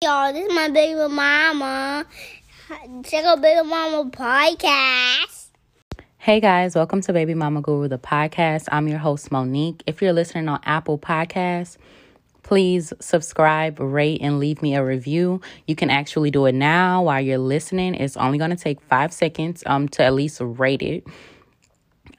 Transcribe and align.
y'all. 0.00 0.32
This 0.32 0.46
is 0.46 0.54
my 0.54 0.68
baby 0.68 1.12
mama. 1.12 2.06
Check 3.02 3.24
out 3.24 3.42
Baby 3.42 3.68
Mama 3.68 4.08
podcast. 4.08 5.48
Hey 6.18 6.38
guys, 6.38 6.76
welcome 6.76 7.00
to 7.00 7.12
Baby 7.12 7.34
Mama 7.34 7.62
Guru, 7.62 7.88
the 7.88 7.98
podcast. 7.98 8.66
I'm 8.70 8.86
your 8.86 8.98
host, 8.98 9.32
Monique. 9.32 9.82
If 9.88 10.00
you're 10.00 10.12
listening 10.12 10.48
on 10.48 10.60
Apple 10.62 11.00
Podcasts, 11.00 11.78
please 12.44 12.92
subscribe, 13.00 13.80
rate, 13.80 14.20
and 14.22 14.38
leave 14.38 14.62
me 14.62 14.76
a 14.76 14.84
review. 14.84 15.40
You 15.66 15.74
can 15.74 15.90
actually 15.90 16.30
do 16.30 16.46
it 16.46 16.54
now 16.54 17.02
while 17.02 17.20
you're 17.20 17.38
listening. 17.38 17.96
It's 17.96 18.16
only 18.16 18.38
going 18.38 18.50
to 18.50 18.56
take 18.56 18.80
five 18.80 19.12
seconds 19.12 19.64
um, 19.66 19.88
to 19.88 20.04
at 20.04 20.14
least 20.14 20.40
rate 20.40 20.82
it 20.82 21.08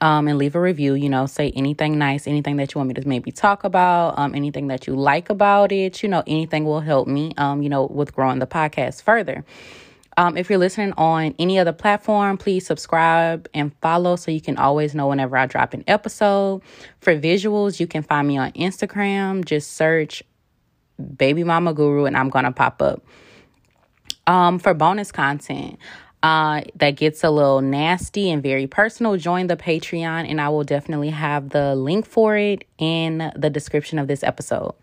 um, 0.00 0.28
and 0.28 0.38
leave 0.38 0.54
a 0.54 0.60
review. 0.60 0.94
You 0.94 1.08
know, 1.08 1.26
say 1.26 1.52
anything 1.56 1.98
nice, 1.98 2.26
anything 2.26 2.56
that 2.56 2.74
you 2.74 2.78
want 2.78 2.88
me 2.88 2.94
to 2.94 3.06
maybe 3.06 3.30
talk 3.32 3.64
about, 3.64 4.18
um, 4.18 4.34
anything 4.34 4.68
that 4.68 4.86
you 4.86 4.94
like 4.94 5.30
about 5.30 5.72
it. 5.72 6.02
You 6.02 6.08
know, 6.08 6.22
anything 6.26 6.64
will 6.64 6.80
help 6.80 7.08
me, 7.08 7.32
um, 7.36 7.62
you 7.62 7.68
know, 7.68 7.86
with 7.86 8.14
growing 8.14 8.38
the 8.38 8.46
podcast 8.46 9.02
further. 9.02 9.44
Um, 10.16 10.36
if 10.36 10.50
you're 10.50 10.58
listening 10.58 10.92
on 10.98 11.34
any 11.38 11.58
other 11.58 11.72
platform, 11.72 12.36
please 12.36 12.66
subscribe 12.66 13.48
and 13.54 13.72
follow 13.80 14.16
so 14.16 14.30
you 14.30 14.40
can 14.40 14.58
always 14.58 14.94
know 14.94 15.08
whenever 15.08 15.36
I 15.36 15.46
drop 15.46 15.72
an 15.72 15.84
episode. 15.86 16.62
For 17.00 17.16
visuals, 17.16 17.80
you 17.80 17.86
can 17.86 18.02
find 18.02 18.26
me 18.28 18.36
on 18.36 18.52
Instagram. 18.52 19.44
Just 19.44 19.72
search 19.72 20.22
Baby 21.16 21.44
Mama 21.44 21.72
Guru 21.72 22.04
and 22.04 22.16
I'm 22.16 22.28
going 22.28 22.44
to 22.44 22.52
pop 22.52 22.82
up. 22.82 23.02
Um, 24.26 24.58
for 24.58 24.74
bonus 24.74 25.10
content, 25.10 25.78
uh, 26.22 26.62
that 26.76 26.92
gets 26.92 27.24
a 27.24 27.30
little 27.30 27.60
nasty 27.60 28.30
and 28.30 28.42
very 28.42 28.66
personal, 28.66 29.16
join 29.16 29.46
the 29.46 29.56
Patreon, 29.56 30.28
and 30.28 30.40
I 30.40 30.48
will 30.50 30.64
definitely 30.64 31.10
have 31.10 31.50
the 31.50 31.74
link 31.74 32.06
for 32.06 32.36
it 32.36 32.64
in 32.78 33.32
the 33.36 33.50
description 33.50 33.98
of 33.98 34.06
this 34.06 34.22
episode. 34.22 34.74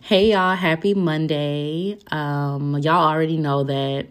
Hey 0.00 0.30
y'all, 0.30 0.54
happy 0.54 0.94
Monday. 0.94 1.98
Um, 2.12 2.78
y'all 2.78 3.08
already 3.08 3.36
know 3.36 3.64
that 3.64 4.06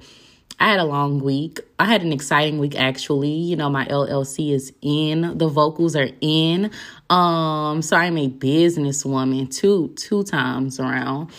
I 0.60 0.70
had 0.72 0.80
a 0.80 0.84
long 0.84 1.20
week. 1.20 1.62
I 1.80 1.86
had 1.86 2.02
an 2.02 2.12
exciting 2.12 2.60
week 2.60 2.76
actually. 2.76 3.32
You 3.32 3.56
know, 3.56 3.70
my 3.70 3.86
LLC 3.86 4.52
is 4.52 4.74
in, 4.82 5.38
the 5.38 5.48
vocals 5.48 5.96
are 5.96 6.10
in. 6.20 6.70
Um, 7.10 7.82
so 7.82 7.96
I'm 7.96 8.18
a 8.18 8.30
businesswoman 8.30 9.54
two 9.56 9.94
two 9.96 10.24
times 10.24 10.82
around. 10.82 11.32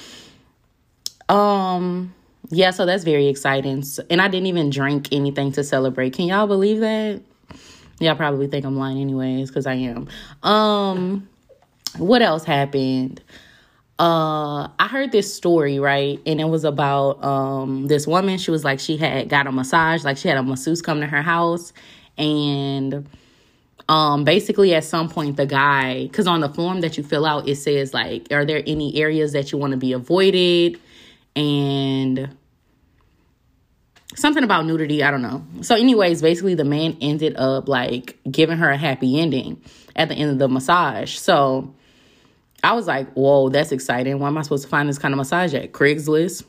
Um, 1.28 2.14
yeah, 2.50 2.70
so 2.70 2.86
that's 2.86 3.04
very 3.04 3.26
exciting. 3.26 3.82
And 4.10 4.20
I 4.20 4.28
didn't 4.28 4.46
even 4.46 4.70
drink 4.70 5.08
anything 5.12 5.52
to 5.52 5.64
celebrate. 5.64 6.12
Can 6.12 6.26
y'all 6.26 6.46
believe 6.46 6.80
that? 6.80 7.22
Y'all 7.98 8.14
probably 8.14 8.46
think 8.46 8.64
I'm 8.64 8.76
lying 8.76 8.98
anyways, 8.98 9.48
because 9.48 9.66
I 9.66 9.74
am. 9.74 10.08
Um, 10.42 11.28
what 11.96 12.22
else 12.22 12.44
happened? 12.44 13.22
Uh, 13.98 14.68
I 14.78 14.88
heard 14.88 15.10
this 15.10 15.34
story, 15.34 15.78
right? 15.78 16.20
And 16.26 16.40
it 16.40 16.44
was 16.44 16.64
about 16.64 17.24
um 17.24 17.86
this 17.86 18.06
woman. 18.06 18.36
She 18.36 18.50
was 18.50 18.62
like, 18.62 18.78
she 18.78 18.98
had 18.98 19.30
got 19.30 19.46
a 19.46 19.52
massage, 19.52 20.04
like 20.04 20.18
she 20.18 20.28
had 20.28 20.36
a 20.36 20.42
masseuse 20.42 20.82
come 20.82 21.00
to 21.00 21.06
her 21.06 21.22
house, 21.22 21.72
and 22.18 23.08
um 23.88 24.24
basically 24.24 24.74
at 24.74 24.84
some 24.84 25.08
point 25.08 25.36
the 25.36 25.46
guy 25.46 26.02
because 26.02 26.26
on 26.26 26.40
the 26.40 26.48
form 26.48 26.80
that 26.80 26.96
you 26.98 27.04
fill 27.04 27.24
out 27.24 27.48
it 27.48 27.54
says 27.54 27.94
like 27.94 28.26
are 28.32 28.44
there 28.44 28.60
any 28.66 28.96
areas 28.96 29.32
that 29.32 29.52
you 29.52 29.58
want 29.58 29.70
to 29.70 29.76
be 29.76 29.92
avoided 29.92 30.76
and 31.36 32.34
something 34.14 34.42
about 34.42 34.64
nudity 34.64 35.02
i 35.02 35.10
don't 35.10 35.22
know. 35.22 35.44
So 35.60 35.74
anyways 35.76 36.22
basically 36.22 36.54
the 36.54 36.64
man 36.64 36.96
ended 37.00 37.36
up 37.36 37.68
like 37.68 38.18
giving 38.28 38.56
her 38.58 38.70
a 38.70 38.76
happy 38.76 39.20
ending 39.20 39.62
at 39.94 40.08
the 40.08 40.14
end 40.14 40.30
of 40.30 40.38
the 40.38 40.48
massage. 40.48 41.16
So 41.16 41.74
i 42.64 42.72
was 42.72 42.86
like 42.86 43.12
whoa 43.12 43.50
that's 43.50 43.72
exciting. 43.72 44.18
Why 44.18 44.28
am 44.28 44.38
i 44.38 44.42
supposed 44.42 44.64
to 44.64 44.68
find 44.68 44.88
this 44.88 44.98
kind 44.98 45.12
of 45.12 45.18
massage 45.18 45.54
at 45.54 45.72
craigslist? 45.72 46.44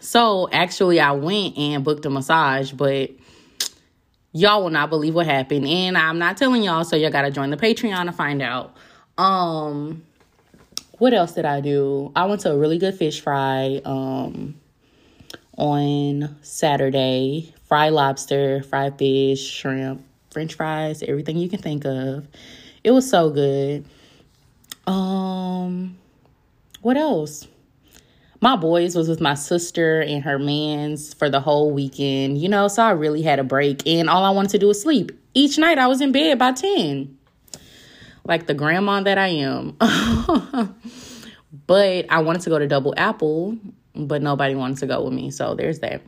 So 0.00 0.48
actually 0.52 1.00
i 1.00 1.12
went 1.12 1.56
and 1.56 1.82
booked 1.82 2.04
a 2.04 2.10
massage 2.10 2.70
but 2.72 3.10
y'all 4.32 4.62
will 4.62 4.70
not 4.70 4.90
believe 4.90 5.14
what 5.14 5.26
happened. 5.26 5.66
And 5.66 5.96
i'm 5.96 6.18
not 6.18 6.36
telling 6.36 6.62
y'all 6.62 6.84
so 6.84 6.96
y'all 6.96 7.10
gotta 7.10 7.30
join 7.30 7.48
the 7.50 7.56
patreon 7.56 8.04
to 8.06 8.12
find 8.12 8.42
out. 8.42 8.76
Um 9.16 10.04
what 10.98 11.12
else 11.12 11.32
did 11.32 11.44
I 11.44 11.60
do? 11.60 12.12
I 12.14 12.26
went 12.26 12.42
to 12.42 12.52
a 12.52 12.56
really 12.56 12.78
good 12.78 12.94
fish 12.94 13.20
fry 13.20 13.80
um, 13.84 14.54
on 15.56 16.36
Saturday. 16.42 17.52
Fried 17.64 17.92
lobster, 17.92 18.62
fried 18.62 18.98
fish, 18.98 19.42
shrimp, 19.42 20.04
french 20.30 20.54
fries, 20.54 21.02
everything 21.02 21.38
you 21.38 21.48
can 21.48 21.60
think 21.60 21.84
of. 21.84 22.28
It 22.84 22.90
was 22.90 23.08
so 23.08 23.30
good. 23.30 23.86
Um 24.86 25.96
what 26.82 26.98
else? 26.98 27.48
My 28.42 28.56
boys 28.56 28.94
was 28.94 29.08
with 29.08 29.22
my 29.22 29.32
sister 29.32 30.02
and 30.02 30.22
her 30.22 30.38
mans 30.38 31.14
for 31.14 31.30
the 31.30 31.40
whole 31.40 31.70
weekend, 31.70 32.36
you 32.36 32.50
know, 32.50 32.68
so 32.68 32.82
I 32.82 32.90
really 32.90 33.22
had 33.22 33.38
a 33.38 33.44
break 33.44 33.86
and 33.86 34.10
all 34.10 34.22
I 34.22 34.30
wanted 34.30 34.50
to 34.50 34.58
do 34.58 34.68
was 34.68 34.82
sleep. 34.82 35.12
Each 35.32 35.56
night 35.56 35.78
I 35.78 35.86
was 35.86 36.02
in 36.02 36.12
bed 36.12 36.38
by 36.38 36.52
10 36.52 37.16
like 38.24 38.46
the 38.46 38.54
grandma 38.54 39.02
that 39.02 39.18
I 39.18 39.28
am. 39.28 39.76
but 41.66 42.06
I 42.10 42.22
wanted 42.22 42.42
to 42.42 42.50
go 42.50 42.58
to 42.58 42.66
Double 42.66 42.94
Apple, 42.96 43.56
but 43.94 44.22
nobody 44.22 44.54
wanted 44.54 44.78
to 44.78 44.86
go 44.86 45.04
with 45.04 45.12
me. 45.12 45.30
So 45.30 45.54
there's 45.54 45.80
that. 45.80 46.02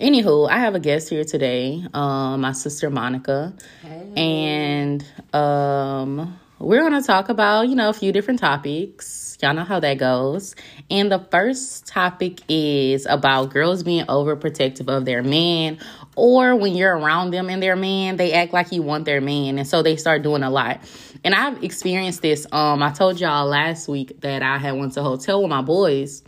Anywho, 0.00 0.48
I 0.48 0.58
have 0.58 0.76
a 0.76 0.80
guest 0.80 1.08
here 1.08 1.24
today, 1.24 1.84
um, 1.94 2.42
my 2.42 2.52
sister 2.52 2.90
Monica. 2.90 3.52
Hey. 3.82 4.12
And 4.16 5.04
um 5.34 6.38
we're 6.60 6.82
gonna 6.82 7.02
talk 7.02 7.30
about, 7.30 7.68
you 7.68 7.74
know, 7.74 7.88
a 7.88 7.92
few 7.94 8.12
different 8.12 8.38
topics. 8.38 9.38
Y'all 9.40 9.54
know 9.54 9.64
how 9.64 9.80
that 9.80 9.96
goes. 9.96 10.54
And 10.90 11.10
the 11.10 11.18
first 11.30 11.86
topic 11.86 12.40
is 12.48 13.06
about 13.06 13.50
girls 13.50 13.82
being 13.82 14.04
overprotective 14.04 14.86
of 14.88 15.06
their 15.06 15.22
man 15.22 15.78
or 16.14 16.54
when 16.54 16.74
you're 16.74 16.94
around 16.94 17.30
them 17.30 17.48
and 17.48 17.62
their 17.62 17.76
man, 17.76 18.18
they 18.18 18.34
act 18.34 18.52
like 18.52 18.72
you 18.72 18.82
want 18.82 19.06
their 19.06 19.22
man. 19.22 19.58
And 19.58 19.66
so 19.66 19.82
they 19.82 19.96
start 19.96 20.22
doing 20.22 20.42
a 20.42 20.50
lot. 20.50 20.80
And 21.24 21.34
I've 21.34 21.64
experienced 21.64 22.20
this. 22.20 22.46
Um, 22.52 22.82
I 22.82 22.90
told 22.90 23.18
y'all 23.18 23.46
last 23.46 23.88
week 23.88 24.20
that 24.20 24.42
I 24.42 24.58
had 24.58 24.72
went 24.72 24.92
to 24.94 25.00
a 25.00 25.02
hotel 25.02 25.40
with 25.40 25.48
my 25.48 25.62
boys. 25.62 26.22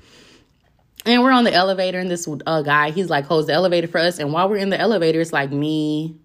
And 1.05 1.23
we're 1.23 1.33
on 1.33 1.43
the 1.43 1.53
elevator, 1.53 1.99
and 1.99 2.09
this 2.09 2.29
uh, 2.47 2.63
guy, 2.63 2.93
he's 2.93 3.11
like, 3.11 3.25
holds 3.25 3.49
the 3.49 3.53
elevator 3.53 3.89
for 3.89 3.99
us. 3.99 4.21
And 4.21 4.33
while 4.33 4.49
we're 4.49 4.59
in 4.59 4.71
the 4.71 4.81
elevator, 4.81 5.21
it's 5.21 5.33
like 5.33 5.51
me 5.51 6.17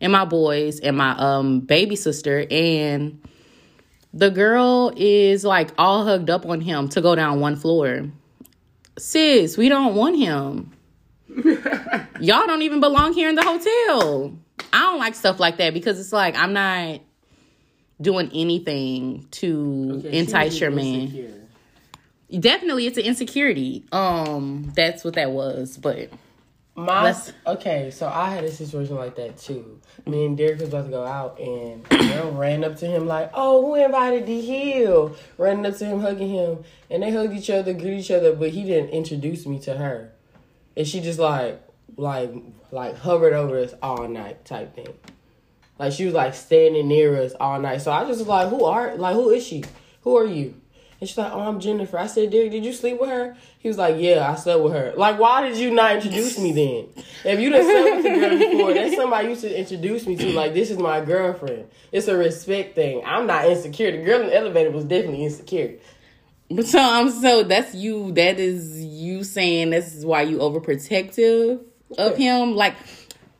and 0.00 0.12
my 0.12 0.24
boys 0.24 0.80
and 0.80 0.96
my 0.96 1.14
um 1.18 1.60
baby 1.60 1.96
sister. 1.96 2.46
And 2.48 3.20
the 4.12 4.30
girl 4.30 4.92
is 4.96 5.44
like 5.44 5.70
all 5.78 6.04
hugged 6.04 6.30
up 6.30 6.46
on 6.46 6.60
him 6.60 6.88
to 6.90 7.00
go 7.00 7.14
down 7.14 7.40
one 7.40 7.56
floor. 7.56 8.06
Sis, 8.98 9.56
we 9.56 9.68
don't 9.68 9.94
want 9.94 10.18
him. 10.18 10.72
Y'all 12.20 12.46
don't 12.46 12.62
even 12.62 12.80
belong 12.80 13.12
here 13.12 13.28
in 13.28 13.34
the 13.36 13.42
hotel. 13.42 14.36
I 14.72 14.80
don't 14.80 14.98
like 14.98 15.14
stuff 15.14 15.40
like 15.40 15.58
that 15.58 15.74
because 15.74 15.98
it's 15.98 16.12
like 16.12 16.36
I'm 16.36 16.52
not 16.52 17.00
doing 18.00 18.30
anything 18.34 19.26
to 19.32 20.02
okay, 20.04 20.18
entice 20.18 20.60
your 20.60 20.70
man. 20.70 21.02
Insecure. 21.02 21.36
Definitely 22.38 22.86
it's 22.86 22.98
an 22.98 23.04
insecurity. 23.04 23.84
Um 23.92 24.72
that's 24.74 25.04
what 25.04 25.14
that 25.14 25.30
was, 25.30 25.76
but 25.76 26.10
my 26.74 27.14
okay, 27.46 27.90
so 27.90 28.08
I 28.08 28.30
had 28.30 28.44
a 28.44 28.52
situation 28.52 28.96
like 28.96 29.16
that 29.16 29.38
too. 29.38 29.80
Me 30.06 30.24
and 30.24 30.36
Derek 30.36 30.60
was 30.60 30.68
about 30.68 30.84
to 30.84 30.90
go 30.90 31.04
out, 31.04 31.38
and 31.38 31.86
girl 31.88 32.32
ran 32.32 32.64
up 32.64 32.76
to 32.76 32.86
him 32.86 33.06
like, 33.06 33.30
"Oh, 33.34 33.66
who 33.66 33.74
invited 33.74 34.26
D 34.26 34.40
Hill?" 34.40 35.16
Running 35.36 35.66
up 35.66 35.76
to 35.78 35.84
him, 35.84 36.00
hugging 36.00 36.30
him, 36.30 36.64
and 36.88 37.02
they 37.02 37.10
hugged 37.10 37.34
each 37.34 37.50
other, 37.50 37.72
greeted 37.72 38.00
each 38.00 38.10
other, 38.10 38.34
but 38.34 38.50
he 38.50 38.64
didn't 38.64 38.90
introduce 38.90 39.46
me 39.46 39.58
to 39.60 39.76
her 39.76 40.12
and 40.76 40.86
she 40.86 41.00
just 41.00 41.18
like 41.18 41.60
like 41.96 42.32
like 42.70 42.96
hovered 42.96 43.32
over 43.32 43.58
us 43.58 43.74
all 43.82 44.08
night 44.08 44.44
type 44.44 44.74
thing. 44.74 44.94
Like 45.78 45.92
she 45.92 46.04
was 46.04 46.14
like 46.14 46.34
standing 46.34 46.88
near 46.88 47.16
us 47.20 47.32
all 47.40 47.60
night. 47.60 47.82
So 47.82 47.90
I 47.92 48.04
just 48.04 48.20
was 48.20 48.28
like, 48.28 48.48
who 48.48 48.64
are 48.64 48.96
like 48.96 49.14
who 49.14 49.30
is 49.30 49.46
she? 49.46 49.64
Who 50.02 50.16
are 50.16 50.26
you? 50.26 50.59
And 51.00 51.08
she's 51.08 51.16
like, 51.16 51.32
oh, 51.32 51.40
I'm 51.40 51.60
Jennifer. 51.60 51.98
I 51.98 52.06
said, 52.06 52.30
Derek, 52.30 52.50
did 52.50 52.62
you 52.62 52.74
sleep 52.74 53.00
with 53.00 53.08
her? 53.08 53.34
He 53.58 53.68
was 53.68 53.78
like, 53.78 53.96
yeah, 53.98 54.30
I 54.30 54.34
slept 54.34 54.60
with 54.62 54.74
her. 54.74 54.92
Like, 54.96 55.18
why 55.18 55.48
did 55.48 55.56
you 55.56 55.70
not 55.70 55.94
introduce 55.94 56.38
me 56.38 56.52
then? 56.52 57.04
If 57.24 57.40
you 57.40 57.48
didn't 57.48 57.66
slept 57.66 57.96
with 57.96 58.04
the 58.04 58.20
girl 58.20 58.38
before, 58.38 58.74
that's 58.74 58.96
somebody 58.96 59.28
you 59.28 59.36
should 59.36 59.52
introduce 59.52 60.06
me 60.06 60.16
to. 60.16 60.32
Like, 60.32 60.52
this 60.52 60.70
is 60.70 60.76
my 60.76 61.02
girlfriend. 61.02 61.70
It's 61.90 62.06
a 62.08 62.16
respect 62.16 62.74
thing. 62.74 63.02
I'm 63.06 63.26
not 63.26 63.46
insecure. 63.46 63.92
The 63.92 64.04
girl 64.04 64.20
in 64.20 64.26
the 64.26 64.36
elevator 64.36 64.70
was 64.70 64.84
definitely 64.84 65.24
insecure. 65.24 65.78
But 66.50 66.66
so 66.66 66.80
um 66.80 67.10
so 67.10 67.44
that's 67.44 67.74
you 67.76 68.10
that 68.12 68.40
is 68.40 68.82
you 68.84 69.22
saying 69.22 69.70
this 69.70 69.94
is 69.94 70.04
why 70.04 70.22
you 70.22 70.38
overprotective 70.38 71.60
of 71.96 72.16
him 72.16 72.56
like 72.56 72.74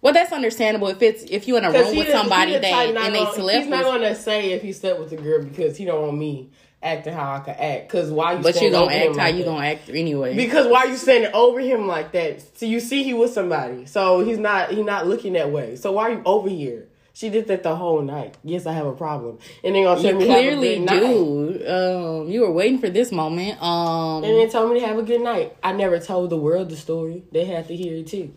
well 0.00 0.12
that's 0.12 0.32
understandable 0.32 0.86
if 0.86 1.02
it's 1.02 1.24
if 1.24 1.48
you 1.48 1.56
in 1.56 1.64
a 1.64 1.72
room 1.72 1.96
with 1.96 2.08
somebody 2.08 2.52
that 2.52 2.64
and 2.64 3.14
they 3.14 3.24
slept 3.32 3.58
he's 3.58 3.66
not 3.66 3.82
gonna 3.82 4.14
say 4.14 4.52
if 4.52 4.62
he 4.62 4.72
slept 4.72 5.00
with 5.00 5.10
the 5.10 5.16
girl 5.16 5.42
because 5.42 5.76
he 5.76 5.84
don't 5.84 6.00
want 6.02 6.16
me 6.16 6.50
acting 6.82 7.12
how 7.12 7.34
I 7.34 7.40
could 7.40 7.56
act 7.56 7.88
because 7.88 8.10
why 8.10 8.34
you 8.34 8.42
but 8.42 8.60
you 8.60 8.70
gonna 8.70 8.92
act 8.94 9.16
how 9.16 9.24
like 9.24 9.34
you 9.34 9.44
that? 9.44 9.50
gonna 9.50 9.66
act 9.66 9.88
anyway 9.90 10.34
because 10.36 10.66
why 10.66 10.84
you 10.84 10.96
standing 10.96 11.30
over 11.34 11.60
him 11.60 11.86
like 11.86 12.12
that 12.12 12.42
so 12.58 12.64
you 12.66 12.80
see 12.80 13.02
he 13.02 13.12
with 13.12 13.32
somebody 13.32 13.84
so 13.86 14.20
he's 14.24 14.38
not 14.38 14.70
he's 14.70 14.84
not 14.84 15.06
looking 15.06 15.34
that 15.34 15.50
way 15.52 15.76
so 15.76 15.92
why 15.92 16.04
are 16.10 16.12
you 16.12 16.22
over 16.24 16.48
here 16.48 16.86
She 17.12 17.28
did 17.28 17.48
that 17.48 17.62
the 17.64 17.74
whole 17.76 18.00
night. 18.00 18.38
Yes, 18.44 18.64
I 18.64 18.72
have 18.72 18.86
a 18.86 18.94
problem. 18.96 19.36
And 19.62 19.74
then 19.74 19.84
gonna 19.84 20.00
tell 20.00 20.12
You 20.12 20.18
me 20.18 20.24
to 20.24 20.30
have 20.30 20.40
a 20.40 20.42
clearly 20.42 20.86
do. 20.86 21.68
Um, 21.68 22.30
you 22.32 22.40
were 22.42 22.52
waiting 22.60 22.78
for 22.78 22.88
this 22.88 23.10
moment. 23.12 23.60
Um, 23.60 24.24
And 24.24 24.32
then 24.38 24.48
told 24.48 24.72
me 24.72 24.80
to 24.80 24.86
have 24.86 24.96
a 24.96 25.02
good 25.02 25.20
night. 25.20 25.52
I 25.62 25.72
never 25.72 25.98
told 25.98 26.30
the 26.30 26.38
world 26.38 26.70
the 26.70 26.76
story. 26.76 27.24
They 27.32 27.44
had 27.44 27.66
to 27.68 27.76
hear 27.76 27.96
it 28.00 28.06
too. 28.06 28.32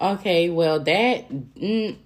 okay, 0.00 0.50
well 0.50 0.80
that 0.80 1.30
mm, 1.30 1.96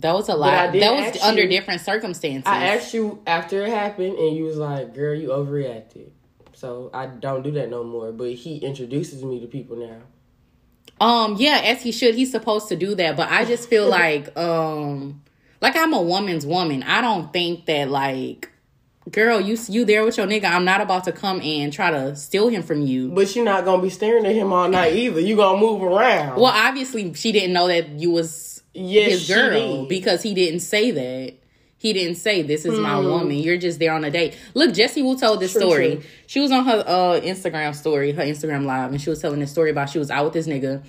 that 0.00 0.14
was 0.14 0.28
a 0.28 0.34
lot. 0.34 0.72
That 0.72 0.94
was 0.94 1.20
under 1.22 1.42
you- 1.42 1.48
different 1.48 1.80
circumstances. 1.80 2.44
I 2.46 2.76
asked 2.76 2.94
you 2.94 3.20
after 3.26 3.64
it 3.64 3.70
happened, 3.70 4.16
and 4.18 4.36
you 4.36 4.44
was 4.44 4.56
like, 4.56 4.94
"Girl, 4.94 5.14
you 5.14 5.28
overreacted." 5.28 6.10
So 6.54 6.90
I 6.92 7.06
don't 7.06 7.42
do 7.42 7.52
that 7.52 7.70
no 7.70 7.84
more. 7.84 8.10
But 8.12 8.32
he 8.32 8.58
introduces 8.58 9.22
me 9.24 9.40
to 9.40 9.46
people 9.46 9.76
now. 9.76 9.98
Um, 11.00 11.36
yeah, 11.38 11.60
as 11.64 11.82
he 11.82 11.92
should. 11.92 12.14
He's 12.16 12.30
supposed 12.32 12.68
to 12.68 12.76
do 12.76 12.94
that, 12.96 13.16
but 13.16 13.30
I 13.30 13.44
just 13.44 13.68
feel 13.68 13.88
like, 14.00 14.36
um, 14.36 15.22
like 15.60 15.76
I'm 15.76 15.92
a 15.92 16.02
woman's 16.02 16.44
woman. 16.46 16.82
I 16.82 17.00
don't 17.00 17.32
think 17.32 17.66
that 17.66 17.88
like, 17.90 18.50
girl, 19.10 19.40
you 19.40 19.56
you 19.68 19.84
there 19.84 20.04
with 20.04 20.16
your 20.16 20.26
nigga. 20.26 20.46
I'm 20.46 20.64
not 20.64 20.80
about 20.80 21.04
to 21.04 21.12
come 21.12 21.40
and 21.40 21.72
try 21.72 21.90
to 21.90 22.16
steal 22.16 22.48
him 22.48 22.62
from 22.62 22.82
you. 22.82 23.10
But 23.10 23.34
you're 23.36 23.44
not 23.44 23.64
gonna 23.64 23.82
be 23.82 23.90
staring 23.90 24.26
at 24.26 24.34
him 24.34 24.52
all 24.52 24.68
night 24.68 24.94
either. 24.94 25.20
You 25.20 25.36
gonna 25.36 25.60
move 25.60 25.82
around. 25.82 26.40
Well, 26.40 26.52
obviously, 26.52 27.14
she 27.14 27.30
didn't 27.32 27.52
know 27.52 27.68
that 27.68 27.88
you 27.90 28.10
was 28.10 28.57
yes, 28.78 29.12
his 29.12 29.28
girl 29.28 29.86
because 29.86 30.22
he 30.22 30.34
didn't 30.34 30.60
say 30.60 30.90
that. 30.90 31.34
He 31.80 31.92
didn't 31.92 32.16
say 32.16 32.42
this 32.42 32.64
is 32.64 32.78
my 32.80 32.96
Hmm. 33.00 33.04
woman. 33.06 33.36
You're 33.38 33.56
just 33.56 33.78
there 33.78 33.92
on 33.92 34.02
a 34.04 34.10
date. 34.10 34.36
Look, 34.54 34.74
Jessie 34.74 35.02
Woo 35.02 35.16
told 35.16 35.38
this 35.38 35.52
True, 35.52 35.60
story. 35.62 35.90
true. 35.96 36.02
She 36.26 36.40
was 36.40 36.50
on 36.50 36.64
her 36.64 36.82
uh, 36.86 37.20
Instagram 37.20 37.72
story, 37.74 38.10
her 38.12 38.22
Instagram 38.24 38.64
live, 38.64 38.90
and 38.90 39.00
she 39.00 39.10
was 39.10 39.20
telling 39.20 39.38
this 39.38 39.52
story 39.52 39.70
about 39.70 39.88
she 39.88 40.00
was 40.00 40.10
out 40.10 40.24
with 40.24 40.32
this 40.32 40.48
nigga, 40.48 40.82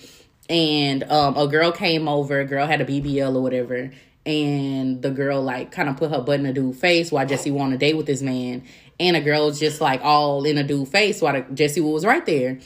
and 0.49 1.03
um, 1.11 1.37
a 1.37 1.47
girl 1.47 1.71
came 1.71 2.07
over. 2.07 2.39
A 2.39 2.45
girl 2.45 2.65
had 2.65 2.81
a 2.81 2.85
BBL 2.85 3.35
or 3.35 3.41
whatever, 3.41 3.91
and 4.25 4.99
the 5.03 5.11
girl 5.11 5.43
like 5.43 5.71
kind 5.71 5.89
of 5.89 5.97
put 5.97 6.09
her 6.09 6.21
butt 6.21 6.39
in 6.39 6.47
a 6.47 6.53
dude 6.53 6.75
face 6.75 7.11
while 7.11 7.25
Jessie 7.27 7.51
Woo 7.51 7.59
on 7.59 7.71
a 7.71 7.77
date 7.77 7.95
with 7.95 8.07
this 8.07 8.23
man, 8.23 8.63
and 8.99 9.15
a 9.15 9.21
girl 9.21 9.45
was 9.45 9.59
just 9.59 9.81
like 9.81 10.01
all 10.03 10.43
in 10.43 10.57
a 10.57 10.63
dude 10.63 10.87
face 10.87 11.21
while 11.21 11.33
the, 11.33 11.41
Jessie 11.53 11.81
Woo 11.81 11.91
was 11.91 12.03
right 12.05 12.25
there. 12.25 12.57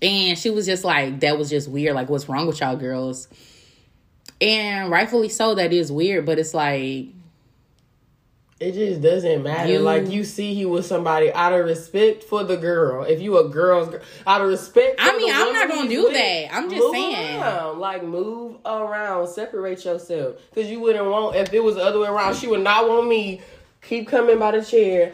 And 0.00 0.38
she 0.38 0.50
was 0.50 0.66
just 0.66 0.84
like, 0.84 1.20
that 1.20 1.36
was 1.38 1.50
just 1.50 1.68
weird. 1.68 1.94
Like, 1.94 2.08
what's 2.08 2.28
wrong 2.28 2.46
with 2.46 2.60
y'all 2.60 2.76
girls? 2.76 3.28
And 4.40 4.90
rightfully 4.90 5.28
so, 5.28 5.54
that 5.54 5.72
is 5.72 5.90
weird, 5.92 6.26
but 6.26 6.38
it's 6.38 6.54
like, 6.54 7.08
It 8.60 8.72
just 8.72 9.00
doesn't 9.02 9.42
matter. 9.42 9.70
You- 9.72 9.78
like 9.80 10.08
you 10.10 10.24
see, 10.24 10.54
he 10.54 10.64
was 10.64 10.86
somebody 10.86 11.32
out 11.32 11.52
of 11.52 11.64
respect 11.64 12.24
for 12.24 12.44
the 12.44 12.56
girl. 12.56 13.04
If 13.04 13.20
you 13.20 13.36
a 13.38 13.48
girl's 13.48 13.88
girl, 13.88 14.00
out 14.26 14.40
of 14.42 14.48
respect. 14.48 15.00
For 15.00 15.06
I 15.10 15.16
mean, 15.16 15.32
I'm 15.34 15.52
not 15.52 15.68
gonna 15.68 15.88
do 15.88 16.04
with, 16.04 16.14
that. 16.14 16.54
I'm 16.54 16.70
just 16.70 16.92
saying. 16.92 17.40
around. 17.40 17.78
like 17.78 18.04
move 18.04 18.56
around, 18.64 19.26
separate 19.28 19.84
yourself, 19.84 20.36
because 20.52 20.70
you 20.70 20.80
wouldn't 20.80 21.06
want. 21.06 21.36
If 21.36 21.52
it 21.52 21.62
was 21.62 21.74
the 21.76 21.82
other 21.84 21.98
way 22.00 22.08
around, 22.08 22.36
she 22.36 22.46
would 22.46 22.62
not 22.62 22.88
want 22.88 23.08
me 23.08 23.40
keep 23.82 24.08
coming 24.08 24.38
by 24.38 24.52
the 24.52 24.64
chair. 24.64 25.12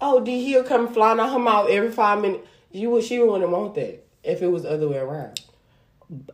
Oh, 0.00 0.20
D 0.24 0.50
Hill 0.50 0.64
come 0.64 0.92
flying 0.92 1.20
out 1.20 1.32
her 1.32 1.38
mouth 1.38 1.68
every 1.70 1.90
five 1.92 2.20
minutes. 2.20 2.46
You 2.70 2.90
would, 2.90 3.04
she 3.04 3.18
wouldn't 3.18 3.50
want 3.50 3.74
that 3.76 4.04
if 4.24 4.42
it 4.42 4.48
was 4.48 4.62
the 4.62 4.70
other 4.70 4.88
way 4.88 4.98
around. 4.98 5.40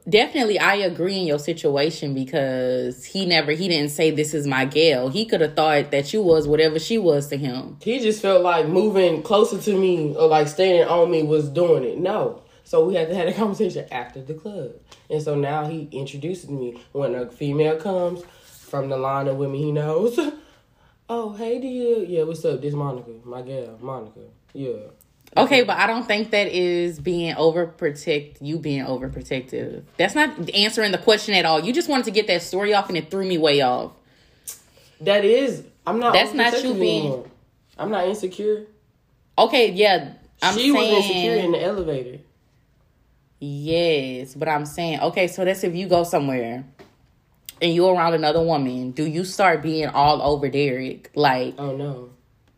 Definitely, 0.09 0.59
I 0.59 0.77
agree 0.77 1.19
in 1.19 1.27
your 1.27 1.39
situation 1.39 2.15
because 2.15 3.05
he 3.05 3.27
never, 3.27 3.53
he 3.53 3.69
didn't 3.69 3.91
say, 3.91 4.11
this 4.11 4.35
is 4.35 4.47
my 4.47 4.65
gal. 4.65 5.09
He 5.09 5.25
could 5.25 5.41
have 5.41 5.55
thought 5.55 5.91
that 5.91 6.13
you 6.13 6.23
was 6.23 6.47
whatever 6.47 6.79
she 6.79 6.99
was 6.99 7.29
to 7.29 7.37
him. 7.37 7.79
He 7.83 7.99
just 7.99 8.23
felt 8.23 8.43
like 8.43 8.69
moving 8.69 9.23
closer 9.23 9.59
to 9.61 9.79
me 9.79 10.15
or 10.17 10.29
like 10.29 10.49
standing 10.49 10.85
on 10.85 11.11
me 11.11 11.23
was 11.23 11.49
doing 11.49 11.85
it. 11.85 11.99
No. 11.99 12.43
So 12.65 12.85
we 12.85 12.95
had 12.95 13.09
to 13.09 13.15
have 13.15 13.29
a 13.29 13.33
conversation 13.35 13.87
after 13.91 14.23
the 14.23 14.35
club. 14.35 14.73
And 15.11 15.23
so 15.23 15.35
now 15.35 15.67
he 15.67 15.89
introduces 15.93 16.49
me 16.49 16.81
when 16.93 17.15
a 17.15 17.31
female 17.31 17.77
comes 17.77 18.23
from 18.45 18.89
the 18.89 18.97
line 18.97 19.29
of 19.29 19.37
women 19.37 19.57
he 19.57 19.73
knows. 19.73 20.19
oh, 21.09 21.35
hey 21.35 21.61
dear. 21.61 22.05
Yeah, 22.05 22.23
what's 22.23 22.45
up? 22.45 22.61
This 22.61 22.75
Monica, 22.75 23.11
my 23.25 23.43
gal, 23.43 23.79
Monica. 23.81 24.21
Yeah. 24.53 24.91
Okay, 25.37 25.65
but 25.65 25.77
I 25.77 25.87
don't 25.87 26.07
think 26.07 26.31
that 26.31 26.47
is 26.49 27.01
being 27.01 27.35
overprotect, 27.35 28.37
you 28.41 28.59
being 28.59 28.85
overprotective. 28.85 29.83
That's 29.97 30.15
not 30.15 30.51
answering 30.55 30.93
the 30.93 30.99
question 30.99 31.35
at 31.35 31.45
all. 31.45 31.61
You 31.61 31.73
just 31.73 31.89
wanted 31.89 32.05
to 32.05 32.11
get 32.13 32.27
that 32.29 32.43
story 32.43 32.73
off 32.73 32.89
and 32.89 32.97
it 32.97 33.11
threw 33.11 33.27
me 33.27 33.37
way 33.39 33.61
off. 33.61 33.93
That 35.01 35.25
is 35.25 35.65
I'm 35.87 35.99
not 35.99 36.13
That's 36.13 36.33
not 36.33 36.63
you 36.63 36.75
being- 36.75 37.01
anymore. 37.07 37.27
I'm 37.77 37.91
not 37.91 38.07
insecure. 38.07 38.67
Okay, 39.37 39.73
yeah. 39.73 40.13
I'm 40.41 40.57
she 40.57 40.71
was 40.71 40.87
insecure 40.87 41.35
in 41.35 41.53
the 41.53 41.63
elevator. 41.63 42.21
Yes, 43.41 44.35
but 44.35 44.49
I'm 44.49 44.65
saying, 44.65 45.01
okay, 45.01 45.27
so 45.27 45.45
that's 45.45 45.65
if 45.65 45.75
you 45.75 45.89
go 45.89 46.05
somewhere 46.05 46.65
and 47.61 47.75
you're 47.75 47.93
around 47.93 48.15
another 48.15 48.41
woman, 48.43 48.93
do 48.93 49.05
you 49.05 49.25
start 49.25 49.63
being 49.63 49.89
all 49.89 50.23
over 50.23 50.49
Derek? 50.49 51.11
Like, 51.15 51.55
Oh 51.59 51.77
no. 51.77 52.11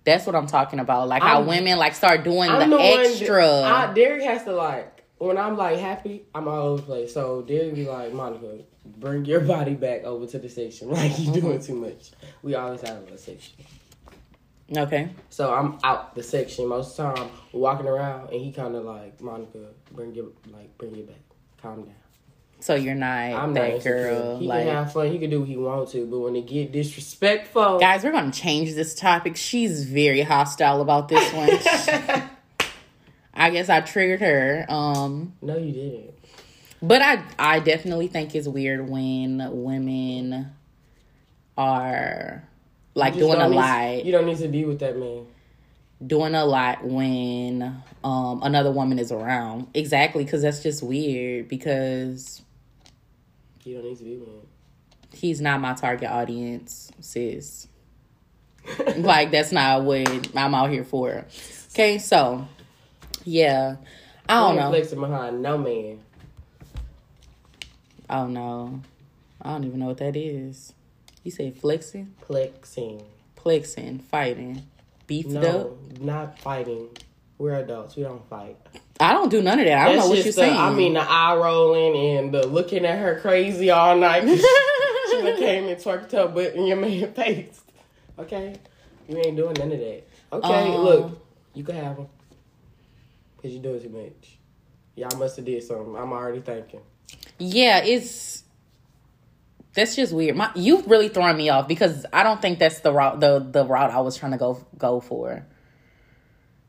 That's 0.07 0.25
what 0.25 0.35
I'm 0.35 0.47
talking 0.47 0.79
about. 0.79 1.09
Like 1.09 1.23
how 1.23 1.39
I'm- 1.39 1.47
women 1.47 1.79
like 1.79 1.95
start 1.95 2.25
doing 2.25 2.49
I'm 2.49 2.71
the, 2.71 2.77
the 2.77 2.83
extra. 2.83 3.45
That, 3.45 3.91
I, 3.91 3.93
Derek 3.93 4.23
has 4.23 4.45
to 4.45 4.53
like 4.53 5.03
when 5.19 5.37
I'm 5.37 5.57
like 5.57 5.79
happy, 5.79 6.25
I'm 6.35 6.49
all 6.49 6.69
over 6.69 6.81
the 6.81 6.87
place. 6.87 7.13
So 7.13 7.43
Derek 7.43 7.75
be 7.75 7.87
like, 7.87 8.13
Monica, 8.13 8.59
bring 8.85 9.25
your 9.25 9.41
body 9.41 9.75
back 9.75 10.05
over 10.05 10.27
to 10.27 10.39
the 10.39 10.49
section. 10.49 10.89
Like 10.97 11.19
you're 11.19 11.35
mm-hmm. 11.35 11.47
doing 11.47 11.61
too 11.61 11.75
much. 11.75 12.13
We 12.43 12.55
always 12.55 12.81
have 12.83 13.03
a 13.09 13.19
section. 13.19 13.55
okay. 14.75 15.11
So 15.29 15.53
I'm 15.53 15.79
out 15.83 16.15
the 16.15 16.23
section 16.23 16.69
most 16.69 16.99
of 16.99 17.15
the 17.15 17.21
time, 17.23 17.31
walking 17.53 17.87
around, 17.87 18.31
and 18.31 18.41
he 18.41 18.53
kind 18.53 18.75
of 18.75 18.85
like, 18.85 19.21
Monica, 19.21 19.59
bring 19.91 20.15
your 20.15 20.27
like 20.53 20.77
bring 20.79 20.95
your 20.95 21.07
back, 21.07 21.21
calm 21.61 21.83
down. 21.83 21.95
So 22.67 22.75
you're 22.75 22.97
not 22.97 23.07
I'm 23.33 23.55
that 23.55 23.75
not 23.75 23.85
girl. 23.85 24.39
He 24.39 24.49
like 24.49 24.65
can 24.67 24.75
have 24.75 24.93
fun. 24.93 25.13
He 25.13 25.21
can 25.21 25.31
do 25.31 25.39
what 25.39 25.49
he 25.49 25.57
wants 25.57 25.93
to, 25.93 26.05
but 26.05 26.19
when 26.19 26.35
it 26.35 26.49
get 26.49 26.73
disrespectful, 26.73 27.79
guys, 27.79 28.03
we're 28.03 28.11
gonna 28.11 28.33
change 28.33 28.75
this 28.75 28.93
topic. 28.97 29.37
She's 29.37 29.85
very 29.85 30.23
hostile 30.23 30.81
about 30.81 31.07
this 31.09 31.33
one. 31.33 31.49
I 33.35 33.51
guess 33.51 33.69
I 33.69 33.83
triggered 33.83 34.19
her. 34.19 34.67
Um 34.69 35.35
no, 35.43 35.57
you 35.57 35.71
didn't. 35.71 36.15
But 36.83 37.03
I 37.03 37.23
I 37.39 37.61
definitely 37.61 38.09
think 38.09 38.35
it's 38.35 38.49
weird 38.49 38.91
when 38.91 39.49
women 39.63 40.51
are 41.57 42.43
like 42.97 43.15
doing 43.15 43.41
a 43.41 43.49
lot, 43.49 44.05
You 44.05 44.11
don't 44.11 44.27
need 44.27 44.39
to 44.39 44.49
be 44.49 44.65
with 44.65 44.81
that 44.81 44.99
man. 44.99 45.25
doing 46.05 46.35
a 46.35 46.45
lot 46.45 46.85
when 46.85 47.81
um 48.03 48.41
another 48.43 48.73
woman 48.73 48.99
is 48.99 49.13
around. 49.13 49.69
Exactly, 49.73 50.25
because 50.25 50.43
that's 50.43 50.65
just 50.65 50.83
weird. 50.83 51.47
Because 51.47 52.43
You 53.67 53.75
don't 53.75 53.85
need 53.85 53.99
to 53.99 54.05
be 54.05 54.15
him. 54.15 54.47
he's 55.13 55.41
not 55.41 55.61
my 55.61 55.75
target 55.75 56.09
audience, 56.09 56.93
sis. 57.01 57.67
like 58.97 59.33
that's 59.33 59.51
not 59.51 59.83
what 59.83 60.09
I'm 60.37 60.55
out 60.55 60.71
here 60.71 60.85
for. 60.85 61.25
Okay, 61.73 61.99
so 61.99 62.47
yeah, 63.25 63.77
I 64.29 64.35
don't 64.35 64.57
know. 64.57 64.71
Flexing 64.71 65.01
behind 65.01 65.43
no 65.43 65.59
man. 65.59 65.99
Oh 68.09 68.29
no, 68.29 68.83
I 69.43 69.51
don't 69.51 69.65
even 69.65 69.81
know 69.81 69.87
what 69.87 69.99
that 69.99 70.15
is. 70.17 70.73
You 71.25 71.33
say 71.33 71.51
flexing, 71.51 72.15
Plexing. 72.23 73.03
plexing, 73.37 74.01
fighting, 74.03 74.63
beefed 75.09 75.35
up. 75.35 75.43
No, 75.43 75.79
not 76.01 76.39
fighting. 76.39 76.89
We're 77.37 77.55
adults. 77.57 77.97
We 77.97 78.05
don't 78.05 78.27
fight. 78.29 78.57
I 78.99 79.13
don't 79.13 79.29
do 79.31 79.43
none 79.43 79.59
of 79.59 79.67
that. 79.67 79.79
I 79.79 79.85
don't 79.89 79.97
know 79.99 80.09
what 80.09 80.17
you're 80.17 80.25
the- 80.25 80.33
saying. 80.33 80.57
I 80.57 80.73
mean, 80.73 80.95
the 80.95 81.01
eye 81.03 81.35
rolling 81.37 81.97
and 82.17 82.33
the 82.35 82.47
looking 82.47 82.85
at 82.87 82.99
her 82.99 83.21
crazy 83.21 83.71
all 83.71 83.97
night. 83.97 84.23
she 85.11 85.23
done 85.23 85.39
came 85.39 85.69
and 85.69 85.77
twerked 85.79 86.13
her 86.13 86.29
butt 86.29 86.55
in 86.55 86.67
your 86.67 86.77
man 86.79 87.13
face. 87.15 87.61
Okay, 88.19 88.57
you 89.09 89.19
ain't 89.19 89.37
doing 89.37 89.55
none 89.59 89.71
of 89.73 89.79
that. 89.79 90.03
Okay, 90.33 90.75
Um, 90.75 90.81
look, 90.83 91.27
you 91.55 91.63
can 91.63 91.75
have 91.77 91.97
them 91.97 92.09
because 93.37 93.53
you 93.53 93.61
doing 93.61 93.81
too 93.83 93.91
much. 93.91 94.39
Y'all 94.95 95.19
must 95.19 95.37
have 95.37 95.45
did 95.45 95.63
something. 95.63 95.95
I'm 95.95 96.13
already 96.13 96.41
thinking. 96.41 96.81
yeah, 97.39 97.85
it's 97.85 98.45
that's 99.75 99.95
just 99.95 100.15
weird. 100.15 100.37
My 100.37 100.51
you've 100.55 100.87
really 100.87 101.11
thrown 101.11 101.37
me 101.37 101.51
off 101.51 101.69
because 101.69 102.07
I 102.15 102.23
don't 102.23 102.41
think 102.41 102.59
that's 102.59 102.81
the 102.81 102.93
route 102.93 103.21
the 103.21 103.41
the 103.41 103.67
route 103.67 103.91
I 103.91 104.01
was 104.01 104.17
trying 104.17 104.33
to 104.33 104.39
go 104.39 104.65
go 104.79 105.01
for. 105.01 105.45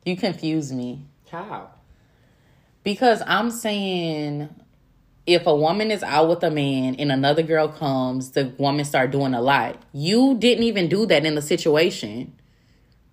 You 0.04 0.18
confuse 0.18 0.74
me 0.74 1.06
How? 1.32 1.70
Because 2.88 3.22
I'm 3.28 3.52
saying 3.52 4.48
if 5.26 5.46
a 5.46 5.54
woman 5.54 5.92
is 5.92 6.04
out 6.04 6.30
with 6.30 6.42
a 6.42 6.50
man 6.50 6.96
and 6.96 7.12
another 7.12 7.44
girl 7.44 7.68
comes, 7.68 8.32
the 8.32 8.54
woman 8.58 8.86
start 8.86 9.12
doing 9.12 9.34
a 9.34 9.42
lot. 9.42 9.78
You 9.92 10.38
didn't 10.40 10.64
even 10.64 10.88
do 10.88 11.06
that 11.08 11.26
in 11.26 11.36
the 11.36 11.42
situation. 11.42 12.34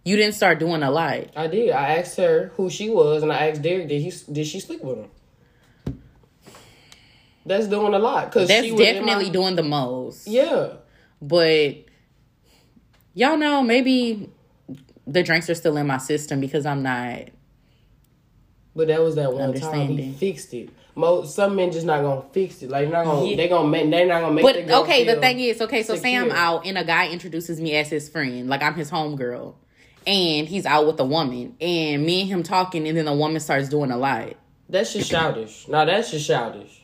You 0.04 0.14
didn't 0.14 0.36
start 0.36 0.60
doing 0.60 0.84
a 0.84 0.92
lot. 0.92 1.24
I 1.34 1.48
did. 1.48 1.70
I 1.70 1.96
asked 1.96 2.16
her 2.18 2.52
who 2.56 2.70
she 2.70 2.88
was, 2.88 3.24
and 3.24 3.32
I 3.32 3.48
asked 3.48 3.62
Derek, 3.62 3.88
did 3.88 4.00
he 4.00 4.12
did 4.32 4.46
she 4.46 4.60
sleep 4.60 4.80
with 4.84 4.98
him? 4.98 5.10
That's 7.44 7.66
doing 7.66 7.94
a 7.94 7.98
lot 7.98 8.26
because 8.26 8.46
That's 8.46 8.66
she 8.66 8.70
was 8.70 8.80
definitely 8.80 9.24
my- 9.24 9.32
doing 9.32 9.56
the 9.56 9.64
most. 9.64 10.28
Yeah, 10.28 10.74
But 11.20 11.78
y'all 13.12 13.36
know 13.36 13.60
maybe 13.60 14.30
the 15.04 15.24
drinks 15.24 15.50
are 15.50 15.56
still 15.56 15.76
in 15.78 15.88
my 15.88 15.98
system 15.98 16.38
because 16.38 16.64
I'm 16.64 16.84
not. 16.84 17.22
But 18.76 18.88
that 18.88 19.00
was 19.00 19.14
that 19.16 19.32
one 19.32 19.54
time 19.54 19.88
he 19.88 20.12
fixed 20.12 20.52
it. 20.54 20.70
most 20.94 21.34
some 21.34 21.56
men 21.56 21.72
just 21.72 21.86
not 21.86 22.02
gonna 22.02 22.22
fix 22.32 22.62
it. 22.62 22.70
Like 22.70 22.88
not 22.90 23.04
gonna 23.04 23.26
Yeah. 23.26 23.36
they 23.36 23.48
gonna 23.48 23.68
make 23.68 23.90
they 23.90 24.04
not 24.04 24.20
gonna 24.20 24.34
make. 24.34 24.44
But 24.44 24.70
okay, 24.82 25.04
the 25.04 25.16
thing 25.20 25.40
is, 25.40 25.60
okay, 25.60 25.82
so 25.82 25.96
say 25.96 26.16
I'm 26.16 26.30
out 26.30 26.66
and 26.66 26.78
a 26.78 26.84
guy 26.84 27.08
introduces 27.08 27.60
me 27.60 27.74
as 27.76 27.88
his 27.88 28.08
friend, 28.08 28.48
like 28.48 28.62
I'm 28.62 28.74
his 28.74 28.90
homegirl, 28.90 29.54
and 30.06 30.48
he's 30.48 30.66
out 30.66 30.86
with 30.86 30.98
a 31.00 31.04
woman, 31.04 31.56
and 31.60 32.04
me 32.04 32.22
and 32.22 32.30
him 32.30 32.42
talking, 32.42 32.86
and 32.86 32.96
then 32.96 33.04
the 33.06 33.14
woman 33.14 33.40
starts 33.40 33.68
doing 33.68 33.90
a 33.90 33.96
lot. 33.96 34.34
That's 34.68 34.92
just 34.92 35.10
childish. 35.10 35.68
No, 35.68 35.84
that's 35.84 36.10
just 36.10 36.26
childish. 36.26 36.82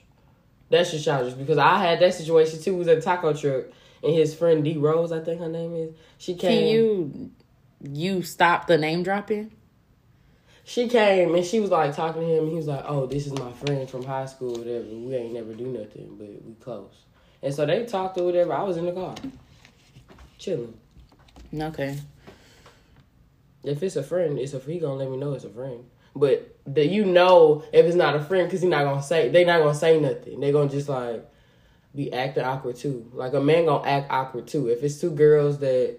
That's 0.68 0.90
just 0.92 1.04
childish 1.04 1.34
because 1.34 1.58
I 1.58 1.78
had 1.78 2.00
that 2.00 2.14
situation 2.14 2.60
too. 2.62 2.76
Was 2.76 2.88
at 2.88 2.98
a 2.98 3.00
taco 3.00 3.32
truck 3.32 3.64
and 4.02 4.14
his 4.14 4.34
friend 4.34 4.62
D 4.62 4.76
Rose, 4.76 5.12
I 5.12 5.20
think 5.20 5.40
her 5.40 5.48
name 5.48 5.74
is. 5.74 5.94
She 6.18 6.34
came. 6.34 6.50
Can 6.50 6.66
you 6.68 7.30
you 7.82 8.22
stop 8.22 8.66
the 8.66 8.76
name 8.78 9.02
dropping? 9.02 9.52
She 10.70 10.86
came 10.86 11.34
and 11.34 11.44
she 11.44 11.58
was 11.58 11.70
like 11.70 11.96
talking 11.96 12.22
to 12.22 12.28
him. 12.28 12.44
And 12.44 12.50
he 12.50 12.54
was 12.54 12.68
like, 12.68 12.84
"Oh, 12.86 13.04
this 13.04 13.26
is 13.26 13.32
my 13.32 13.50
friend 13.54 13.90
from 13.90 14.04
high 14.04 14.26
school. 14.26 14.52
Whatever. 14.52 14.84
We 14.84 15.16
ain't 15.16 15.34
never 15.34 15.52
do 15.52 15.66
nothing, 15.66 16.14
but 16.16 16.28
we 16.46 16.54
close." 16.60 16.94
And 17.42 17.52
so 17.52 17.66
they 17.66 17.84
talked 17.86 18.16
or 18.18 18.26
whatever. 18.26 18.52
I 18.52 18.62
was 18.62 18.76
in 18.76 18.86
the 18.86 18.92
car, 18.92 19.16
chilling. 20.38 20.78
Okay. 21.52 21.98
If 23.64 23.82
it's 23.82 23.96
a 23.96 24.04
friend, 24.04 24.38
it's 24.38 24.54
a 24.54 24.60
he 24.60 24.78
gonna 24.78 24.94
let 24.94 25.10
me 25.10 25.16
know 25.16 25.32
it's 25.32 25.42
a 25.42 25.50
friend. 25.50 25.86
But 26.14 26.56
that 26.66 26.86
you 26.86 27.04
know 27.04 27.64
if 27.72 27.84
it's 27.84 27.96
not 27.96 28.14
a 28.14 28.20
friend 28.20 28.46
because 28.46 28.62
he 28.62 28.68
not 28.68 28.84
gonna 28.84 29.02
say 29.02 29.28
they 29.28 29.44
not 29.44 29.58
gonna 29.58 29.74
say 29.74 29.98
nothing. 29.98 30.38
They 30.38 30.52
gonna 30.52 30.70
just 30.70 30.88
like 30.88 31.28
be 31.96 32.12
acting 32.12 32.44
awkward 32.44 32.76
too. 32.76 33.10
Like 33.12 33.34
a 33.34 33.40
man 33.40 33.64
gonna 33.66 33.88
act 33.88 34.06
awkward 34.12 34.46
too. 34.46 34.68
If 34.68 34.84
it's 34.84 35.00
two 35.00 35.10
girls 35.10 35.58
that 35.58 35.98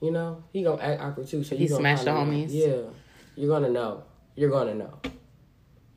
you 0.00 0.10
know 0.10 0.42
he 0.52 0.64
gonna 0.64 0.82
act 0.82 1.00
awkward 1.00 1.28
too. 1.28 1.44
So 1.44 1.54
He 1.54 1.68
smashed 1.68 2.06
the 2.06 2.10
homies? 2.10 2.48
Yeah, 2.50 2.90
you're 3.36 3.48
gonna 3.48 3.70
know. 3.70 4.04
You're 4.36 4.50
gonna 4.50 4.74
know. 4.74 4.98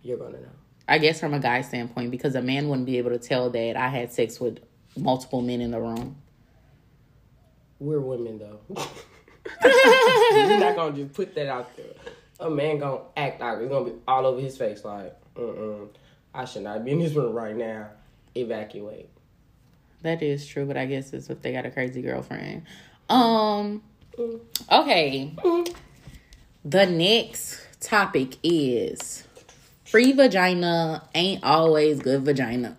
You're 0.01 0.17
gonna 0.17 0.39
know. 0.39 0.49
I 0.87 0.99
guess 0.99 1.19
from 1.19 1.33
a 1.33 1.39
guy's 1.39 1.67
standpoint, 1.67 2.11
because 2.11 2.35
a 2.35 2.41
man 2.41 2.69
wouldn't 2.69 2.85
be 2.85 2.97
able 2.97 3.11
to 3.11 3.19
tell 3.19 3.49
that 3.49 3.75
I 3.75 3.89
had 3.89 4.11
sex 4.11 4.39
with 4.39 4.59
multiple 4.95 5.41
men 5.41 5.61
in 5.61 5.71
the 5.71 5.79
room. 5.79 6.15
We're 7.79 7.99
women 7.99 8.39
though. 8.39 8.59
We're 9.63 10.59
not 10.59 10.75
gonna 10.75 10.95
just 10.95 11.13
put 11.13 11.35
that 11.35 11.47
out 11.47 11.75
there. 11.75 11.85
A 12.39 12.49
man 12.49 12.79
gonna 12.79 13.01
act 13.15 13.41
like 13.41 13.59
It's 13.59 13.69
gonna 13.69 13.85
be 13.85 13.95
all 14.07 14.25
over 14.25 14.41
his 14.41 14.57
face. 14.57 14.83
Like, 14.83 15.15
mm 15.35 15.87
I 16.33 16.45
should 16.45 16.63
not 16.63 16.85
be 16.85 16.91
in 16.91 16.99
this 16.99 17.13
room 17.13 17.33
right 17.33 17.55
now. 17.55 17.89
Evacuate. 18.35 19.09
That 20.03 20.21
is 20.21 20.45
true, 20.45 20.65
but 20.65 20.77
I 20.77 20.85
guess 20.85 21.11
it's 21.13 21.29
if 21.29 21.41
they 21.41 21.51
got 21.51 21.65
a 21.65 21.71
crazy 21.71 22.01
girlfriend. 22.01 22.63
Um. 23.09 23.81
Okay. 24.71 25.33
The 26.65 26.85
next 26.85 27.61
topic 27.79 28.37
is 28.43 29.23
free 29.85 30.11
vagina 30.11 31.03
ain't 31.15 31.43
always 31.43 31.99
good 31.99 32.23
vagina. 32.23 32.77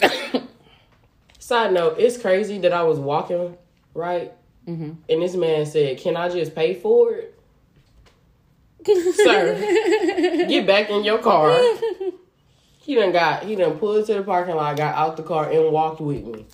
Side 1.38 1.72
note: 1.72 1.96
It's 1.98 2.18
crazy 2.18 2.58
that 2.58 2.72
I 2.72 2.82
was 2.82 2.98
walking 2.98 3.56
right, 3.94 4.32
mm-hmm. 4.66 4.92
and 5.08 5.22
this 5.22 5.34
man 5.34 5.66
said, 5.66 5.98
"Can 5.98 6.16
I 6.16 6.28
just 6.28 6.54
pay 6.54 6.74
for 6.74 7.12
it?" 7.12 7.38
Sir, 8.86 9.58
get 10.48 10.66
back 10.66 10.90
in 10.90 11.04
your 11.04 11.18
car. 11.18 11.56
He 12.80 12.94
done 12.94 13.12
got 13.12 13.44
he 13.44 13.56
done 13.56 13.78
pulled 13.78 14.04
to 14.06 14.14
the 14.14 14.22
parking 14.22 14.56
lot, 14.56 14.76
got 14.76 14.94
out 14.94 15.16
the 15.16 15.22
car, 15.22 15.50
and 15.50 15.72
walked 15.72 16.00
with 16.00 16.24
me, 16.24 16.44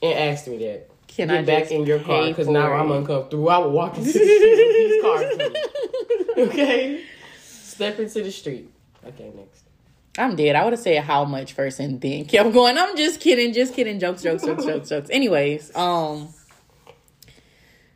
and 0.00 0.18
asked 0.18 0.48
me 0.48 0.56
that. 0.58 0.88
Can 1.14 1.28
Get 1.28 1.38
I 1.38 1.42
back 1.42 1.70
in 1.70 1.86
your 1.86 2.00
car 2.00 2.26
because 2.26 2.48
now 2.48 2.72
it? 2.72 2.76
I'm 2.80 2.90
uncomfortable. 2.90 3.48
I 3.48 3.58
will 3.58 3.70
walk 3.70 3.96
into 3.96 4.12
the 4.12 4.18
street 4.18 4.32
with 4.32 4.76
these 4.76 5.02
cars. 5.02 5.52
Okay, 6.36 7.04
step 7.40 8.00
into 8.00 8.20
the 8.24 8.32
street. 8.32 8.68
Okay, 9.06 9.30
next. 9.36 9.62
I'm 10.18 10.34
dead. 10.34 10.56
I 10.56 10.64
would 10.64 10.72
have 10.72 10.80
said 10.80 11.04
how 11.04 11.24
much 11.24 11.52
first 11.52 11.78
and 11.78 12.00
then 12.00 12.24
kept 12.24 12.52
going. 12.52 12.76
I'm 12.76 12.96
just 12.96 13.20
kidding, 13.20 13.52
just 13.52 13.72
kidding. 13.74 14.00
Jokes, 14.00 14.22
jokes, 14.22 14.44
jokes, 14.44 14.64
jokes, 14.64 14.88
jokes. 14.88 15.10
Anyways, 15.12 15.74
um, 15.76 16.34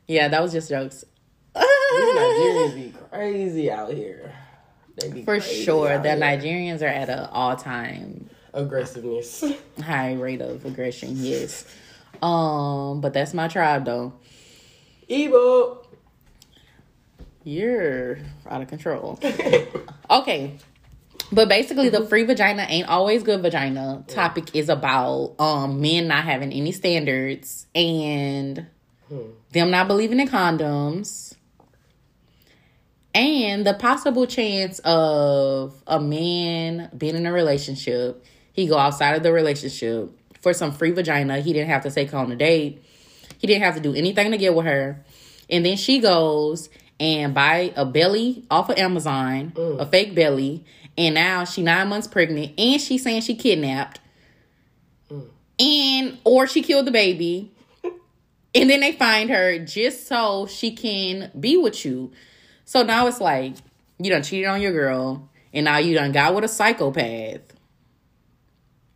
yeah, 0.07 0.29
that 0.29 0.41
was 0.41 0.53
just 0.53 0.69
jokes. 0.69 1.05
These 1.57 1.65
Nigerians 1.65 2.75
be 2.77 2.95
crazy 3.11 3.71
out 3.73 3.93
here. 3.93 4.33
They 4.97 5.11
be 5.11 5.25
For 5.25 5.41
sure, 5.41 5.99
the 5.99 6.11
here. 6.15 6.21
Nigerians 6.21 6.83
are 6.83 6.87
at 6.87 7.09
an 7.09 7.29
all 7.33 7.57
time 7.57 8.31
aggressiveness. 8.55 9.43
high 9.83 10.13
rate 10.15 10.41
of 10.41 10.65
aggression. 10.65 11.15
Yes. 11.17 11.65
Um, 12.23 13.01
but 13.01 13.13
that's 13.13 13.35
my 13.35 13.49
tribe 13.49 13.85
though. 13.85 14.13
Igbo. 15.09 15.85
You're 17.45 18.19
out 18.49 18.61
of 18.61 18.69
control. 18.69 19.19
okay. 20.11 20.59
But 21.31 21.49
basically 21.49 21.89
the 21.89 22.07
free 22.07 22.25
vagina 22.25 22.67
ain't 22.69 22.89
always 22.89 23.23
good 23.23 23.43
vagina 23.43 24.05
topic 24.09 24.55
is 24.55 24.69
about 24.69 25.35
um 25.39 25.81
men 25.81 26.09
not 26.09 26.25
having 26.25 26.53
any 26.53 26.73
standards 26.73 27.67
and 27.75 28.67
them 29.53 29.71
not 29.71 29.89
believing 29.89 30.21
in 30.21 30.29
condoms. 30.29 31.35
And 33.15 33.67
the 33.67 33.75
possible 33.75 34.27
chance 34.27 34.79
of 34.81 35.83
a 35.87 35.99
man 35.99 36.91
being 36.97 37.17
in 37.17 37.27
a 37.27 37.33
relationship, 37.33 38.25
he 38.53 38.67
go 38.67 38.77
outside 38.77 39.17
of 39.17 39.23
the 39.23 39.33
relationship 39.33 40.11
for 40.49 40.55
some 40.55 40.73
free 40.73 40.93
vagina. 40.93 41.41
He 41.41 41.53
didn't 41.53 41.69
have 41.69 41.83
to 41.83 41.91
take 41.91 42.11
her 42.11 42.19
on 42.19 42.33
a 42.33 42.37
date. 42.37 42.83
He 43.39 43.47
didn't 43.47 43.63
have 43.63 43.75
to 43.75 43.81
do 43.81 43.95
anything 43.95 44.31
to 44.31 44.39
get 44.39 44.55
with 44.55 44.65
her. 44.65 45.05
And 45.51 45.65
then 45.65 45.77
she 45.77 46.01
goes 46.01 46.71
and 46.99 47.35
buy 47.35 47.73
a 47.77 47.85
belly 47.85 48.45
off 48.51 48.71
of 48.71 48.79
Amazon, 48.79 49.53
a 49.79 49.87
fake 49.87 50.15
belly, 50.15 50.65
and 50.97 51.15
now 51.15 51.45
she 51.45 51.63
nine 51.63 51.89
months 51.89 52.07
pregnant, 52.07 52.59
and 52.59 52.81
she's 52.81 53.03
saying 53.03 53.23
she 53.23 53.35
kidnapped, 53.35 54.01
and 55.61 56.19
or 56.25 56.47
she 56.47 56.63
killed 56.63 56.87
the 56.87 56.91
baby, 56.91 57.53
and 58.55 58.71
then 58.71 58.81
they 58.81 58.93
find 58.93 59.31
her 59.31 59.59
just 59.59 60.09
so 60.09 60.47
she 60.47 60.75
can 60.75 61.31
be 61.39 61.57
with 61.57 61.85
you. 61.85 62.11
So 62.65 62.83
now 62.83 63.07
it's 63.07 63.21
like 63.21 63.55
you 63.99 64.11
done 64.11 64.23
cheated 64.23 64.49
on 64.49 64.61
your 64.61 64.73
girl, 64.73 65.29
and 65.53 65.67
now 65.67 65.79
you 65.79 65.95
done 65.95 66.11
got 66.11 66.35
with 66.35 66.45
a 66.45 66.49
psychopath. 66.49 67.43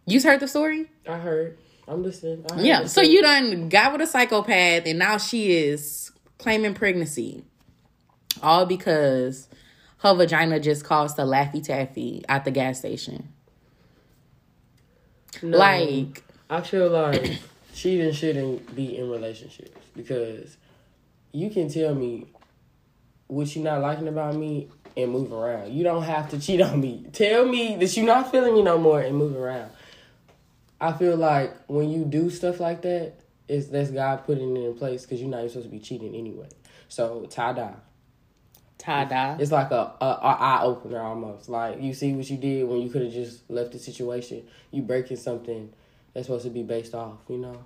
You 0.07 0.21
heard 0.21 0.41
the 0.41 0.49
story? 0.49 0.91
I 1.09 1.19
heard. 1.19 1.59
I'm 1.87 2.03
listening. 2.03 2.45
I 2.51 2.55
heard 2.55 2.65
Yeah. 2.65 2.87
So 2.87 3.01
you 3.01 3.23
done 3.23 3.69
got 3.69 3.93
with 3.93 4.01
a 4.03 4.07
psychopath, 4.07 4.87
and 4.87 4.99
now 4.99 5.19
she 5.19 5.53
is 5.53 6.13
claiming 6.39 6.75
pregnancy, 6.75 7.45
all 8.43 8.67
because 8.67 9.49
her 9.99 10.15
vagina 10.15 10.59
just 10.59 10.85
caused 10.85 11.19
a 11.19 11.23
laffy 11.23 11.63
taffy 11.63 12.25
at 12.29 12.45
the 12.45 12.51
gas 12.51 12.79
station. 12.79 13.29
No, 15.43 15.59
Like, 15.59 16.25
I 16.51 16.61
feel 16.61 16.91
like 16.91 17.39
cheating 17.75 18.13
shouldn't 18.13 18.75
be 18.75 18.97
in 18.99 19.09
relationships 19.11 19.81
because 19.97 20.57
you 21.33 21.51
can 21.51 21.69
tell 21.69 21.95
me 21.95 22.27
what 23.29 23.55
you 23.57 23.63
not 23.63 23.81
liking 23.81 24.09
about 24.09 24.35
me 24.35 24.69
and 24.97 25.11
move 25.11 25.33
around. 25.33 25.73
You 25.73 25.85
don't 25.85 26.03
have 26.03 26.31
to 26.31 26.41
cheat 26.41 26.61
on 26.61 26.81
me. 26.81 27.07
Tell 27.13 27.47
me 27.47 27.77
that 27.77 27.97
you're 27.97 28.07
not 28.07 28.31
feeling 28.31 28.55
me 28.55 28.63
no 28.63 28.79
more 28.79 29.01
and 29.01 29.17
move 29.17 29.37
around. 29.37 29.71
I 30.83 30.93
feel 30.93 31.17
like 31.17 31.55
when 31.69 31.91
you 31.91 32.05
do 32.05 32.29
stuff 32.29 32.59
like 32.59 32.83
that, 32.83 33.13
it's 33.47 33.69
that's 33.69 33.91
God 33.91 34.25
putting 34.25 34.57
it 34.57 34.61
in 34.65 34.75
place 34.75 35.03
because 35.03 35.21
you're 35.21 35.31
not 35.31 35.49
supposed 35.49 35.67
to 35.67 35.71
be 35.71 35.79
cheating 35.79 36.15
anyway. 36.17 36.49
So 36.89 37.25
tie 37.31 37.53
dye. 37.53 37.75
tie 38.79 39.05
dye. 39.05 39.37
It's 39.39 39.53
like 39.53 39.71
a, 39.71 39.95
a, 40.01 40.05
a 40.05 40.37
eye 40.41 40.63
opener 40.65 41.01
almost. 41.01 41.49
Like 41.49 41.81
you 41.81 41.95
see 41.95 42.13
what 42.15 42.29
you 42.29 42.37
did 42.37 42.69
when 42.69 42.81
you 42.81 42.91
could 42.91 43.03
have 43.03 43.13
just 43.13 43.49
left 43.49 43.71
the 43.71 43.79
situation. 43.79 44.43
You 44.73 44.83
breaking 44.83 45.19
something 45.19 45.73
that's 46.13 46.27
supposed 46.27 46.45
to 46.45 46.51
be 46.51 46.65
based 46.65 46.95
off, 46.95 47.19
you 47.29 47.39
know, 47.39 47.63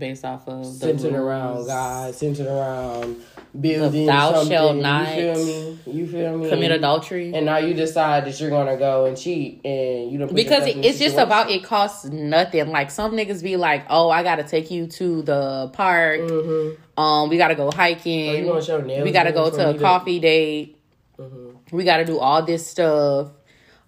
Based 0.00 0.24
off 0.24 0.48
of 0.48 0.64
the 0.64 0.64
centered 0.64 1.12
around. 1.14 1.66
God, 1.66 2.14
centered 2.14 2.46
around 2.46 3.16
building 3.60 4.06
thou 4.06 4.32
something. 4.32 4.50
shalt 4.50 4.76
You 4.76 5.34
feel 5.34 5.44
me? 5.44 5.78
You 5.86 6.06
feel 6.08 6.38
me? 6.38 6.48
commit 6.48 6.70
adultery. 6.72 7.34
And 7.34 7.44
now 7.46 7.58
you 7.58 7.74
decide 7.74 8.24
that 8.24 8.40
you're 8.40 8.48
gonna 8.50 8.76
go 8.78 9.04
and 9.04 9.16
cheat, 9.16 9.60
and 9.64 10.10
you 10.10 10.18
don't 10.18 10.34
because 10.34 10.66
it- 10.66 10.84
it's 10.84 10.98
just 10.98 11.18
about 11.18 11.50
it 11.50 11.62
costs 11.64 12.06
nothing. 12.06 12.68
Like 12.70 12.90
some 12.90 13.12
niggas 13.12 13.42
be 13.42 13.56
like, 13.56 13.84
"Oh, 13.90 14.08
I 14.08 14.22
gotta 14.22 14.42
take 14.42 14.70
you 14.70 14.86
to 14.86 15.20
the 15.22 15.68
park. 15.74 16.20
Mm-hmm. 16.22 17.00
Um, 17.00 17.28
we 17.28 17.36
gotta 17.36 17.54
go 17.54 17.68
Oh, 17.68 17.70
hiking. 17.76 18.44
nails 18.46 18.66
we 19.04 19.12
gotta 19.12 19.32
go 19.32 19.50
to 19.50 19.68
a 19.68 19.72
me 19.72 19.78
to- 19.78 19.84
coffee 19.84 20.18
date. 20.18 20.78
Mm-hmm. 21.18 21.76
We 21.76 21.84
gotta 21.84 22.04
do 22.06 22.18
all 22.18 22.42
this 22.42 22.66
stuff. 22.66 23.28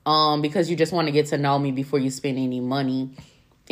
Um, 0.05 0.43
because 0.43 0.69
you 0.69 0.77
just 0.77 0.93
want 0.93 1.07
to 1.07 1.13
get 1.13 1.27
to 1.27 1.39
know 1.39 1.59
me 1.59 1.71
before 1.73 1.99
you 2.01 2.11
spend 2.11 2.37
any 2.37 2.61
money. 2.61 3.11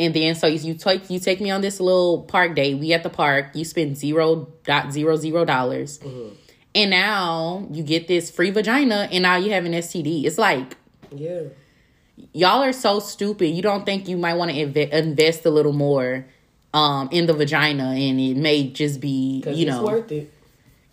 And 0.01 0.13
then 0.13 0.33
so 0.35 0.47
you 0.47 0.73
take 0.73 1.09
you 1.09 1.19
take 1.19 1.39
me 1.41 1.51
on 1.51 1.61
this 1.61 1.79
little 1.79 2.23
park 2.23 2.55
day. 2.55 2.73
We 2.73 2.91
at 2.93 3.03
the 3.03 3.09
park. 3.09 3.51
You 3.53 3.63
spend 3.65 3.97
zero 3.97 4.47
dot 4.63 4.91
zero 4.91 5.15
zero 5.15 5.45
dollars, 5.45 5.99
Mm-hmm. 5.99 6.33
and 6.75 6.89
now 6.89 7.67
you 7.71 7.83
get 7.83 8.07
this 8.07 8.31
free 8.31 8.49
vagina, 8.49 9.07
and 9.11 9.21
now 9.23 9.35
you 9.35 9.51
have 9.51 9.65
an 9.65 9.73
STD. 9.73 10.25
It's 10.25 10.37
like 10.39 10.75
Yeah, 11.11 11.41
y'all 12.33 12.63
are 12.63 12.73
so 12.73 12.99
stupid. 12.99 13.47
You 13.47 13.61
don't 13.61 13.85
think 13.85 14.07
you 14.07 14.17
might 14.17 14.35
want 14.35 14.51
to 14.51 14.57
inve- 14.57 14.89
invest 14.91 15.45
a 15.45 15.49
little 15.51 15.73
more 15.73 16.25
um 16.73 17.09
in 17.11 17.25
the 17.27 17.33
vagina, 17.33 17.89
and 17.91 18.19
it 18.19 18.37
may 18.37 18.69
just 18.71 18.99
be 19.01 19.43
you 19.45 19.51
it's 19.51 19.65
know 19.67 19.83
worth 19.83 20.11
it. 20.11 20.31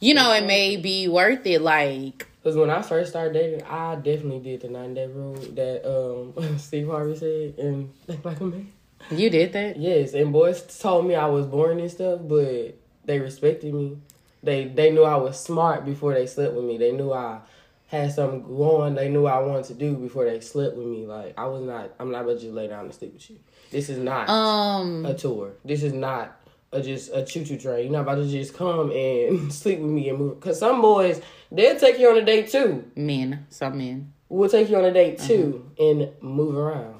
you 0.01 0.13
know 0.15 0.33
it 0.35 0.45
may 0.45 0.77
be 0.77 1.09
worth 1.09 1.47
it. 1.47 1.63
Like 1.63 2.27
Because 2.43 2.57
when 2.57 2.69
I 2.71 2.83
first 2.83 3.11
started 3.11 3.33
dating, 3.33 3.63
I 3.63 3.95
definitely 3.97 4.41
did 4.41 4.61
the 4.63 4.69
nine 4.69 4.93
day 4.95 5.07
rule 5.07 5.35
that 5.55 5.87
um 5.89 6.59
Steve 6.67 6.89
Harvey 6.89 7.17
said 7.17 7.55
and 7.65 7.95
Think 8.07 8.25
Like 8.25 8.41
a 8.41 8.45
Man. 8.45 8.73
You 9.11 9.31
did 9.31 9.53
that? 9.55 9.77
Yes, 9.79 10.15
and 10.15 10.33
boys 10.33 10.63
told 10.81 11.07
me 11.07 11.15
I 11.15 11.27
was 11.27 11.47
boring 11.47 11.81
and 11.81 11.91
stuff, 11.91 12.21
but 12.25 12.75
they 13.05 13.19
respected 13.21 13.73
me. 13.75 13.99
They 14.43 14.67
they 14.67 14.91
knew 14.91 15.03
I 15.05 15.17
was 15.17 15.39
smart 15.41 15.85
before 15.85 16.15
they 16.15 16.27
slept 16.27 16.55
with 16.55 16.65
me. 16.65 16.79
They 16.79 16.93
knew 16.93 17.13
I 17.13 17.41
had 17.87 18.13
something 18.13 18.43
going. 18.43 18.95
They 18.95 19.09
knew 19.09 19.27
I 19.27 19.41
wanted 19.41 19.65
to 19.67 19.75
do 19.75 19.95
before 19.95 20.25
they 20.27 20.41
slept 20.41 20.77
with 20.77 20.87
me. 20.87 21.07
Like 21.07 21.35
I 21.39 21.47
was 21.47 21.63
not. 21.63 21.93
I'm 21.99 22.11
not 22.13 22.23
about 22.23 22.35
to 22.35 22.41
just 22.41 22.53
lay 22.53 22.69
down 22.69 22.85
and 22.85 22.95
sleep 22.95 23.15
with 23.15 23.31
you. 23.31 23.39
This 23.71 23.89
is 23.89 23.99
not 23.99 24.29
Um, 24.29 25.05
a 25.07 25.15
tour. 25.15 25.53
This 25.65 25.83
is 25.83 25.93
not 25.93 26.37
a 26.71 26.83
just 26.83 27.11
a 27.15 27.25
choo 27.25 27.45
choo 27.45 27.57
train. 27.57 27.85
You're 27.85 27.93
not 27.93 28.03
about 28.03 28.17
to 28.17 28.29
just 28.29 28.55
come 28.55 28.91
and 28.93 29.53
sleep 29.63 29.79
with 29.81 29.91
me 29.91 30.09
and 30.11 30.19
move. 30.19 30.39
Cause 30.41 30.59
some 30.59 30.81
boys 30.83 31.21
they'll 31.51 31.79
take 31.79 31.99
you 31.99 32.11
on 32.11 32.19
a 32.19 32.25
date 32.25 32.51
too. 32.51 32.85
men, 32.95 33.47
some 33.49 33.79
men. 33.79 34.13
We'll 34.29 34.51
take 34.51 34.69
you 34.69 34.77
on 34.77 34.85
a 34.85 34.93
date 34.93 35.19
too 35.19 35.71
and 35.79 36.11
move 36.21 36.55
around. 36.57 36.98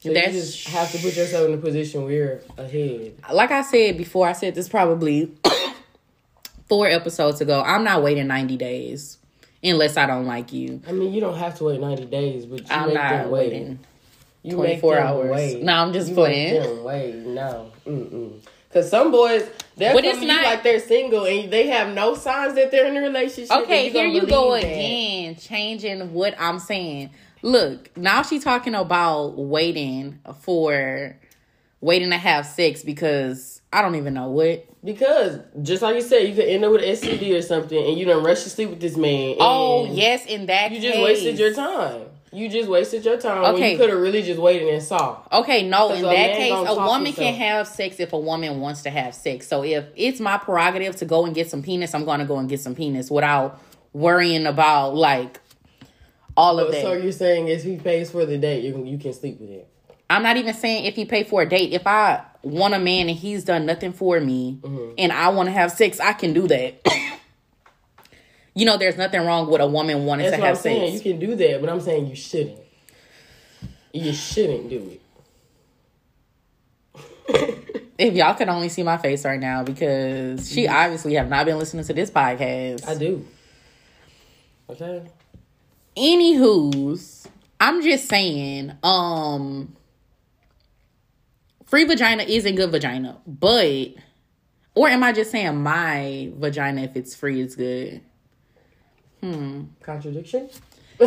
So 0.00 0.12
That's- 0.14 0.34
you 0.34 0.40
just 0.40 0.68
have 0.68 0.90
to 0.92 0.98
put 0.98 1.14
yourself 1.14 1.46
in 1.48 1.54
a 1.54 1.58
position 1.58 2.04
where 2.04 2.12
you're 2.12 2.40
ahead. 2.56 3.12
Like 3.32 3.50
I 3.50 3.60
said 3.62 3.98
before, 3.98 4.26
I 4.26 4.32
said 4.32 4.54
this 4.54 4.66
probably 4.68 5.30
four 6.68 6.86
episodes 6.86 7.40
ago. 7.40 7.62
I'm 7.64 7.84
not 7.84 8.02
waiting 8.02 8.26
90 8.26 8.56
days 8.56 9.18
unless 9.62 9.96
I 9.98 10.06
don't 10.06 10.24
like 10.26 10.52
you. 10.52 10.80
I 10.88 10.92
mean, 10.92 11.12
you 11.12 11.20
don't 11.20 11.36
have 11.36 11.56
to 11.58 11.64
wait 11.64 11.80
90 11.80 12.06
days, 12.06 12.46
but 12.46 12.60
you 12.60 12.66
I'm 12.70 12.86
make 12.86 12.94
not 12.94 13.10
them 13.10 13.30
wait. 13.30 13.52
waiting. 13.52 13.78
You 14.42 14.54
24 14.56 14.94
make 14.94 15.00
them 15.02 15.06
hours. 15.08 15.30
Wait. 15.30 15.62
No, 15.62 15.72
I'm 15.74 15.92
just 15.92 16.08
you 16.08 16.14
playing. 16.14 16.82
Wait. 16.84 17.14
No. 17.16 17.70
Mm-mm. 17.86 18.40
Cause 18.72 18.88
some 18.88 19.10
boys, 19.10 19.42
they're 19.76 19.92
But 19.92 20.04
it's 20.04 20.22
not- 20.22 20.44
like 20.44 20.62
they're 20.62 20.78
single 20.80 21.26
and 21.26 21.52
they 21.52 21.66
have 21.66 21.92
no 21.92 22.14
signs 22.14 22.54
that 22.54 22.70
they're 22.70 22.86
in 22.86 22.96
a 22.96 23.00
relationship. 23.02 23.54
Okay, 23.54 23.86
you 23.88 23.92
here 23.92 24.06
you 24.06 24.26
go 24.26 24.52
that. 24.52 24.62
again, 24.62 25.34
changing 25.36 26.14
what 26.14 26.34
I'm 26.38 26.58
saying. 26.60 27.10
Look, 27.42 27.96
now 27.96 28.22
she's 28.22 28.44
talking 28.44 28.74
about 28.74 29.38
waiting 29.38 30.18
for 30.40 31.16
waiting 31.80 32.10
to 32.10 32.18
have 32.18 32.44
sex 32.46 32.82
because 32.82 33.62
I 33.72 33.82
don't 33.82 33.94
even 33.96 34.14
know 34.14 34.28
what. 34.28 34.66
Because 34.84 35.38
just 35.62 35.82
like 35.82 35.94
you 35.94 36.02
said, 36.02 36.28
you 36.28 36.34
could 36.34 36.44
end 36.46 36.64
up 36.64 36.72
with 36.72 36.82
an 36.82 36.88
STD 36.90 37.36
or 37.38 37.42
something, 37.42 37.76
and 37.78 37.98
you 37.98 38.04
don't 38.06 38.24
rush 38.24 38.42
to 38.44 38.50
sleep 38.50 38.70
with 38.70 38.80
this 38.80 38.96
man. 38.96 39.36
Oh 39.40 39.86
yes, 39.90 40.26
in 40.26 40.46
that 40.46 40.70
you 40.72 40.80
just 40.80 40.94
case. 40.94 41.04
wasted 41.04 41.38
your 41.38 41.54
time. 41.54 42.02
You 42.32 42.48
just 42.48 42.68
wasted 42.68 43.04
your 43.04 43.16
time 43.18 43.42
when 43.42 43.54
Okay. 43.56 43.72
you 43.72 43.78
could 43.78 43.90
have 43.90 43.98
really 43.98 44.22
just 44.22 44.40
waited 44.40 44.68
and 44.68 44.80
saw. 44.82 45.18
Okay, 45.32 45.68
no, 45.68 45.92
in 45.92 46.02
that 46.02 46.36
case, 46.36 46.52
a 46.52 46.74
woman 46.76 47.12
can 47.12 47.34
have 47.34 47.66
sex 47.66 47.98
if 47.98 48.12
a 48.12 48.18
woman 48.18 48.60
wants 48.60 48.82
to 48.82 48.90
have 48.90 49.16
sex. 49.16 49.48
So 49.48 49.64
if 49.64 49.86
it's 49.96 50.20
my 50.20 50.38
prerogative 50.38 50.94
to 50.96 51.06
go 51.06 51.24
and 51.26 51.34
get 51.34 51.50
some 51.50 51.60
penis, 51.62 51.92
I'm 51.92 52.04
going 52.04 52.20
to 52.20 52.26
go 52.26 52.38
and 52.38 52.48
get 52.48 52.60
some 52.60 52.76
penis 52.76 53.10
without 53.10 53.60
worrying 53.92 54.46
about 54.46 54.94
like 54.94 55.40
all 56.40 56.58
of 56.58 56.72
that. 56.72 56.82
So 56.82 56.92
you're 56.92 57.12
saying 57.12 57.48
if 57.48 57.62
he 57.62 57.76
pays 57.76 58.10
for 58.10 58.24
the 58.24 58.38
date, 58.38 58.64
you 58.64 58.72
can, 58.72 58.86
you 58.86 58.98
can 58.98 59.12
sleep 59.12 59.38
with 59.40 59.50
him. 59.50 59.62
I'm 60.08 60.22
not 60.22 60.36
even 60.36 60.54
saying 60.54 60.84
if 60.86 60.96
he 60.96 61.04
pay 61.04 61.22
for 61.24 61.42
a 61.42 61.48
date. 61.48 61.72
If 61.72 61.86
I 61.86 62.22
want 62.42 62.74
a 62.74 62.78
man 62.78 63.08
and 63.08 63.16
he's 63.18 63.44
done 63.44 63.66
nothing 63.66 63.92
for 63.92 64.18
me 64.20 64.58
Mm-hmm. 64.62 64.94
and 64.98 65.12
I 65.12 65.28
want 65.28 65.46
to 65.48 65.52
have 65.52 65.70
sex, 65.70 66.00
I 66.00 66.12
can 66.14 66.32
do 66.32 66.48
that. 66.48 66.80
you 68.54 68.64
know, 68.66 68.76
there's 68.76 68.96
nothing 68.96 69.24
wrong 69.24 69.48
with 69.48 69.60
a 69.60 69.66
woman 69.66 70.06
wanting 70.06 70.24
That's 70.26 70.36
to 70.36 70.40
what 70.40 70.48
I'm 70.48 70.54
have 70.54 70.62
saying. 70.62 70.92
sex. 70.96 71.04
You 71.06 71.12
can 71.12 71.20
do 71.20 71.36
that, 71.36 71.60
but 71.60 71.70
I'm 71.70 71.80
saying 71.80 72.06
you 72.08 72.16
shouldn't. 72.16 72.58
You 73.92 74.12
shouldn't 74.12 74.68
do 74.70 74.92
it. 74.92 75.00
If 78.00 78.14
y'all 78.14 78.32
could 78.32 78.48
only 78.48 78.70
see 78.70 78.82
my 78.82 78.96
face 78.96 79.26
right 79.26 79.38
now 79.38 79.62
because 79.62 80.50
she 80.50 80.66
obviously 80.66 81.12
have 81.16 81.28
not 81.28 81.44
been 81.44 81.58
listening 81.58 81.84
to 81.84 81.92
this 81.92 82.10
podcast. 82.10 82.88
I 82.88 82.94
do. 82.94 83.26
Okay. 84.70 85.02
Anywho's, 85.96 87.26
I'm 87.58 87.82
just 87.82 88.08
saying, 88.08 88.72
um, 88.82 89.76
free 91.66 91.84
vagina 91.84 92.22
isn't 92.22 92.54
good 92.54 92.70
vagina, 92.70 93.18
but, 93.26 93.88
or 94.74 94.88
am 94.88 95.02
I 95.02 95.12
just 95.12 95.30
saying 95.30 95.62
my 95.62 96.30
vagina, 96.36 96.82
if 96.82 96.96
it's 96.96 97.14
free, 97.14 97.40
is 97.40 97.56
good? 97.56 98.00
Hmm. 99.20 99.64
Contradiction. 99.82 100.48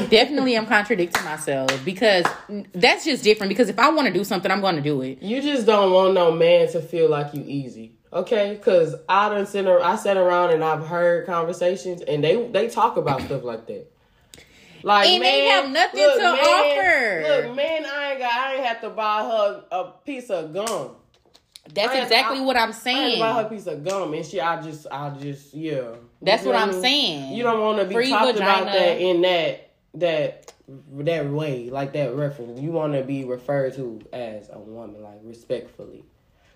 Definitely, 0.09 0.57
I'm 0.57 0.65
contradicting 0.65 1.23
myself 1.23 1.69
because 1.85 2.25
that's 2.73 3.05
just 3.05 3.23
different. 3.23 3.49
Because 3.49 3.69
if 3.69 3.77
I 3.77 3.91
want 3.91 4.07
to 4.07 4.13
do 4.13 4.23
something, 4.23 4.49
I'm 4.49 4.61
going 4.61 4.75
to 4.75 4.81
do 4.81 5.01
it. 5.03 5.21
You 5.21 5.39
just 5.39 5.67
don't 5.67 5.91
want 5.91 6.15
no 6.15 6.31
man 6.31 6.71
to 6.71 6.81
feel 6.81 7.09
like 7.09 7.33
you 7.35 7.43
easy. 7.45 7.93
Okay, 8.11 8.55
because 8.55 8.95
I 9.07 9.29
done 9.29 9.45
sit 9.45 9.67
I 9.67 9.95
sat 9.95 10.17
around 10.17 10.51
and 10.51 10.63
I've 10.63 10.85
heard 10.85 11.27
conversations 11.27 12.01
and 12.01 12.23
they 12.23 12.47
they 12.47 12.69
talk 12.69 12.97
about 12.97 13.21
stuff 13.21 13.43
like 13.43 13.67
that. 13.67 13.92
Like 14.83 15.07
And 15.09 15.23
they 15.23 15.45
have 15.45 15.69
nothing 15.71 16.01
look, 16.01 16.15
to 16.17 16.21
man, 16.23 16.39
offer. 16.39 17.47
Look, 17.47 17.55
man, 17.55 17.85
I 17.85 18.09
ain't 18.11 18.19
got 18.19 18.31
I 18.33 18.53
ain't 18.55 18.65
have 18.65 18.81
to 18.81 18.89
buy 18.89 19.21
her 19.23 19.63
a 19.71 19.91
piece 20.05 20.29
of 20.29 20.53
gum. 20.53 20.91
That's 21.73 21.93
I 21.93 22.01
exactly 22.01 22.39
I- 22.39 22.41
what 22.41 22.57
I'm 22.57 22.69
I 22.69 22.73
saying. 22.73 23.13
to 23.15 23.19
buy 23.19 23.33
her 23.33 23.47
a 23.47 23.49
piece 23.49 23.67
of 23.67 23.83
gum 23.83 24.13
and 24.13 24.25
she 24.25 24.41
I 24.41 24.61
just 24.61 24.85
I 24.91 25.09
just 25.11 25.53
yeah. 25.53 25.95
That's 26.21 26.43
You 26.43 26.49
what 26.49 26.57
I'm 26.59 26.71
mean? 26.71 26.81
saying. 26.81 27.33
You 27.33 27.43
don't 27.43 27.59
want 27.61 27.79
to 27.79 27.85
be 27.85 27.93
Free 27.95 28.09
talked 28.09 28.37
about 28.37 28.65
that 28.65 28.99
in 28.99 29.21
that 29.21 29.69
that 29.95 30.53
that 30.97 31.29
way, 31.29 31.69
like 31.69 31.93
that 31.93 32.15
reference. 32.15 32.59
You 32.59 32.71
want 32.71 32.93
to 32.93 33.03
be 33.03 33.23
referred 33.25 33.75
to 33.75 34.01
as 34.11 34.49
a 34.51 34.59
woman, 34.59 35.01
like 35.03 35.19
respectfully, 35.23 36.03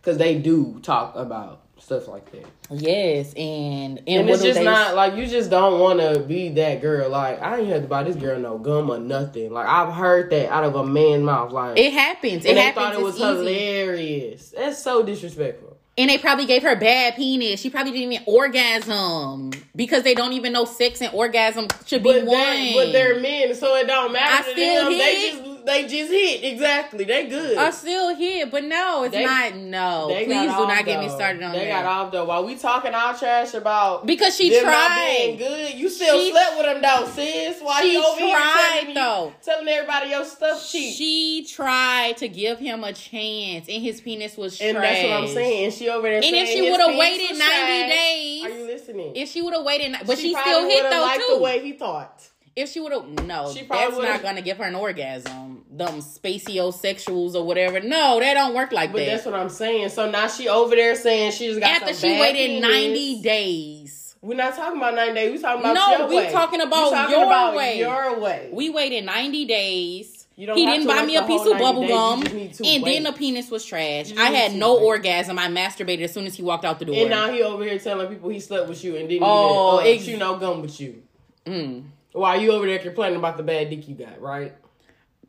because 0.02 0.18
they 0.18 0.38
do 0.40 0.80
talk 0.82 1.16
about 1.16 1.64
stuff 1.80 2.08
like 2.08 2.32
that. 2.32 2.46
Yes, 2.72 3.34
and 3.34 4.00
and, 4.00 4.10
And 4.10 4.30
it's 4.30 4.42
just 4.44 4.60
they- 4.60 4.66
not 4.66 4.96
like 4.96 5.16
you 5.16 5.26
just 5.28 5.50
don't 5.50 5.80
want 5.80 6.00
to 6.00 6.20
be 6.20 6.50
that 6.50 6.82
girl. 6.82 7.10
Like 7.10 7.42
I 7.42 7.60
ain't 7.60 7.68
have 7.70 7.82
to 7.84 7.88
buy 7.88 8.04
this 8.04 8.16
girl 8.16 8.40
no 8.40 8.58
gum 8.58 8.90
or 8.90 9.00
nothing. 9.00 9.52
Like 9.52 9.68
I've 9.68 9.94
heard 9.94 10.30
that 10.32 10.50
out 10.52 10.64
of 10.64 10.76
a 10.76 10.86
man's 10.86 11.24
mouth. 11.24 11.52
Like 11.52 11.78
It 11.80 11.94
happens. 11.94 12.46
It 12.46 12.50
and 12.50 12.58
they 12.58 12.62
happens. 12.62 12.86
thought 12.86 12.94
it 12.96 13.02
was 13.02 13.16
it's 13.16 13.24
easy. 13.24 13.54
hilarious. 13.54 14.50
That's 14.58 14.82
so 14.84 15.04
disrespectful. 15.04 15.78
And 16.00 16.12
they 16.12 16.20
probably 16.20 16.46
gave 16.46 16.62
her 16.62 16.76
bad 16.76 17.16
penis. 17.16 17.60
She 17.60 17.72
probably 17.72 17.92
didn't 17.92 18.14
even 18.14 18.24
orgasm 18.28 19.50
because 19.76 20.04
they 20.04 20.14
don't 20.14 20.34
even 20.34 20.54
know 20.54 20.66
sex 20.66 21.02
and 21.02 21.12
orgasm 21.12 21.68
should 21.88 22.04
be 22.04 22.12
But, 22.14 22.26
one. 22.26 22.38
they, 22.40 22.74
but 22.76 22.92
they're 22.92 23.20
men, 23.20 23.56
so 23.56 23.76
it 23.76 23.88
don't 23.88 24.12
matter. 24.14 24.32
I 24.32 24.38
to 24.46 24.52
still 24.52 24.84
them. 24.84 24.92
They 24.98 25.16
hit. 25.20 25.32
just 25.32 25.44
they 25.68 25.84
just 25.84 26.12
hit 26.12 26.44
exactly. 26.44 27.04
They 27.04 27.28
good. 27.28 27.58
I 27.58 27.70
still 27.70 28.16
here, 28.16 28.48
but 28.48 28.64
no, 28.64 29.04
it's 29.04 29.14
They- 29.14 29.24
not. 29.26 29.56
No, 29.56 30.08
please 30.10 30.26
do 30.28 30.32
not 30.68 30.86
get 30.86 31.00
me 31.00 31.10
started 31.10 31.44
on 31.44 31.52
that. 31.52 31.58
They 31.60 31.66
that. 31.66 31.84
got 31.84 31.86
off 31.86 32.12
though. 32.12 32.26
While 32.26 32.44
we 32.46 32.56
talking 32.56 32.94
our 32.94 33.16
trash 33.16 33.54
about 33.54 34.06
because 34.06 34.36
she 34.36 34.50
them 34.50 34.64
tried. 34.64 35.36
good, 35.38 35.74
you 35.76 35.90
still 35.90 36.20
She- 36.20 36.32
slept 36.32 36.58
with 36.58 36.66
them 36.66 36.82
though, 36.82 37.08
sis. 37.14 37.60
Why 37.62 37.82
She 37.82 37.94
you 37.94 38.04
over 38.06 38.20
here 38.20 38.36
tried, 38.36 38.70
telling, 38.74 38.88
you- 38.90 38.94
though. 38.96 39.34
telling 39.44 39.68
everybody 39.68 40.10
your 40.10 40.26
stuff 40.26 40.68
cheap? 40.72 40.96
She 40.96 41.46
tried 41.48 42.18
to 42.18 42.28
give 42.28 42.60
him 42.60 42.84
a 42.84 42.94
chance, 42.94 43.68
and 43.70 43.84
his 43.84 44.02
penis 44.02 44.38
was 44.38 44.60
and 44.62 44.78
trash. 44.78 44.96
that's 45.02 45.04
what 45.10 45.18
I'm 45.24 45.28
saying. 45.28 45.66
And 45.66 45.74
she 45.74 45.90
over 45.90 46.08
there 46.08 46.16
And 46.18 46.26
if 46.26 46.50
she 46.50 46.62
would 46.72 46.80
have 46.80 46.96
waited 46.96 47.38
90 47.38 47.38
trash. 47.38 47.90
days, 47.90 48.44
are 48.46 48.50
you 48.50 48.66
listening? 48.66 49.12
if 49.16 49.30
she 49.30 49.42
would 49.42 49.54
have 49.54 49.64
waited, 49.66 49.96
but 50.06 50.18
she, 50.18 50.34
probably 50.34 50.52
still 50.52 50.70
hit 50.70 50.90
though 50.92 51.02
liked 51.02 51.24
too. 51.28 51.34
the 51.36 51.42
way 51.42 51.60
he 51.60 51.74
thought. 51.74 52.24
If 52.56 52.70
she 52.72 52.80
would 52.80 52.92
have, 52.92 53.06
no, 53.26 53.54
She 53.54 53.64
probably 53.64 54.02
that's 54.06 54.14
not 54.14 54.24
gonna 54.24 54.42
give 54.42 54.58
her 54.58 54.64
an 54.64 54.74
orgasm. 54.74 55.57
Them 55.78 56.02
spatiosexuals 56.02 57.36
or 57.36 57.46
whatever. 57.46 57.80
No, 57.80 58.20
that 58.20 58.34
don't 58.34 58.54
work 58.56 58.72
like 58.72 58.92
But 58.92 59.00
that. 59.00 59.06
But 59.06 59.12
that's 59.12 59.26
what 59.26 59.36
I'm 59.36 59.50
saying. 59.50 59.90
So 59.90 60.10
now 60.10 60.28
she 60.28 60.48
over 60.50 60.76
there 60.76 60.96
saying 60.96 61.32
she 61.34 61.48
just 61.48 61.60
got 61.60 61.82
After 61.82 61.94
she 61.94 62.20
waited 62.20 62.48
penis. 62.50 62.62
ninety 62.62 63.22
days, 63.22 64.16
We're 64.22 64.36
not 64.36 64.56
talking 64.56 64.78
about 64.78 64.96
90 64.96 65.14
days. 65.14 65.32
We 65.32 65.38
talking 65.40 65.62
about 65.62 65.74
No, 65.76 65.98
your 66.00 66.08
we 66.08 66.16
way. 66.18 66.32
talking 66.32 66.62
about 66.62 66.90
talking 66.92 67.16
your 67.16 67.26
about 67.26 67.56
way. 67.56 67.78
Your 67.80 68.20
way. 68.20 68.50
we 68.52 68.70
waited 68.70 69.06
ninety 69.06 69.46
days. 69.46 70.28
You 70.36 70.46
don't 70.48 70.58
He 70.58 70.66
didn't 70.68 70.86
buy 70.88 71.04
me 71.04 71.16
a 71.16 71.24
piece 71.26 71.46
of 71.48 71.58
bubble 71.58 71.88
gum, 71.88 72.22
just 72.22 72.36
need 72.36 72.54
to 72.54 72.64
and 72.66 72.84
wait. 72.84 72.94
then 72.94 73.04
the 73.04 73.12
penis 73.18 73.50
was 73.50 73.66
trash. 73.66 74.14
I 74.16 74.30
had 74.30 74.54
no 74.54 74.76
wait. 74.76 74.84
orgasm. 74.84 75.40
I 75.40 75.48
masturbated 75.48 76.02
as 76.04 76.14
soon 76.14 76.28
as 76.28 76.36
he 76.36 76.44
walked 76.44 76.64
out 76.64 76.78
the 76.78 76.86
door. 76.86 76.96
And 76.96 77.10
now 77.10 77.32
he 77.32 77.42
over 77.42 77.64
here 77.64 77.80
telling 77.80 78.08
people 78.08 78.30
he 78.30 78.40
slept 78.40 78.70
with 78.70 78.84
you 78.84 78.96
and 78.98 79.10
didn't 79.10 79.24
Oh, 79.26 79.82
even 79.84 80.00
uh, 80.00 80.06
chew 80.06 80.18
no 80.18 80.38
gum 80.38 80.62
with 80.62 80.80
you. 80.80 81.02
Mm, 81.48 81.86
While 82.12 82.40
you 82.40 82.52
over 82.52 82.68
there 82.68 82.78
complaining 82.80 83.18
about 83.18 83.38
the 83.38 83.44
bad 83.44 83.70
dick 83.72 83.88
you 83.88 83.96
got, 83.96 84.22
right? 84.22 84.54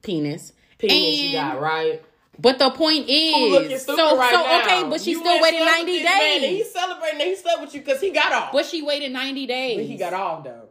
Penis. 0.03 0.53
Penis 0.79 0.95
And- 0.97 1.17
you 1.17 1.33
got, 1.33 1.61
right? 1.61 2.03
But 2.41 2.61
the 2.61 2.71
point 2.71 3.09
is, 3.09 3.85
so 3.85 4.17
right 4.17 4.31
so 4.33 4.43
now? 4.43 4.63
okay, 4.63 4.89
but 4.89 5.01
she 5.01 5.11
You 5.11 5.19
still 5.21 5.43
waited 5.43 5.59
ninety 5.59 5.95
this 5.99 6.05
man 6.05 6.41
days. 6.41 6.57
he's 6.59 6.73
celebrating 6.73 7.19
that 7.19 7.27
he 7.27 7.35
slept 7.35 7.61
with 7.63 7.75
you 7.75 7.81
because 7.81 8.01
he 8.01 8.11
got 8.11 8.33
off. 8.33 8.53
But 8.53 8.65
she 8.65 8.81
waited 8.81 9.11
ninety 9.13 9.45
days. 9.47 9.77
But 9.77 9.87
he 9.87 9.97
got 9.97 10.13
off 10.15 10.45
though. 10.45 10.69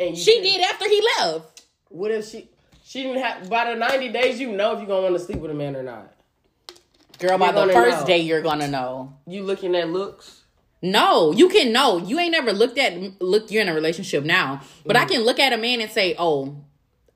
And 0.00 0.16
She 0.16 0.40
did 0.40 0.62
after 0.62 0.88
he 0.88 1.06
left. 1.18 1.62
What 1.90 2.10
if 2.10 2.26
she? 2.26 2.48
She 2.84 3.02
didn't 3.02 3.22
have 3.22 3.50
by 3.50 3.70
the 3.70 3.78
ninety 3.78 4.08
days. 4.08 4.40
You 4.40 4.50
know 4.52 4.72
if 4.72 4.78
you're 4.78 4.88
gonna 4.88 5.02
want 5.02 5.14
to 5.16 5.20
sleep 5.20 5.40
with 5.40 5.50
a 5.50 5.54
man 5.54 5.76
or 5.76 5.82
not. 5.82 6.10
Girl, 7.18 7.36
by 7.36 7.52
You're 7.52 7.66
the 7.66 7.72
first 7.74 8.00
know. 8.00 8.06
day 8.06 8.18
you're 8.20 8.40
gonna 8.40 8.66
know. 8.68 9.12
You 9.26 9.42
looking 9.42 9.76
at 9.76 9.90
looks. 9.90 10.40
No, 10.80 11.32
you 11.32 11.48
can 11.50 11.70
know. 11.70 11.98
You 11.98 12.18
ain't 12.18 12.32
never 12.32 12.52
looked 12.52 12.78
at 12.78 13.20
look. 13.20 13.50
You're 13.50 13.62
in 13.62 13.68
a 13.68 13.74
relationship 13.74 14.24
now, 14.24 14.62
but 14.86 14.96
Mm. 14.96 15.00
I 15.00 15.04
can 15.04 15.20
look 15.22 15.38
at 15.38 15.52
a 15.52 15.56
man 15.58 15.80
and 15.82 15.90
say, 15.90 16.16
"Oh, 16.18 16.56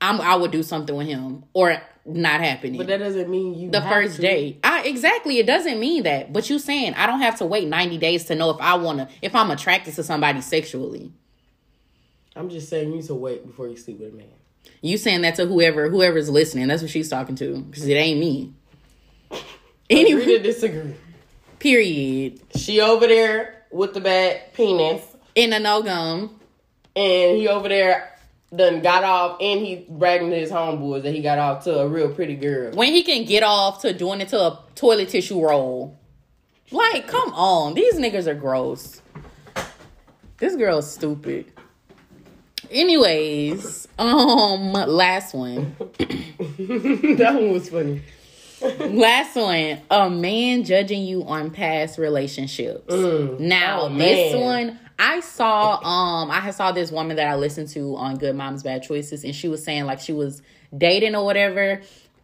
I'm. 0.01 0.21
I 0.21 0.35
would 0.35 0.51
do 0.51 0.63
something 0.63 0.95
with 0.95 1.07
him," 1.07 1.43
or 1.53 1.81
not 2.05 2.39
happening. 2.41 2.77
But 2.77 2.87
that 2.87 2.99
doesn't 2.99 3.29
mean 3.29 3.55
you 3.55 3.69
the 3.71 3.81
first 3.81 4.15
to. 4.17 4.21
day, 4.21 4.57
I 4.63 4.83
exactly. 4.83 5.39
It 5.39 5.45
doesn't 5.47 5.79
mean 5.79 6.03
that. 6.03 6.31
But 6.33 6.49
you 6.49 6.59
saying 6.59 6.93
I 6.95 7.05
don't 7.05 7.21
have 7.21 7.37
to 7.39 7.45
wait 7.45 7.67
90 7.67 7.97
days 7.97 8.25
to 8.25 8.35
know 8.35 8.49
if 8.51 8.57
I 8.61 8.75
want 8.75 8.99
to, 8.99 9.09
if 9.21 9.33
I'm 9.35 9.51
attracted 9.51 9.95
to 9.95 10.03
somebody 10.03 10.41
sexually. 10.41 11.11
I'm 12.35 12.49
just 12.49 12.69
saying 12.69 12.89
you 12.89 12.95
need 12.97 13.05
to 13.05 13.15
wait 13.15 13.45
before 13.47 13.67
you 13.67 13.75
sleep 13.75 13.99
with 13.99 14.13
a 14.13 14.15
man. 14.15 14.27
You 14.81 14.97
saying 14.97 15.21
that 15.21 15.35
to 15.35 15.45
whoever 15.47 15.89
whoever's 15.89 16.29
listening. 16.29 16.67
That's 16.67 16.81
what 16.83 16.91
she's 16.91 17.09
talking 17.09 17.35
to 17.37 17.57
because 17.61 17.87
it 17.87 17.93
ain't 17.95 18.19
me. 18.19 18.53
Anyway, 19.89 20.21
Anyway, 20.21 20.37
to 20.37 20.43
disagree. 20.43 20.93
period. 21.59 22.41
She 22.55 22.81
over 22.81 23.07
there 23.07 23.63
with 23.71 23.93
the 23.93 24.01
bad 24.01 24.53
penis, 24.53 25.01
In 25.33 25.53
a 25.53 25.59
no 25.59 25.81
gum. 25.81 26.37
and 26.95 27.37
he 27.37 27.47
over 27.47 27.69
there 27.69 28.16
done 28.55 28.81
got 28.81 29.03
off, 29.03 29.37
and 29.41 29.59
he 29.59 29.85
bragging 29.89 30.29
to 30.29 30.35
his 30.37 30.51
homeboys 30.51 31.03
that 31.03 31.13
he 31.13 31.21
got 31.21 31.37
off 31.37 31.63
to 31.65 31.79
a 31.79 31.87
real 31.87 32.13
pretty 32.13 32.35
girl. 32.35 32.71
When 32.73 32.93
he 32.93 33.03
can 33.03 33.25
get 33.25 33.43
off 33.43 33.81
to 33.81 33.93
doing 33.93 34.21
it 34.21 34.29
to 34.29 34.39
a 34.39 34.59
toilet 34.75 35.09
tissue 35.09 35.45
roll. 35.45 35.99
Like, 36.71 37.07
come 37.07 37.33
on. 37.33 37.73
These 37.75 37.95
niggas 37.95 38.27
are 38.27 38.35
gross. 38.35 39.01
This 40.37 40.55
girl's 40.55 40.91
stupid. 40.91 41.51
Anyways, 42.69 43.87
um, 43.97 44.73
last 44.73 45.33
one. 45.33 45.75
that 45.97 47.31
one 47.35 47.51
was 47.53 47.69
funny. 47.69 48.01
Last 48.79 49.35
one. 49.35 49.79
A 49.89 50.09
man 50.09 50.63
judging 50.63 51.03
you 51.03 51.23
on 51.23 51.51
past 51.51 51.97
relationships. 51.97 52.93
Now, 53.39 53.83
Oh, 53.83 53.89
this 53.97 54.35
one, 54.35 54.79
I 54.99 55.19
saw 55.19 55.75
um 55.83 56.31
I 56.31 56.39
had 56.39 56.55
saw 56.55 56.71
this 56.71 56.91
woman 56.91 57.17
that 57.17 57.27
I 57.27 57.35
listened 57.35 57.69
to 57.69 57.95
on 57.97 58.17
Good 58.17 58.35
Moms 58.35 58.63
Bad 58.63 58.83
Choices 58.83 59.23
and 59.23 59.35
she 59.35 59.47
was 59.47 59.63
saying 59.63 59.85
like 59.85 59.99
she 59.99 60.13
was 60.13 60.41
dating 60.75 61.15
or 61.15 61.23
whatever 61.23 61.81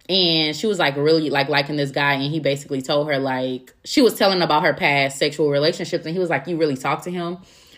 and 0.09 0.55
she 0.55 0.67
was 0.67 0.79
like 0.79 0.97
really 0.97 1.29
like 1.29 1.49
liking 1.49 1.75
this 1.75 1.91
guy 1.91 2.13
and 2.13 2.31
he 2.31 2.39
basically 2.39 2.81
told 2.81 3.07
her 3.07 3.19
like 3.19 3.73
she 3.83 4.01
was 4.01 4.15
telling 4.15 4.41
about 4.41 4.63
her 4.63 4.73
past 4.73 5.17
sexual 5.17 5.49
relationships 5.49 6.05
and 6.05 6.13
he 6.13 6.19
was 6.19 6.29
like 6.29 6.47
you 6.47 6.57
really 6.57 6.75
talked 6.75 7.03
to 7.03 7.11
him. 7.11 7.37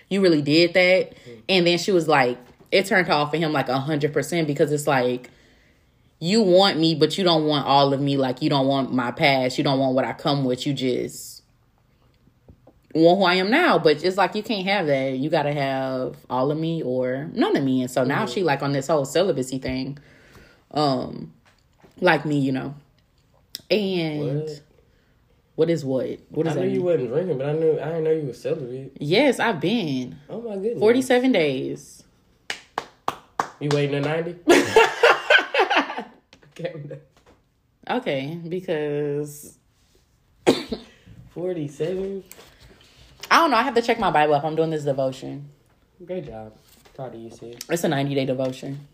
You 0.10 0.22
really 0.22 0.42
did 0.42 0.74
that. 0.76 1.14
And 1.50 1.68
then 1.68 1.78
she 1.78 1.92
was 1.92 2.08
like 2.08 2.38
it 2.72 2.86
turned 2.86 3.10
off 3.10 3.32
for 3.32 3.38
him 3.38 3.52
like 3.52 3.70
a 3.70 3.80
hundred 3.80 4.14
percent 4.14 4.48
because 4.48 4.72
it's 4.72 4.88
like 4.88 5.30
you 6.20 6.42
want 6.42 6.80
me 6.80 6.96
but 6.96 7.18
you 7.18 7.24
don't 7.24 7.46
want 7.46 7.68
all 7.68 7.94
of 7.94 8.00
me. 8.00 8.16
Like 8.16 8.42
you 8.42 8.50
don't 8.50 8.68
want 8.68 8.94
my 8.94 9.12
past. 9.12 9.58
You 9.58 9.64
don't 9.64 9.80
want 9.80 9.94
what 9.94 10.06
i 10.06 10.14
come 10.14 10.46
with. 10.46 10.66
You 10.66 10.74
just 10.74 11.35
want 13.04 13.20
who 13.20 13.26
i 13.26 13.34
am 13.36 13.50
now 13.52 13.78
but 13.78 14.04
it's 14.04 14.18
like 14.18 14.34
you 14.36 14.42
can't 14.44 14.66
have 14.68 14.88
that 14.88 15.18
you 15.18 15.30
gotta 15.30 15.52
have 15.54 16.16
all 16.30 16.50
of 16.52 16.58
me 16.58 16.82
or 16.82 17.30
none 17.34 17.56
of 17.56 17.64
me 17.64 17.82
and 17.82 17.92
so 17.92 18.04
now 18.04 18.26
she 18.26 18.42
like 18.44 18.62
on 18.64 18.72
this 18.72 18.88
whole 18.88 19.06
celibacy 19.06 19.58
thing 19.60 19.98
um 20.72 21.32
like 22.02 22.26
me 22.26 22.40
you 22.40 22.52
know 22.52 22.74
and 23.70 24.40
What? 24.42 24.62
what 25.56 25.70
is 25.70 25.84
what 25.86 26.20
what 26.30 26.48
I 26.48 26.52
is 26.52 26.58
knew 26.58 26.68
you 26.68 26.82
wasn't 26.84 27.10
drinking, 27.10 27.38
but 27.38 27.48
I 27.48 27.54
knew 27.54 27.80
I 27.80 27.86
didn't 27.86 28.04
know 28.06 28.12
you 28.12 28.28
were 28.28 28.34
celibate. 28.34 28.98
yes 29.00 29.40
i've 29.40 29.60
been 29.60 30.18
Oh 30.30 30.42
my 30.42 30.56
goodness. 30.56 30.80
47 30.80 31.32
days 31.32 32.04
You 33.60 33.70
waiting 33.74 33.96
a 33.96 34.02
ninety? 34.02 34.36
okay. 36.60 36.74
okay 37.90 38.40
because 38.48 39.58
Forty-seven. 41.34 42.24
I 43.32 43.38
don't 43.38 43.52
know 43.52 43.58
i 43.58 43.64
have 43.64 43.74
to 43.76 43.82
check 43.82 44.00
my 44.00 44.12
bible 44.12 44.34
up 44.34 44.44
i'm 44.44 44.56
doing 44.56 44.70
this 44.70 44.84
devotion 44.84 45.50
Great 46.06 46.26
job. 46.26 46.52
Proud 46.94 47.16
of 47.16 47.22
you, 47.22 47.30
sis. 47.30 47.56
it's 47.70 47.84
a 47.84 47.88
90 47.88 48.16
day 48.16 48.26
devotion 48.26 48.88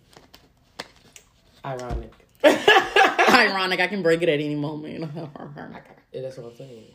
Ironic. 1.66 2.12
ironic 2.44 3.80
i 3.80 3.88
can 3.88 4.02
break 4.02 4.22
it 4.22 4.30
at 4.30 4.40
any 4.40 4.56
moment 4.56 5.10
Yeah, 5.14 6.22
that's 6.22 6.38
what 6.38 6.48
I'm 6.52 6.56
saying. 6.58 6.86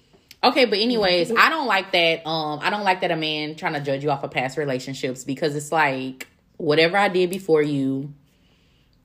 okay 0.42 0.64
but 0.64 0.78
anyways 0.78 1.30
i 1.30 1.48
don't 1.48 1.66
like 1.66 1.92
that 1.92 2.26
um 2.26 2.58
i 2.62 2.70
don't 2.70 2.82
like 2.84 3.00
that 3.02 3.10
a 3.12 3.16
man 3.16 3.54
trying 3.54 3.74
to 3.74 3.80
judge 3.80 4.02
you 4.02 4.10
off 4.10 4.22
of 4.24 4.30
past 4.32 4.58
relationships 4.58 5.22
because 5.24 5.54
it's 5.54 5.70
like 5.72 6.26
whatever 6.56 6.96
i 6.96 7.08
did 7.08 7.30
before 7.30 7.62
you 7.62 8.12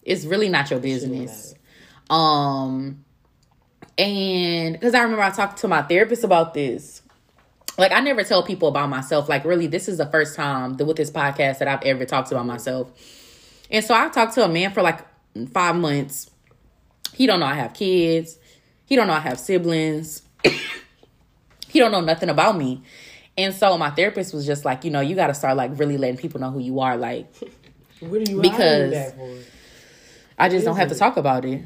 it's 0.04 0.26
really 0.26 0.50
not 0.50 0.70
your 0.72 0.80
business 0.80 1.54
um 2.10 3.04
and 4.00 4.74
because 4.74 4.96
i 4.96 5.02
remember 5.02 5.22
i 5.22 5.30
talked 5.30 5.60
to 5.60 5.67
my 5.67 5.82
therapist 5.84 6.24
about 6.24 6.54
this 6.56 7.01
like 7.78 7.92
i 7.92 8.00
never 8.00 8.24
tell 8.24 8.44
people 8.44 8.68
about 8.68 8.90
myself. 8.90 9.28
Like 9.30 9.46
really 9.46 9.68
this 9.68 9.88
is 9.88 9.98
the 9.98 10.06
first 10.06 10.36
time 10.36 10.76
that 10.76 10.86
with 10.86 10.98
this 10.98 11.10
podcast 11.12 11.60
that 11.60 11.68
i've 11.68 11.84
ever 11.84 12.06
talked 12.06 12.32
about 12.32 12.46
myself. 12.46 12.92
And 13.70 13.84
so 13.84 13.94
i 13.96 14.10
talked 14.10 14.34
to 14.36 14.44
a 14.46 14.50
man 14.50 14.72
for 14.72 14.82
like 14.82 15.00
five 15.54 15.76
months. 15.76 16.30
He 17.14 17.26
don't 17.28 17.40
know 17.40 17.46
i 17.46 17.56
have 17.56 17.74
kids. 17.74 18.38
He 18.86 18.96
don't 18.96 19.08
know 19.08 19.14
i 19.14 19.20
have 19.20 19.40
siblings. 19.40 20.22
He 21.70 21.80
don't 21.80 21.94
know 21.94 22.02
nothing 22.02 22.28
about 22.28 22.58
me. 22.58 22.84
And 23.38 23.54
so 23.56 23.78
my 23.78 23.92
therapist 23.92 24.34
was 24.34 24.46
just 24.46 24.66
like 24.66 24.84
you 24.84 24.92
know 24.92 25.00
you 25.00 25.16
got 25.16 25.28
to 25.28 25.34
start 25.34 25.56
like 25.56 25.72
really 25.80 25.98
letting 25.98 26.18
people 26.18 26.42
know 26.42 26.52
who 26.52 26.60
you 26.60 26.82
are 26.82 26.98
like 26.98 27.34
What 28.02 28.28
are 28.28 28.32
you 28.32 28.42
Because- 28.42 28.60
hiding 28.60 28.92
that 28.92 29.16
for? 29.16 29.38
I 30.38 30.50
just 30.50 30.66
don't 30.66 30.76
have 30.76 30.90
to 30.90 30.96
talk 30.96 31.18
about 31.18 31.46
it. 31.46 31.62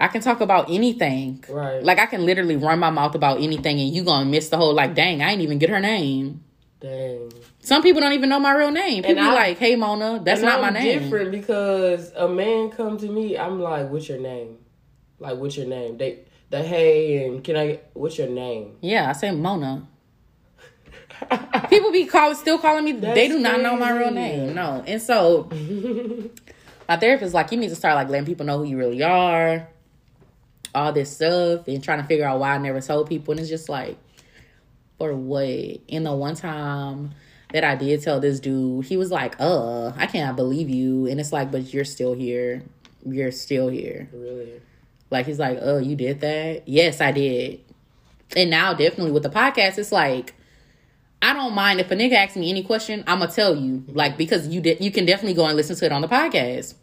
I 0.00 0.08
can 0.08 0.20
talk 0.20 0.40
about 0.40 0.70
anything. 0.70 1.44
Right. 1.48 1.82
Like 1.82 1.98
I 1.98 2.06
can 2.06 2.24
literally 2.24 2.56
run 2.56 2.78
my 2.78 2.90
mouth 2.90 3.14
about 3.14 3.40
anything 3.40 3.80
and 3.80 3.92
you 3.92 4.04
gonna 4.04 4.24
miss 4.26 4.48
the 4.48 4.56
whole 4.56 4.72
like, 4.74 4.94
dang, 4.94 5.22
I 5.22 5.32
ain't 5.32 5.40
even 5.42 5.58
get 5.58 5.70
her 5.70 5.80
name. 5.80 6.44
Dang. 6.80 7.32
Some 7.60 7.82
people 7.82 8.00
don't 8.00 8.12
even 8.12 8.28
know 8.28 8.38
my 8.38 8.52
real 8.54 8.70
name. 8.70 9.02
People 9.02 9.10
And 9.10 9.16
be 9.18 9.22
I- 9.22 9.34
like, 9.48 9.58
hey 9.58 9.74
Mona, 9.74 10.20
that's 10.22 10.40
not 10.42 10.56
I'm 10.62 10.72
my 10.72 10.80
name. 10.80 11.00
different 11.00 11.32
because 11.32 12.12
a 12.14 12.28
man 12.28 12.70
come 12.70 12.96
to 12.98 13.08
me, 13.08 13.36
I'm 13.36 13.60
like, 13.60 13.90
"What's 13.90 14.08
your 14.08 14.20
name?" 14.20 14.58
Like, 15.18 15.36
"What's 15.38 15.56
your 15.56 15.66
name?" 15.66 15.98
They, 15.98 16.20
the 16.50 16.62
hey, 16.62 17.26
and 17.26 17.42
can 17.42 17.56
I? 17.56 17.80
What's 17.94 18.16
your 18.16 18.28
name? 18.28 18.76
Yeah, 18.80 19.10
I 19.10 19.12
say 19.12 19.32
Mona. 19.32 19.88
People 21.68 21.90
be 21.90 22.06
call, 22.06 22.34
still 22.36 22.58
calling 22.58 22.84
me. 22.84 22.92
That's 22.92 23.14
they 23.14 23.26
do 23.26 23.40
not 23.40 23.60
know 23.60 23.76
my 23.76 23.90
real 23.90 24.12
name. 24.12 24.54
No, 24.54 24.82
and 24.86 25.02
so 25.02 25.50
my 26.88 26.96
therapist 26.96 27.28
is 27.28 27.34
like, 27.34 27.50
you 27.50 27.58
need 27.58 27.68
to 27.70 27.76
start 27.76 27.96
like 27.96 28.08
letting 28.08 28.24
people 28.26 28.46
know 28.46 28.58
who 28.58 28.64
you 28.64 28.78
really 28.78 29.02
are, 29.02 29.66
all 30.74 30.92
this 30.92 31.14
stuff, 31.14 31.68
and 31.68 31.82
trying 31.82 32.00
to 32.00 32.06
figure 32.06 32.26
out 32.26 32.40
why 32.40 32.54
I 32.54 32.58
never 32.58 32.80
told 32.80 33.08
people. 33.08 33.32
And 33.32 33.40
it's 33.40 33.48
just 33.48 33.68
like, 33.68 33.96
for 34.98 35.14
what? 35.14 35.80
And 35.88 36.06
the 36.06 36.14
one 36.14 36.34
time 36.34 37.12
that 37.52 37.64
I 37.64 37.76
did 37.76 38.02
tell 38.02 38.20
this 38.20 38.40
dude, 38.40 38.84
he 38.84 38.96
was 38.96 39.10
like, 39.10 39.36
"Uh, 39.40 39.92
I 39.96 40.06
cannot 40.06 40.36
believe 40.36 40.68
you." 40.68 41.06
And 41.06 41.20
it's 41.20 41.32
like, 41.32 41.50
but 41.50 41.72
you're 41.72 41.84
still 41.84 42.14
here. 42.14 42.62
You're 43.06 43.32
still 43.32 43.68
here. 43.68 44.08
Really? 44.12 44.60
Like 45.10 45.26
he's 45.26 45.38
like, 45.38 45.58
"Oh, 45.60 45.78
you 45.78 45.96
did 45.96 46.20
that?" 46.20 46.68
Yes, 46.68 47.00
I 47.00 47.12
did. 47.12 47.60
And 48.36 48.50
now, 48.50 48.74
definitely 48.74 49.12
with 49.12 49.22
the 49.22 49.30
podcast, 49.30 49.78
it's 49.78 49.92
like 49.92 50.34
I 51.20 51.32
don't 51.32 51.54
mind 51.54 51.80
if 51.80 51.90
a 51.90 51.96
nigga 51.96 52.14
asks 52.14 52.36
me 52.36 52.50
any 52.50 52.62
question, 52.62 53.02
I'm 53.06 53.18
gonna 53.18 53.32
tell 53.32 53.56
you, 53.56 53.84
like 53.88 54.16
because 54.16 54.46
you 54.48 54.60
did. 54.60 54.80
You 54.80 54.90
can 54.90 55.04
definitely 55.04 55.34
go 55.34 55.46
and 55.46 55.56
listen 55.56 55.76
to 55.76 55.84
it 55.86 55.92
on 55.92 56.02
the 56.02 56.08
podcast. 56.08 56.74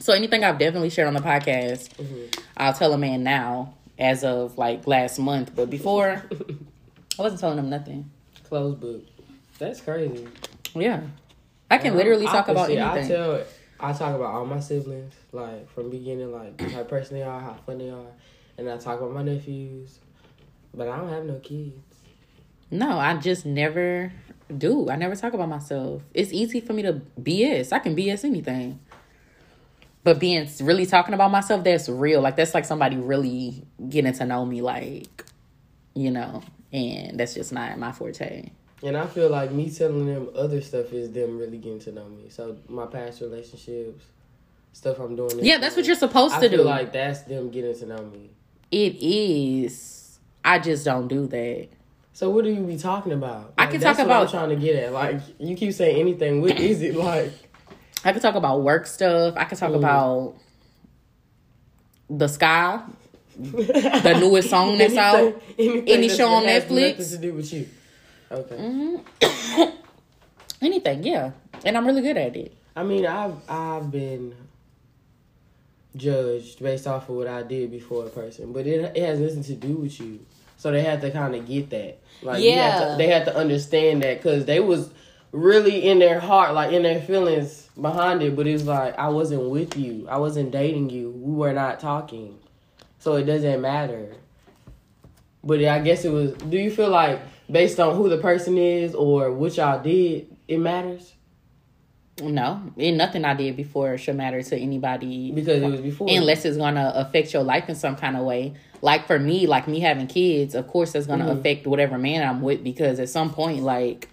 So 0.00 0.14
anything 0.14 0.44
I've 0.44 0.58
definitely 0.58 0.88
shared 0.88 1.08
on 1.08 1.14
the 1.14 1.20
podcast, 1.20 1.90
mm-hmm. 1.94 2.40
I'll 2.56 2.72
tell 2.72 2.94
a 2.94 2.98
man 2.98 3.22
now, 3.22 3.74
as 3.98 4.24
of 4.24 4.56
like 4.56 4.86
last 4.86 5.18
month. 5.18 5.54
But 5.54 5.68
before, 5.68 6.24
I 7.18 7.22
wasn't 7.22 7.40
telling 7.40 7.58
him 7.58 7.68
nothing. 7.68 8.10
Closed 8.48 8.80
book. 8.80 9.04
That's 9.58 9.82
crazy. 9.82 10.26
Yeah, 10.74 11.02
I 11.70 11.76
can 11.76 11.96
literally 11.96 12.24
talk 12.24 12.48
about 12.48 12.70
anything. 12.70 13.04
I 13.04 13.08
tell, 13.08 13.44
I 13.78 13.92
talk 13.92 14.14
about 14.14 14.32
all 14.32 14.46
my 14.46 14.58
siblings, 14.60 15.12
like 15.32 15.70
from 15.70 15.90
beginning, 15.90 16.32
like 16.32 16.58
how 16.70 16.82
person 16.84 17.18
they 17.18 17.22
are, 17.22 17.38
how 17.38 17.54
fun 17.66 17.76
they 17.76 17.90
are, 17.90 18.06
and 18.56 18.70
I 18.70 18.78
talk 18.78 19.00
about 19.00 19.12
my 19.12 19.22
nephews. 19.22 19.98
But 20.72 20.88
I 20.88 20.96
don't 20.96 21.10
have 21.10 21.24
no 21.24 21.34
kids. 21.40 21.76
No, 22.70 22.98
I 22.98 23.16
just 23.16 23.44
never 23.44 24.12
do. 24.56 24.88
I 24.88 24.96
never 24.96 25.14
talk 25.14 25.34
about 25.34 25.48
myself. 25.48 26.02
It's 26.14 26.32
easy 26.32 26.60
for 26.60 26.72
me 26.72 26.82
to 26.82 27.02
BS. 27.20 27.72
I 27.72 27.80
can 27.80 27.94
BS 27.94 28.24
anything. 28.24 28.78
But 30.02 30.18
being 30.18 30.48
really 30.62 30.86
talking 30.86 31.12
about 31.14 31.30
myself, 31.30 31.62
that's 31.62 31.88
real. 31.88 32.20
Like 32.22 32.36
that's 32.36 32.54
like 32.54 32.64
somebody 32.64 32.96
really 32.96 33.62
getting 33.88 34.12
to 34.14 34.24
know 34.24 34.46
me, 34.46 34.62
like, 34.62 35.24
you 35.94 36.10
know, 36.10 36.42
and 36.72 37.20
that's 37.20 37.34
just 37.34 37.52
not 37.52 37.78
my 37.78 37.92
forte. 37.92 38.50
And 38.82 38.96
I 38.96 39.06
feel 39.06 39.28
like 39.28 39.52
me 39.52 39.68
telling 39.70 40.06
them 40.06 40.30
other 40.34 40.62
stuff 40.62 40.90
is 40.94 41.10
them 41.12 41.38
really 41.38 41.58
getting 41.58 41.80
to 41.80 41.92
know 41.92 42.08
me. 42.08 42.30
So 42.30 42.56
my 42.68 42.86
past 42.86 43.20
relationships, 43.20 44.04
stuff 44.72 44.98
I'm 45.00 45.16
doing. 45.16 45.44
Yeah, 45.44 45.58
that's 45.58 45.76
what 45.76 45.84
you're 45.84 45.96
supposed 45.96 46.34
I 46.34 46.40
to 46.40 46.48
do. 46.48 46.62
like 46.62 46.92
that's 46.94 47.20
them 47.22 47.50
getting 47.50 47.78
to 47.80 47.86
know 47.86 48.02
me. 48.06 48.30
it 48.70 48.96
is. 49.02 50.18
I 50.42 50.58
just 50.60 50.86
don't 50.86 51.08
do 51.08 51.26
that. 51.26 51.68
So 52.14 52.30
what 52.30 52.44
do 52.44 52.50
you 52.50 52.62
be 52.62 52.78
talking 52.78 53.12
about? 53.12 53.52
I 53.58 53.66
can 53.66 53.80
that's 53.80 53.98
talk 53.98 54.06
what 54.08 54.16
I'm 54.16 54.22
about- 54.22 54.30
trying 54.30 54.48
to 54.48 54.56
get 54.56 54.76
at. 54.76 54.92
Like 54.94 55.20
you 55.38 55.54
keep 55.56 55.74
saying 55.74 56.00
anything. 56.00 56.40
What 56.40 56.58
is 56.58 56.80
it 56.80 56.94
like? 56.94 57.32
I 58.04 58.12
could 58.12 58.22
talk 58.22 58.34
about 58.34 58.62
work 58.62 58.86
stuff. 58.86 59.34
I 59.36 59.44
could 59.44 59.58
talk 59.58 59.72
about 59.74 60.34
the 62.08 62.26
sky, 62.28 62.80
the 63.38 64.16
newest 64.20 64.50
song 64.54 64.78
that's 64.78 64.96
out. 64.96 65.40
anything 65.58 65.88
Any 65.88 66.08
show 66.08 66.28
on 66.28 66.44
Netflix? 66.44 66.98
nothing 66.98 67.06
to 67.10 67.18
do 67.18 67.34
with 67.34 67.52
you. 67.52 67.68
Okay. 68.32 68.54
Mm-hmm. 68.56 69.70
Anything, 70.62 71.02
yeah. 71.04 71.32
And 71.64 71.76
I'm 71.76 71.86
really 71.86 72.02
good 72.02 72.16
at 72.16 72.36
it. 72.36 72.54
I 72.76 72.82
mean, 72.84 73.04
I've 73.06 73.34
I've 73.48 73.90
been 73.90 74.34
judged 75.96 76.62
based 76.62 76.86
off 76.86 77.08
of 77.08 77.16
what 77.16 77.26
I 77.26 77.42
did 77.42 77.70
before 77.70 78.06
a 78.06 78.08
person, 78.10 78.52
but 78.52 78.66
it 78.66 78.96
it 78.96 79.04
has 79.04 79.18
nothing 79.18 79.42
to 79.44 79.54
do 79.54 79.74
with 79.74 79.98
you. 80.00 80.20
So 80.56 80.70
they 80.70 80.82
had 80.82 81.00
to 81.00 81.10
kind 81.10 81.34
of 81.34 81.46
get 81.46 81.70
that. 81.70 81.98
Like 82.22 82.36
had 82.36 82.44
Yeah. 82.44 82.90
to, 82.90 82.94
they 82.98 83.06
had 83.08 83.24
to 83.24 83.34
understand 83.36 84.02
that 84.02 84.18
because 84.18 84.44
they 84.44 84.60
was 84.60 84.90
really 85.32 85.88
in 85.88 85.98
their 85.98 86.20
heart, 86.20 86.54
like 86.54 86.72
in 86.72 86.82
their 86.82 87.00
feelings, 87.00 87.59
behind 87.80 88.22
it, 88.22 88.36
but 88.36 88.46
it's 88.46 88.64
like 88.64 88.98
I 88.98 89.08
wasn't 89.08 89.48
with 89.50 89.76
you. 89.76 90.06
I 90.08 90.18
wasn't 90.18 90.50
dating 90.50 90.90
you. 90.90 91.10
We 91.10 91.34
were 91.34 91.52
not 91.52 91.80
talking. 91.80 92.38
So 92.98 93.16
it 93.16 93.24
doesn't 93.24 93.60
matter. 93.60 94.08
But 95.42 95.64
I 95.64 95.78
guess 95.80 96.04
it 96.04 96.10
was 96.12 96.32
do 96.34 96.58
you 96.58 96.70
feel 96.70 96.90
like 96.90 97.20
based 97.50 97.80
on 97.80 97.96
who 97.96 98.08
the 98.08 98.18
person 98.18 98.58
is 98.58 98.94
or 98.94 99.32
what 99.32 99.56
y'all 99.56 99.82
did, 99.82 100.28
it 100.48 100.58
matters? 100.58 101.14
No, 102.22 102.60
and 102.76 102.98
nothing 102.98 103.24
I 103.24 103.32
did 103.32 103.56
before 103.56 103.96
should 103.96 104.16
matter 104.16 104.42
to 104.42 104.56
anybody 104.56 105.32
Because 105.32 105.62
it 105.62 105.70
was 105.70 105.80
before. 105.80 106.06
unless 106.10 106.44
it's 106.44 106.58
gonna 106.58 106.92
affect 106.94 107.32
your 107.32 107.42
life 107.42 107.70
in 107.70 107.74
some 107.74 107.96
kind 107.96 108.14
of 108.14 108.24
way. 108.24 108.52
Like 108.82 109.06
for 109.06 109.18
me, 109.18 109.46
like 109.46 109.66
me 109.66 109.80
having 109.80 110.06
kids, 110.06 110.54
of 110.54 110.66
course 110.68 110.92
that's 110.92 111.06
gonna 111.06 111.24
Mhm. 111.24 111.38
affect 111.38 111.66
whatever 111.66 111.96
man 111.96 112.26
I'm 112.28 112.42
with 112.42 112.62
because 112.62 113.00
at 113.00 113.08
some 113.08 113.30
point, 113.30 113.62
like 113.62 114.08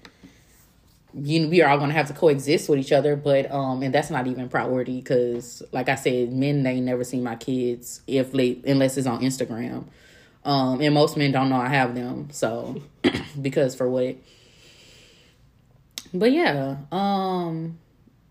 you 1.22 1.48
we 1.50 1.62
are 1.62 1.70
all 1.70 1.78
gonna 1.78 1.94
have 1.94 2.08
to 2.08 2.14
coexist 2.14 2.70
with 2.70 2.80
each 2.80 2.92
other. 2.92 3.16
But 3.16 3.52
um, 3.52 3.84
and 3.84 3.94
that's 3.94 4.10
not 4.10 4.28
even 4.28 4.50
priority 4.50 5.00
because, 5.00 5.64
like 5.72 5.90
I 5.90 5.96
said, 5.96 6.32
men 6.32 6.64
they 6.64 6.80
never 6.80 7.04
see 7.04 7.20
my 7.20 7.36
kids 7.36 8.02
if 8.08 8.34
late 8.34 8.66
unless 8.66 8.98
it's 8.98 9.08
on 9.08 9.22
Instagram. 9.22 9.86
Um, 10.46 10.80
and 10.82 10.94
most 10.94 11.18
men 11.18 11.32
don't 11.32 11.50
know 11.50 11.58
I 11.58 11.68
have 11.68 11.94
them, 11.94 12.30
so 12.32 12.82
because 13.42 13.76
for 13.76 13.90
what. 13.90 14.16
But 16.14 16.32
yeah, 16.32 16.78
um, 16.92 17.78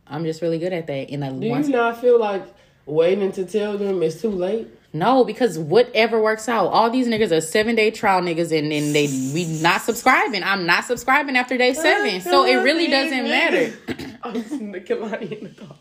I'm 0.07 0.25
just 0.25 0.41
really 0.41 0.59
good 0.59 0.73
at 0.73 0.87
that. 0.87 1.11
And 1.11 1.25
I 1.25 1.31
do 1.31 1.49
once 1.49 1.69
you 1.69 1.75
not 1.75 2.01
feel 2.01 2.19
like 2.19 2.43
waiting 2.87 3.33
to 3.33 3.45
tell 3.45 3.77
them 3.77 4.03
it's 4.03 4.21
too 4.21 4.31
late? 4.31 4.69
No, 4.99 5.25
because 5.25 5.59
whatever 5.59 6.21
works 6.21 6.49
out, 6.49 6.69
all 6.69 6.91
these 6.91 7.07
niggas 7.07 7.31
are 7.31 7.41
seven 7.41 7.75
day 7.75 7.91
trial 7.91 8.21
niggas, 8.23 8.57
and 8.57 8.71
then 8.73 8.93
they 8.93 9.07
we 9.35 9.45
not 9.61 9.83
subscribing. 9.83 10.43
I'm 10.43 10.67
not 10.67 10.85
subscribing 10.85 11.37
after 11.37 11.59
day 11.59 11.75
seven, 11.75 12.21
so 12.21 12.45
it 12.45 12.57
really 12.57 12.89
doesn't 12.89 13.25
matter. 13.25 13.73
I'm 14.23 14.35
listening 14.35 14.73
to 14.73 14.81
Kehlani 14.81 15.39
in 15.39 15.45
the 15.45 15.51
car. 15.51 15.77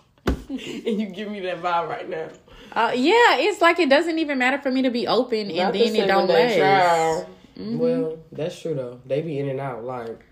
and 0.49 0.99
you 1.01 1.07
give 1.07 1.29
me 1.29 1.39
that 1.41 1.61
vibe 1.61 1.89
right 1.89 2.09
now. 2.09 2.29
Uh, 2.71 2.91
yeah, 2.93 3.37
it's 3.37 3.61
like 3.61 3.79
it 3.79 3.89
doesn't 3.89 4.19
even 4.19 4.37
matter 4.37 4.57
for 4.57 4.69
me 4.69 4.81
to 4.81 4.89
be 4.89 5.07
open, 5.07 5.47
and 5.47 5.55
Not 5.55 5.73
the 5.73 5.79
then 5.79 5.95
it 5.95 6.07
don't 6.07 6.27
seven-day 6.27 6.61
last. 6.61 7.27
Well, 7.57 8.17
that's 8.31 8.59
true 8.59 8.75
though. 8.75 8.99
They 9.05 9.21
be 9.21 9.39
in 9.39 9.47
and 9.49 9.59
out. 9.61 9.83
Like 9.85 10.25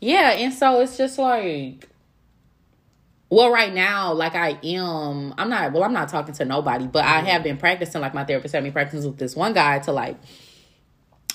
Yeah, 0.00 0.30
and 0.32 0.52
so 0.52 0.80
it's 0.80 0.96
just 0.96 1.18
like 1.18 1.88
well, 3.30 3.50
right 3.50 3.72
now, 3.72 4.12
like 4.12 4.34
I 4.34 4.58
am, 4.62 5.34
I'm 5.38 5.48
not. 5.48 5.72
Well, 5.72 5.84
I'm 5.84 5.92
not 5.92 6.08
talking 6.08 6.34
to 6.34 6.44
nobody, 6.44 6.86
but 6.86 7.04
I 7.04 7.20
have 7.20 7.42
been 7.42 7.56
practicing. 7.56 8.00
Like 8.00 8.12
my 8.12 8.24
therapist 8.24 8.54
had 8.54 8.62
me 8.62 8.70
practicing 8.70 9.08
with 9.08 9.18
this 9.18 9.34
one 9.34 9.52
guy 9.52 9.78
to 9.80 9.92
like 9.92 10.16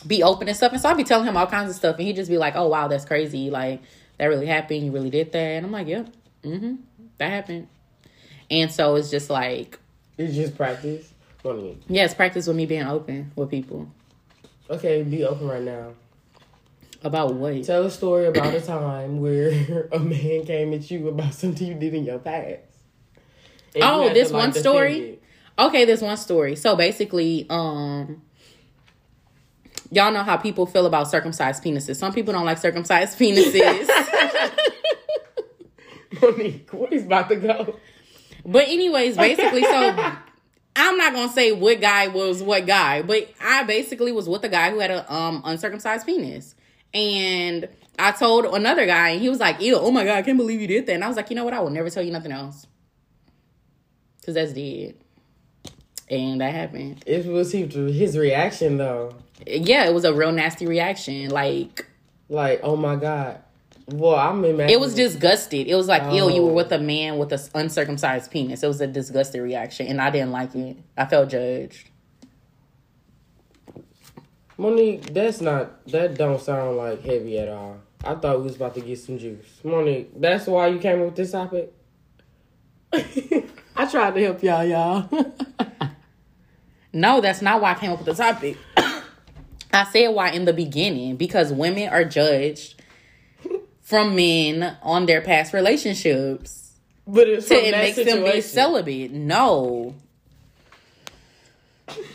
be 0.05 0.21
open 0.21 0.47
and 0.47 0.55
stuff. 0.55 0.73
And 0.73 0.81
so 0.81 0.89
I'll 0.89 0.95
be 0.95 1.03
telling 1.03 1.25
him 1.25 1.38
all 1.38 1.47
kinds 1.47 1.69
of 1.69 1.75
stuff, 1.75 1.97
and 1.97 2.05
he 2.05 2.13
just 2.13 2.29
be 2.29 2.38
like, 2.38 2.55
"Oh 2.55 2.67
wow, 2.67 2.88
that's 2.88 3.05
crazy! 3.05 3.49
Like 3.49 3.81
that 4.17 4.25
really 4.27 4.45
happened. 4.45 4.86
You 4.86 4.91
really 4.91 5.10
did 5.10 5.31
that." 5.31 5.39
And 5.39 5.65
I'm 5.65 5.71
like, 5.71 5.88
"Yep, 5.88 6.10
mm-hmm, 6.43 6.75
that 7.17 7.29
happened." 7.31 7.67
And 8.51 8.71
so 8.71 8.95
it's 8.95 9.10
just 9.10 9.29
like, 9.29 9.79
it's 10.17 10.36
just 10.36 10.55
practice. 10.55 11.12
Yeah, 11.88 12.05
it's 12.05 12.13
practice 12.13 12.45
with 12.47 12.55
me 12.55 12.65
being 12.65 12.88
open 12.88 13.31
with 13.36 13.49
people 13.51 13.89
Okay, 14.69 15.03
be 15.03 15.23
open 15.23 15.47
right 15.47 15.62
now. 15.62 15.93
About 17.05 17.35
what. 17.35 17.63
Tell 17.63 17.85
a 17.85 17.91
story 17.91 18.25
about 18.25 18.53
a 18.53 18.59
time 18.59 19.21
where 19.21 19.87
a 19.91 19.99
man 19.99 20.43
came 20.45 20.73
at 20.73 20.89
you 20.89 21.07
about 21.07 21.33
something 21.33 21.65
you 21.65 21.75
did 21.75 21.93
in 21.93 22.03
your 22.03 22.19
past. 22.19 22.61
And 23.75 23.83
Oh, 23.83 24.07
had 24.07 24.15
this 24.15 24.29
to, 24.29 24.33
like, 24.33 24.43
one 24.43 24.53
story? 24.53 25.19
Okay, 25.57 25.85
this 25.85 26.01
one 26.01 26.17
story. 26.17 26.55
So 26.55 26.75
basically, 26.75 27.45
um 27.49 28.21
y'all 29.91 30.11
know 30.11 30.23
how 30.23 30.35
people 30.35 30.65
feel 30.65 30.87
about 30.87 31.09
circumcised 31.09 31.63
penises. 31.63 31.95
Some 31.97 32.11
people 32.11 32.33
don't 32.33 32.43
like 32.45 32.57
circumcised 32.57 33.17
penises. 33.19 33.87
Monique, 36.21 36.73
what 36.73 36.91
is 36.91 37.05
about 37.05 37.29
to 37.29 37.35
go? 37.35 37.79
but 38.45 38.67
anyways, 38.67 39.15
basically, 39.15 39.63
so 39.63 39.95
I'm 40.75 40.97
not 40.97 41.13
gonna 41.13 41.31
say 41.31 41.51
what 41.51 41.79
guy 41.81 42.07
was 42.07 42.41
what 42.41 42.65
guy, 42.65 43.03
but 43.03 43.29
I 43.39 43.63
basically 43.63 44.11
was 44.11 44.27
with 44.27 44.43
a 44.43 44.49
guy 44.49 44.71
who 44.71 44.79
had 44.79 44.89
a 44.91 45.13
um 45.13 45.43
uncircumcised 45.45 46.05
penis. 46.07 46.55
And 46.95 47.67
I 47.99 48.12
told 48.12 48.45
another 48.45 48.86
guy, 48.86 49.10
and 49.10 49.21
he 49.21 49.29
was 49.29 49.39
like, 49.39 49.62
Ew, 49.62 49.75
oh 49.77 49.91
my 49.91 50.03
god, 50.05 50.17
I 50.17 50.21
can't 50.21 50.38
believe 50.38 50.62
you 50.62 50.67
did 50.67 50.86
that. 50.88 50.93
And 50.93 51.03
I 51.03 51.08
was 51.08 51.17
like, 51.17 51.29
you 51.29 51.36
know 51.36 51.43
what, 51.43 51.53
I 51.53 51.60
will 51.60 51.69
never 51.69 51.89
tell 51.89 52.01
you 52.03 52.12
nothing 52.12 52.31
else. 52.31 52.65
Cause 54.25 54.34
that's 54.36 54.53
dead. 54.53 54.95
And 56.10 56.41
that 56.41 56.53
happened. 56.53 57.03
It 57.05 57.25
was 57.25 57.51
he, 57.51 57.65
his 57.65 58.17
reaction 58.17 58.77
though. 58.77 59.13
Yeah, 59.45 59.86
it 59.86 59.93
was 59.93 60.03
a 60.05 60.13
real 60.13 60.31
nasty 60.31 60.65
reaction. 60.65 61.29
Like 61.29 61.86
Like, 62.29 62.62
oh 62.63 62.75
my 62.75 62.95
god. 62.95 63.41
Well, 63.88 64.15
I'm 64.15 64.43
imagining. 64.43 64.69
It 64.71 64.79
was 64.79 64.95
disgusted. 64.95 65.67
It 65.67 65.75
was 65.75 65.88
like, 65.88 66.12
ew, 66.12 66.31
you 66.31 66.41
were 66.41 66.49
Oh. 66.51 66.53
with 66.53 66.71
a 66.71 66.79
man 66.79 67.19
with 67.19 67.31
an 67.31 67.39
uncircumcised 67.53 68.31
penis. 68.31 68.63
It 68.63 68.67
was 68.67 68.81
a 68.81 68.88
disgusted 68.88 69.41
reaction, 69.43 69.86
and 69.86 70.01
I 70.01 70.10
didn't 70.10 70.31
like 70.31 70.55
it. 70.55 70.77
I 70.97 71.05
felt 71.05 71.29
judged. 71.29 71.89
Monique. 74.57 75.13
That's 75.13 75.41
not. 75.41 75.85
That 75.87 76.17
don't 76.17 76.41
sound 76.41 76.77
like 76.77 77.03
heavy 77.03 77.37
at 77.39 77.49
all. 77.49 77.77
I 78.03 78.15
thought 78.15 78.37
we 78.39 78.43
was 78.43 78.55
about 78.55 78.75
to 78.75 78.81
get 78.81 78.99
some 78.99 79.17
juice. 79.17 79.59
Monique, 79.63 80.19
that's 80.19 80.45
why 80.47 80.67
you 80.67 80.79
came 80.79 80.99
up 80.99 81.07
with 81.07 81.15
this 81.15 81.31
topic. 81.31 81.73
I 82.93 83.85
tried 83.89 84.13
to 84.15 84.21
help 84.23 84.43
y'all, 84.43 84.63
y'all. 84.63 85.09
No, 86.93 87.19
that's 87.19 87.41
not 87.41 87.59
why 87.59 87.71
I 87.71 87.73
came 87.75 87.91
up 87.91 87.97
with 87.97 88.05
the 88.05 88.23
topic. 88.23 88.57
I 89.73 89.83
said 89.91 90.07
why 90.07 90.29
in 90.29 90.45
the 90.45 90.53
beginning 90.53 91.17
because 91.17 91.51
women 91.51 91.89
are 91.89 92.05
judged 92.05 92.81
from 93.81 94.15
men 94.15 94.77
on 94.81 95.05
their 95.05 95.19
past 95.19 95.51
relationships. 95.53 96.71
but 97.05 97.27
it's 97.27 97.47
So 97.49 97.55
from 97.57 97.65
it 97.65 97.71
that 97.71 97.81
makes 97.81 97.97
them 97.97 98.23
be 98.23 98.39
celibate. 98.39 99.11
No. 99.11 99.93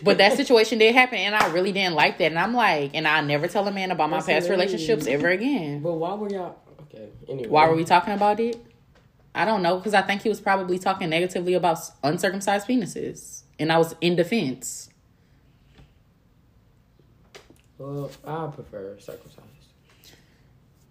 But 0.03 0.19
that 0.19 0.37
situation 0.37 0.79
did 0.79 0.95
happen, 0.95 1.19
and 1.19 1.35
I 1.35 1.51
really 1.53 1.73
didn't 1.73 1.95
like 1.95 2.19
that. 2.19 2.27
And 2.27 2.39
I'm 2.39 2.55
like, 2.55 2.91
and 2.95 3.07
I 3.07 3.21
never 3.21 3.47
tell 3.47 3.67
a 3.69 3.73
man 3.73 3.91
about 3.91 4.11
my 4.11 4.17
That's 4.17 4.27
past 4.27 4.47
hilarious. 4.47 4.73
relationships 4.73 5.07
ever 5.07 5.29
again. 5.29 5.81
But 5.81 5.95
why 5.95 6.15
were 6.15 6.29
y'all? 6.29 6.57
Okay. 6.83 7.09
Anyway. 7.29 7.49
Why 7.49 7.69
were 7.69 7.77
we 7.77 7.85
talking 7.85 8.13
about 8.15 8.41
it? 8.41 8.57
I 9.35 9.45
don't 9.45 9.63
know 9.63 9.77
because 9.77 9.95
I 9.95 10.03
think 10.03 10.23
he 10.23 10.29
was 10.29 10.41
probably 10.41 10.79
talking 10.79 11.09
negatively 11.09 11.55
about 11.55 11.79
uncircumcised 12.03 12.67
penises, 12.67 13.43
and 13.61 13.71
I 13.71 13.79
was 13.79 13.95
in 14.01 14.17
defense. 14.17 14.91
Well, 17.79 18.11
I 18.27 18.49
prefer 18.49 18.99
circumcised. 18.99 19.47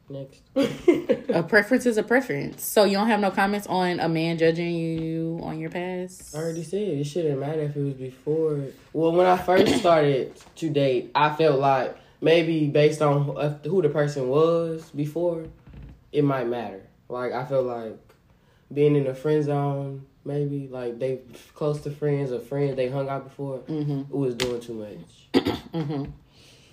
Next. 0.09 0.41
A 1.29 1.43
preference 1.43 1.85
is 1.85 1.97
a 1.97 2.03
preference. 2.03 2.63
So 2.63 2.83
you 2.83 2.93
don't 2.97 3.07
have 3.07 3.19
no 3.19 3.29
comments 3.31 3.67
on 3.67 3.99
a 3.99 4.09
man 4.09 4.37
judging 4.39 4.73
you 4.75 5.39
on 5.43 5.59
your 5.59 5.69
past. 5.69 6.35
I 6.35 6.39
already 6.39 6.63
said 6.63 6.81
it 6.81 7.03
shouldn't 7.05 7.39
matter 7.39 7.61
if 7.61 7.75
it 7.75 7.81
was 7.83 7.93
before. 7.93 8.59
Well, 8.93 9.11
when 9.11 9.27
I 9.27 9.37
first 9.37 9.75
started 9.79 10.33
to 10.57 10.69
date, 10.69 11.11
I 11.13 11.35
felt 11.35 11.59
like 11.59 11.95
maybe 12.21 12.67
based 12.67 13.01
on 13.01 13.23
who- 13.23 13.33
uh, 13.33 13.55
the 13.61 13.89
person 13.89 14.27
was 14.29 14.89
before, 14.95 15.45
it 16.11 16.23
might 16.23 16.47
matter. 16.47 16.81
Like 17.07 17.31
I 17.33 17.45
felt 17.45 17.65
like 17.65 17.97
being 18.73 18.95
in 18.95 19.03
the 19.03 19.13
friend 19.13 19.43
zone, 19.43 20.05
maybe 20.25 20.67
like 20.67 20.99
they 20.99 21.19
close 21.53 21.81
to 21.81 21.91
friends 21.91 22.31
or 22.31 22.39
friends 22.39 22.75
they 22.75 22.89
hung 22.89 23.09
out 23.09 23.25
before, 23.25 23.59
Mhm. 23.59 24.09
it 24.09 24.15
was 24.15 24.35
doing 24.35 24.59
too 24.61 24.73
much. 24.73 25.29
Mhm. 25.73 26.11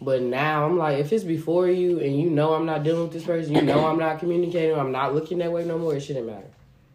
But 0.01 0.21
now 0.23 0.65
I'm 0.67 0.77
like, 0.77 0.99
if 0.99 1.13
it's 1.13 1.25
before 1.25 1.69
you 1.69 2.01
and 2.01 2.21
you 2.21 2.29
know 2.29 2.55
I'm 2.55 2.67
not 2.67 2.83
dealing 2.83 3.03
with 3.05 3.13
this 3.13 3.25
person, 3.25 3.55
you 3.55 3.63
know 3.63 3.87
I'm 3.87 3.99
not 3.99 4.19
communicating, 4.19 4.79
I'm 4.79 4.93
not 4.93 5.15
looking 5.15 5.39
that 5.39 5.51
way 5.51 5.65
no 5.65 5.79
more, 5.79 5.95
it 5.97 6.01
shouldn't 6.01 6.27
matter. 6.27 6.51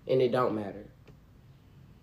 And 0.08 0.22
it 0.22 0.32
don't 0.32 0.54
matter. 0.56 0.86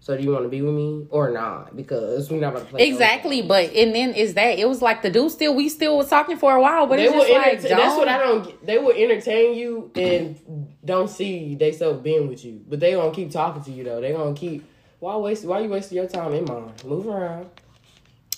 So 0.00 0.16
do 0.16 0.22
you 0.22 0.30
want 0.32 0.44
to 0.44 0.48
be 0.48 0.62
with 0.62 0.74
me 0.74 1.06
or 1.10 1.30
not? 1.30 1.76
Because 1.76 2.30
we're 2.30 2.40
not 2.40 2.54
about 2.54 2.64
to 2.64 2.70
play. 2.70 2.88
Exactly, 2.88 3.42
but 3.42 3.74
and 3.74 3.94
then 3.94 4.14
is 4.14 4.34
that 4.34 4.58
it 4.58 4.66
was 4.66 4.80
like 4.80 5.02
the 5.02 5.10
dude 5.10 5.30
still 5.30 5.54
we 5.54 5.68
still 5.68 5.98
was 5.98 6.08
talking 6.08 6.38
for 6.38 6.56
a 6.56 6.60
while, 6.62 6.86
but 6.86 6.96
They 6.96 7.04
it's 7.04 7.12
will 7.14 7.20
just 7.20 7.32
like 7.34 7.46
entertain, 7.58 7.76
that's 7.76 7.96
what 7.96 8.08
I 8.08 8.18
don't- 8.18 8.42
don't. 8.42 8.46
get. 8.46 8.66
They 8.66 8.78
will 8.78 8.92
entertain 8.92 9.54
you 9.54 9.90
and 9.94 10.76
don't 10.84 11.10
see 11.10 11.54
they 11.56 11.72
self 11.72 12.02
being 12.02 12.26
with 12.26 12.42
you, 12.44 12.60
but 12.66 12.80
they 12.80 12.92
gonna 12.92 13.12
keep 13.14 13.30
talking 13.30 13.62
to 13.64 13.70
you 13.70 13.84
though. 13.84 14.00
They 14.00 14.12
gonna 14.12 14.34
keep. 14.34 14.64
Why 14.98 15.14
waste? 15.16 15.44
Why 15.44 15.60
you 15.60 15.68
wasting 15.68 15.96
your 15.98 16.06
time 16.08 16.32
in 16.32 16.44
mine? 16.46 16.72
Move 16.86 17.06
around. 17.06 17.50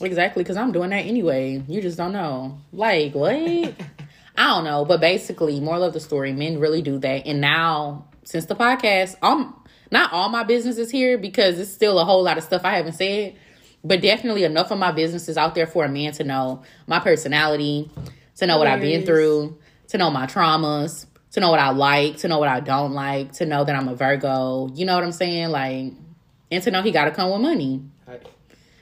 Exactly, 0.00 0.42
because 0.42 0.56
I'm 0.56 0.72
doing 0.72 0.90
that 0.90 1.04
anyway. 1.06 1.62
You 1.68 1.82
just 1.82 1.98
don't 1.98 2.12
know. 2.12 2.58
Like, 2.72 3.14
what? 3.14 3.34
I 4.36 4.46
don't 4.46 4.64
know. 4.64 4.84
But 4.84 5.00
basically, 5.00 5.60
moral 5.60 5.84
of 5.84 5.92
the 5.92 6.00
story, 6.00 6.32
men 6.32 6.58
really 6.58 6.82
do 6.82 6.98
that. 6.98 7.26
And 7.26 7.40
now, 7.40 8.06
since 8.24 8.46
the 8.46 8.54
podcast, 8.54 9.16
I'm 9.22 9.54
not 9.90 10.12
all 10.12 10.28
my 10.28 10.44
business 10.44 10.78
is 10.78 10.90
here 10.90 11.18
because 11.18 11.58
it's 11.58 11.72
still 11.72 11.98
a 11.98 12.04
whole 12.04 12.22
lot 12.22 12.38
of 12.38 12.44
stuff 12.44 12.62
I 12.64 12.76
haven't 12.76 12.94
said. 12.94 13.36
But 13.82 14.02
definitely 14.02 14.44
enough 14.44 14.70
of 14.70 14.78
my 14.78 14.92
business 14.92 15.28
is 15.28 15.36
out 15.36 15.54
there 15.54 15.66
for 15.66 15.84
a 15.84 15.88
man 15.88 16.12
to 16.12 16.24
know 16.24 16.62
my 16.86 17.00
personality, 17.00 17.90
to 18.36 18.46
know 18.46 18.58
what 18.58 18.66
I've 18.66 18.80
been 18.80 19.06
through, 19.06 19.58
to 19.88 19.98
know 19.98 20.10
my 20.10 20.26
traumas, 20.26 21.06
to 21.32 21.40
know 21.40 21.50
what 21.50 21.60
I 21.60 21.70
like, 21.70 22.18
to 22.18 22.28
know 22.28 22.38
what 22.38 22.48
I 22.48 22.60
don't 22.60 22.92
like, 22.92 23.32
to 23.34 23.46
know 23.46 23.64
that 23.64 23.74
I'm 23.74 23.88
a 23.88 23.94
Virgo. 23.94 24.68
You 24.74 24.84
know 24.84 24.94
what 24.94 25.04
I'm 25.04 25.12
saying? 25.12 25.48
Like, 25.48 25.94
and 26.50 26.62
to 26.62 26.70
know 26.70 26.82
he 26.82 26.90
got 26.90 27.06
to 27.06 27.10
come 27.10 27.30
with 27.30 27.40
money. 27.40 27.82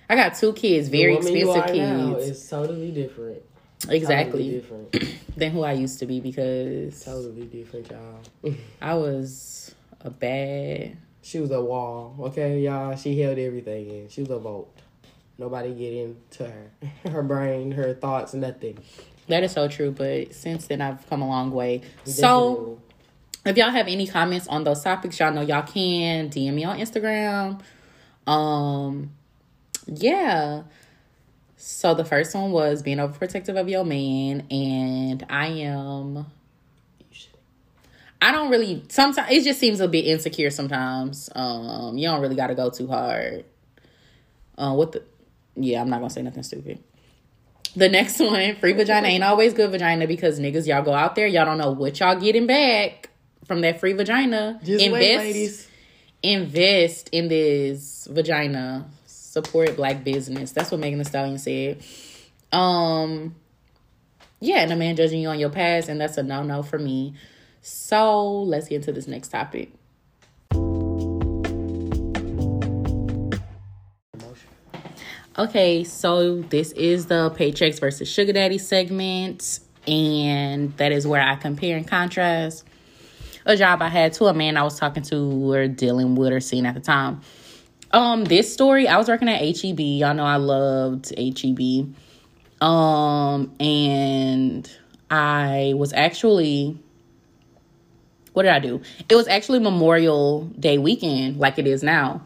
I 0.08 0.16
got 0.16 0.34
two 0.34 0.52
kids, 0.54 0.88
very 0.88 1.14
the 1.14 1.18
woman 1.18 1.36
you 1.36 1.50
expensive 1.50 1.74
kids. 1.74 2.28
is 2.28 2.48
totally 2.48 2.90
different. 2.90 3.42
Exactly. 3.88 4.60
Totally 4.60 4.86
different. 4.90 5.18
Than 5.36 5.52
who 5.52 5.62
I 5.62 5.72
used 5.72 5.98
to 6.00 6.06
be 6.06 6.20
because 6.20 7.04
totally 7.04 7.44
different, 7.46 7.90
y'all. 7.90 8.54
I 8.82 8.94
was 8.94 9.74
a 10.00 10.10
bad 10.10 10.96
She 11.22 11.38
was 11.40 11.50
a 11.50 11.62
wall. 11.62 12.16
Okay, 12.20 12.60
y'all. 12.60 12.96
She 12.96 13.20
held 13.20 13.38
everything 13.38 13.88
in. 13.90 14.08
She 14.08 14.22
was 14.22 14.30
a 14.30 14.38
vault. 14.38 14.74
Nobody 15.36 15.72
get 15.72 15.92
into 15.92 16.44
her, 16.44 16.70
her 17.10 17.22
brain, 17.22 17.70
her 17.72 17.94
thoughts, 17.94 18.34
nothing. 18.34 18.78
That 19.28 19.44
is 19.44 19.52
so 19.52 19.68
true. 19.68 19.92
But 19.92 20.34
since 20.34 20.66
then, 20.66 20.80
I've 20.80 21.08
come 21.08 21.22
a 21.22 21.28
long 21.28 21.52
way. 21.52 21.82
So, 22.04 22.80
if 23.44 23.56
y'all 23.56 23.70
have 23.70 23.86
any 23.86 24.06
comments 24.06 24.48
on 24.48 24.64
those 24.64 24.82
topics, 24.82 25.20
y'all 25.20 25.32
know 25.32 25.42
y'all 25.42 25.62
can 25.62 26.30
DM 26.30 26.54
me 26.54 26.64
on 26.64 26.78
Instagram. 26.78 27.60
Um, 28.26 29.12
yeah. 29.88 30.62
So 31.57 31.94
the 31.94 32.05
first 32.05 32.35
one 32.35 32.53
was 32.53 32.83
being 32.83 32.98
overprotective 32.98 33.59
of 33.59 33.68
your 33.68 33.85
man, 33.85 34.46
and 34.51 35.27
I 35.29 35.48
am. 35.48 36.27
I 38.22 38.33
don't 38.33 38.51
really. 38.51 38.85
Sometimes 38.88 39.29
it 39.31 39.42
just 39.42 39.59
seems 39.59 39.81
a 39.81 39.88
bit 39.88 40.07
insecure. 40.07 40.51
Sometimes, 40.51 41.29
um, 41.35 41.98
you 41.98 42.09
don't 42.09 42.20
really 42.20 42.37
got 42.37 42.48
to 42.48 42.55
go 42.55 42.70
too 42.70 42.87
hard. 42.87 43.44
Uh, 44.57 44.74
what 44.74 44.92
the? 44.92 45.03
Yeah, 45.57 45.81
I'm 45.81 45.90
not 45.90 45.98
gonna 45.98 46.11
say 46.11 46.22
nothing 46.22 46.44
stupid. 46.44 46.83
The 47.74 47.88
next 47.88 48.20
one, 48.20 48.57
free 48.57 48.72
vagina 48.72 49.09
ain't 49.09 49.24
always 49.24 49.53
good 49.53 49.70
vagina 49.70 50.07
because 50.07 50.38
niggas, 50.38 50.66
y'all 50.66 50.83
go 50.83 50.94
out 50.94 51.16
there, 51.16 51.27
y'all 51.27 51.44
don't 51.44 51.59
know 51.59 51.72
what 51.72 51.98
y'all 51.98 52.18
getting 52.18 52.46
back 52.46 53.11
from 53.46 53.62
that 53.62 53.81
free 53.81 53.94
vagina. 53.94 54.61
Just 54.62 54.85
invest, 54.85 54.92
wait, 54.92 55.16
ladies. 55.18 55.68
invest 56.22 57.09
in 57.11 57.29
this 57.29 58.07
vagina. 58.09 58.88
Support 59.28 59.76
black 59.76 60.04
business. 60.04 60.52
That's 60.52 60.70
what 60.70 60.80
Megan 60.80 60.98
Thee 60.98 61.04
Stallion 61.04 61.36
said. 61.36 61.82
Um, 62.50 63.34
yeah, 64.40 64.60
and 64.60 64.72
a 64.72 64.76
man 64.76 64.96
judging 64.96 65.20
you 65.20 65.28
on 65.28 65.38
your 65.38 65.50
past, 65.50 65.90
and 65.90 66.00
that's 66.00 66.16
a 66.16 66.22
no 66.22 66.42
no 66.42 66.62
for 66.62 66.78
me. 66.78 67.12
So 67.60 68.42
let's 68.42 68.68
get 68.68 68.76
into 68.76 68.92
this 68.92 69.06
next 69.06 69.28
topic. 69.28 69.70
Okay, 75.36 75.84
so 75.84 76.40
this 76.40 76.72
is 76.72 77.04
the 77.06 77.30
paychecks 77.36 77.80
versus 77.80 78.10
sugar 78.10 78.32
daddy 78.32 78.56
segment, 78.56 79.60
and 79.86 80.74
that 80.78 80.90
is 80.90 81.06
where 81.06 81.20
I 81.20 81.36
compare 81.36 81.76
and 81.76 81.86
contrast 81.86 82.64
a 83.48 83.56
job 83.56 83.80
I 83.82 83.88
had 83.88 84.12
to 84.14 84.26
a 84.26 84.34
man 84.34 84.56
I 84.56 84.62
was 84.62 84.78
talking 84.78 85.02
to 85.04 85.52
or 85.52 85.68
dealing 85.68 86.14
with 86.14 86.32
or 86.32 86.40
seeing 86.40 86.66
at 86.66 86.74
the 86.74 86.80
time. 86.80 87.22
Um, 87.90 88.24
this 88.24 88.53
story, 88.53 88.87
I 88.87 88.98
was 88.98 89.09
working 89.09 89.29
at 89.29 89.40
HEB. 89.40 89.81
Y'all 89.81 90.14
know 90.14 90.24
I 90.24 90.37
loved 90.37 91.12
HEB. 91.16 91.94
Um, 92.61 93.55
and 93.61 94.70
I 95.11 95.74
was 95.77 95.92
actually 95.92 96.79
what 98.38 98.44
did 98.44 98.53
I 98.53 98.61
do? 98.61 98.81
It 99.09 99.16
was 99.16 99.27
actually 99.27 99.59
Memorial 99.59 100.44
Day 100.61 100.79
weekend, 100.79 101.38
like 101.38 101.59
it 101.59 101.66
is 101.66 101.83
now. 101.83 102.22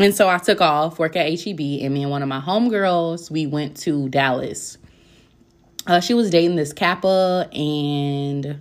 And 0.00 0.12
so 0.12 0.28
I 0.28 0.38
took 0.38 0.60
off 0.60 0.98
work 0.98 1.14
at 1.14 1.26
HEB, 1.26 1.60
and 1.60 1.94
me 1.94 2.02
and 2.02 2.10
one 2.10 2.22
of 2.22 2.28
my 2.28 2.40
homegirls, 2.40 3.30
we 3.30 3.46
went 3.46 3.76
to 3.82 4.08
Dallas. 4.08 4.78
Uh, 5.86 6.00
she 6.00 6.12
was 6.12 6.28
dating 6.28 6.56
this 6.56 6.72
Kappa, 6.72 7.48
and 7.52 8.60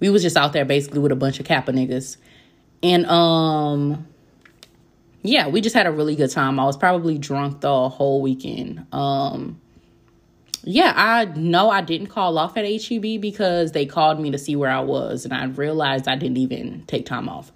we 0.00 0.08
was 0.08 0.22
just 0.22 0.38
out 0.38 0.54
there 0.54 0.64
basically 0.64 1.00
with 1.00 1.12
a 1.12 1.16
bunch 1.16 1.38
of 1.38 1.44
Kappa 1.44 1.72
niggas. 1.72 2.16
And 2.82 3.04
um, 3.04 4.06
yeah, 5.24 5.48
we 5.48 5.62
just 5.62 5.74
had 5.74 5.86
a 5.86 5.90
really 5.90 6.14
good 6.16 6.30
time. 6.30 6.60
I 6.60 6.64
was 6.64 6.76
probably 6.76 7.16
drunk 7.16 7.62
the 7.62 7.88
whole 7.88 8.20
weekend. 8.20 8.86
Um, 8.92 9.58
yeah, 10.62 10.92
I 10.94 11.24
know 11.24 11.70
I 11.70 11.80
didn't 11.80 12.08
call 12.08 12.36
off 12.36 12.58
at 12.58 12.64
HEB 12.64 13.20
because 13.22 13.72
they 13.72 13.86
called 13.86 14.20
me 14.20 14.30
to 14.30 14.38
see 14.38 14.54
where 14.54 14.70
I 14.70 14.80
was, 14.80 15.24
and 15.24 15.32
I 15.32 15.46
realized 15.46 16.08
I 16.08 16.16
didn't 16.16 16.36
even 16.36 16.84
take 16.86 17.06
time 17.06 17.30
off. 17.30 17.52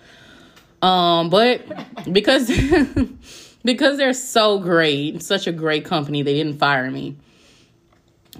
Um, 0.80 1.28
but 1.28 1.62
because 2.12 2.50
because 3.64 3.98
they're 3.98 4.14
so 4.14 4.58
great, 4.58 5.22
such 5.22 5.46
a 5.46 5.52
great 5.52 5.84
company, 5.84 6.22
they 6.22 6.34
didn't 6.34 6.58
fire 6.58 6.90
me. 6.90 7.16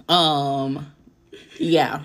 Um, 0.08 0.90
yeah. 1.58 2.02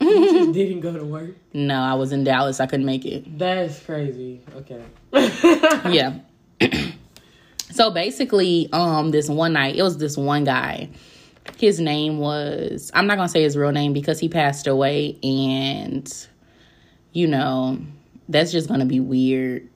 You 0.00 0.30
just 0.32 0.52
didn't 0.52 0.80
go 0.80 0.92
to 0.92 1.04
work. 1.04 1.36
No, 1.52 1.80
I 1.80 1.94
was 1.94 2.10
in 2.10 2.24
Dallas. 2.24 2.58
I 2.58 2.66
couldn't 2.66 2.86
make 2.86 3.04
it. 3.04 3.38
That's 3.38 3.78
crazy. 3.80 4.40
Okay. 4.56 4.82
yeah. 5.90 6.18
so 7.70 7.90
basically, 7.90 8.68
um, 8.72 9.10
this 9.12 9.28
one 9.28 9.52
night, 9.52 9.76
it 9.76 9.82
was 9.82 9.98
this 9.98 10.16
one 10.16 10.44
guy. 10.44 10.90
His 11.56 11.78
name 11.78 12.18
was 12.18 12.90
I'm 12.94 13.06
not 13.06 13.16
gonna 13.16 13.28
say 13.28 13.42
his 13.42 13.56
real 13.56 13.70
name 13.70 13.92
because 13.92 14.18
he 14.18 14.28
passed 14.28 14.66
away, 14.66 15.18
and 15.22 16.12
you 17.12 17.28
know 17.28 17.78
that's 18.28 18.50
just 18.50 18.68
gonna 18.68 18.86
be 18.86 18.98
weird. 18.98 19.68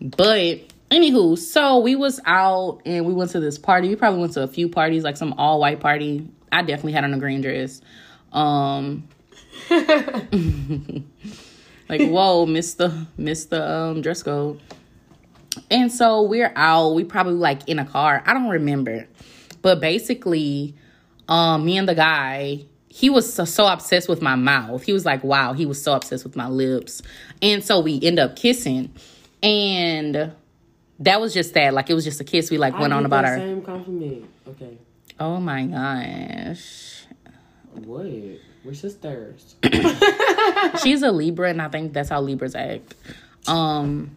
But 0.00 0.60
anywho, 0.90 1.38
so 1.38 1.78
we 1.78 1.96
was 1.96 2.20
out 2.26 2.82
and 2.84 3.06
we 3.06 3.14
went 3.14 3.30
to 3.30 3.40
this 3.40 3.56
party. 3.56 3.88
We 3.88 3.96
probably 3.96 4.20
went 4.20 4.34
to 4.34 4.42
a 4.42 4.48
few 4.48 4.68
parties, 4.68 5.04
like 5.04 5.16
some 5.16 5.32
all 5.38 5.60
white 5.60 5.80
party. 5.80 6.28
I 6.52 6.60
definitely 6.62 6.92
had 6.92 7.04
on 7.04 7.14
a 7.14 7.18
green 7.18 7.40
dress. 7.40 7.80
Um, 8.32 9.08
like 11.88 12.00
whoa, 12.08 12.46
Mister 12.46 13.06
Mister 13.16 13.62
um, 13.62 14.02
dress 14.02 14.22
code. 14.22 14.60
And 15.70 15.92
so 15.92 16.22
we're 16.22 16.52
out. 16.56 16.94
We 16.94 17.04
probably 17.04 17.34
like 17.34 17.68
in 17.68 17.78
a 17.78 17.84
car. 17.84 18.22
I 18.26 18.34
don't 18.34 18.48
remember, 18.48 19.06
but 19.62 19.80
basically, 19.80 20.74
um, 21.28 21.64
me 21.64 21.78
and 21.78 21.88
the 21.88 21.94
guy, 21.94 22.64
he 22.88 23.08
was 23.08 23.32
so, 23.32 23.44
so 23.44 23.66
obsessed 23.66 24.08
with 24.08 24.20
my 24.20 24.34
mouth. 24.34 24.82
He 24.82 24.92
was 24.92 25.04
like, 25.04 25.22
wow, 25.22 25.52
he 25.52 25.64
was 25.64 25.80
so 25.80 25.94
obsessed 25.94 26.24
with 26.24 26.36
my 26.36 26.48
lips, 26.48 27.02
and 27.40 27.62
so 27.64 27.80
we 27.80 28.00
end 28.02 28.18
up 28.18 28.36
kissing, 28.36 28.92
and 29.42 30.32
that 31.00 31.20
was 31.20 31.34
just 31.34 31.54
that. 31.54 31.74
Like 31.74 31.90
it 31.90 31.94
was 31.94 32.04
just 32.04 32.20
a 32.20 32.24
kiss. 32.24 32.50
We 32.50 32.58
like 32.58 32.78
went 32.78 32.92
on 32.92 33.04
about 33.04 33.24
our. 33.24 33.36
same 33.36 33.62
compliment. 33.62 34.28
Okay. 34.48 34.78
Oh 35.20 35.38
my 35.38 35.64
gosh. 35.64 37.06
What? 37.72 38.06
We're 38.64 38.74
sisters. 38.74 39.56
She's 40.82 41.02
a 41.02 41.12
Libra, 41.12 41.50
and 41.50 41.60
I 41.60 41.68
think 41.68 41.92
that's 41.92 42.08
how 42.08 42.20
Libras 42.20 42.54
act. 42.54 42.94
Um, 43.46 44.16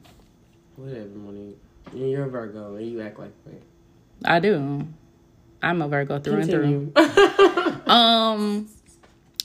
Whatever, 0.77 1.07
Monique. 1.07 1.57
You're 1.93 2.25
a 2.25 2.29
Virgo, 2.29 2.75
and 2.75 2.89
you 2.89 3.01
act 3.01 3.19
like 3.19 3.31
that. 3.45 3.61
I 4.25 4.39
do. 4.39 4.87
I'm 5.61 5.81
a 5.81 5.87
Virgo 5.87 6.19
through 6.19 6.41
and 6.41 6.49
through. 6.49 6.93
Um, 7.87 8.67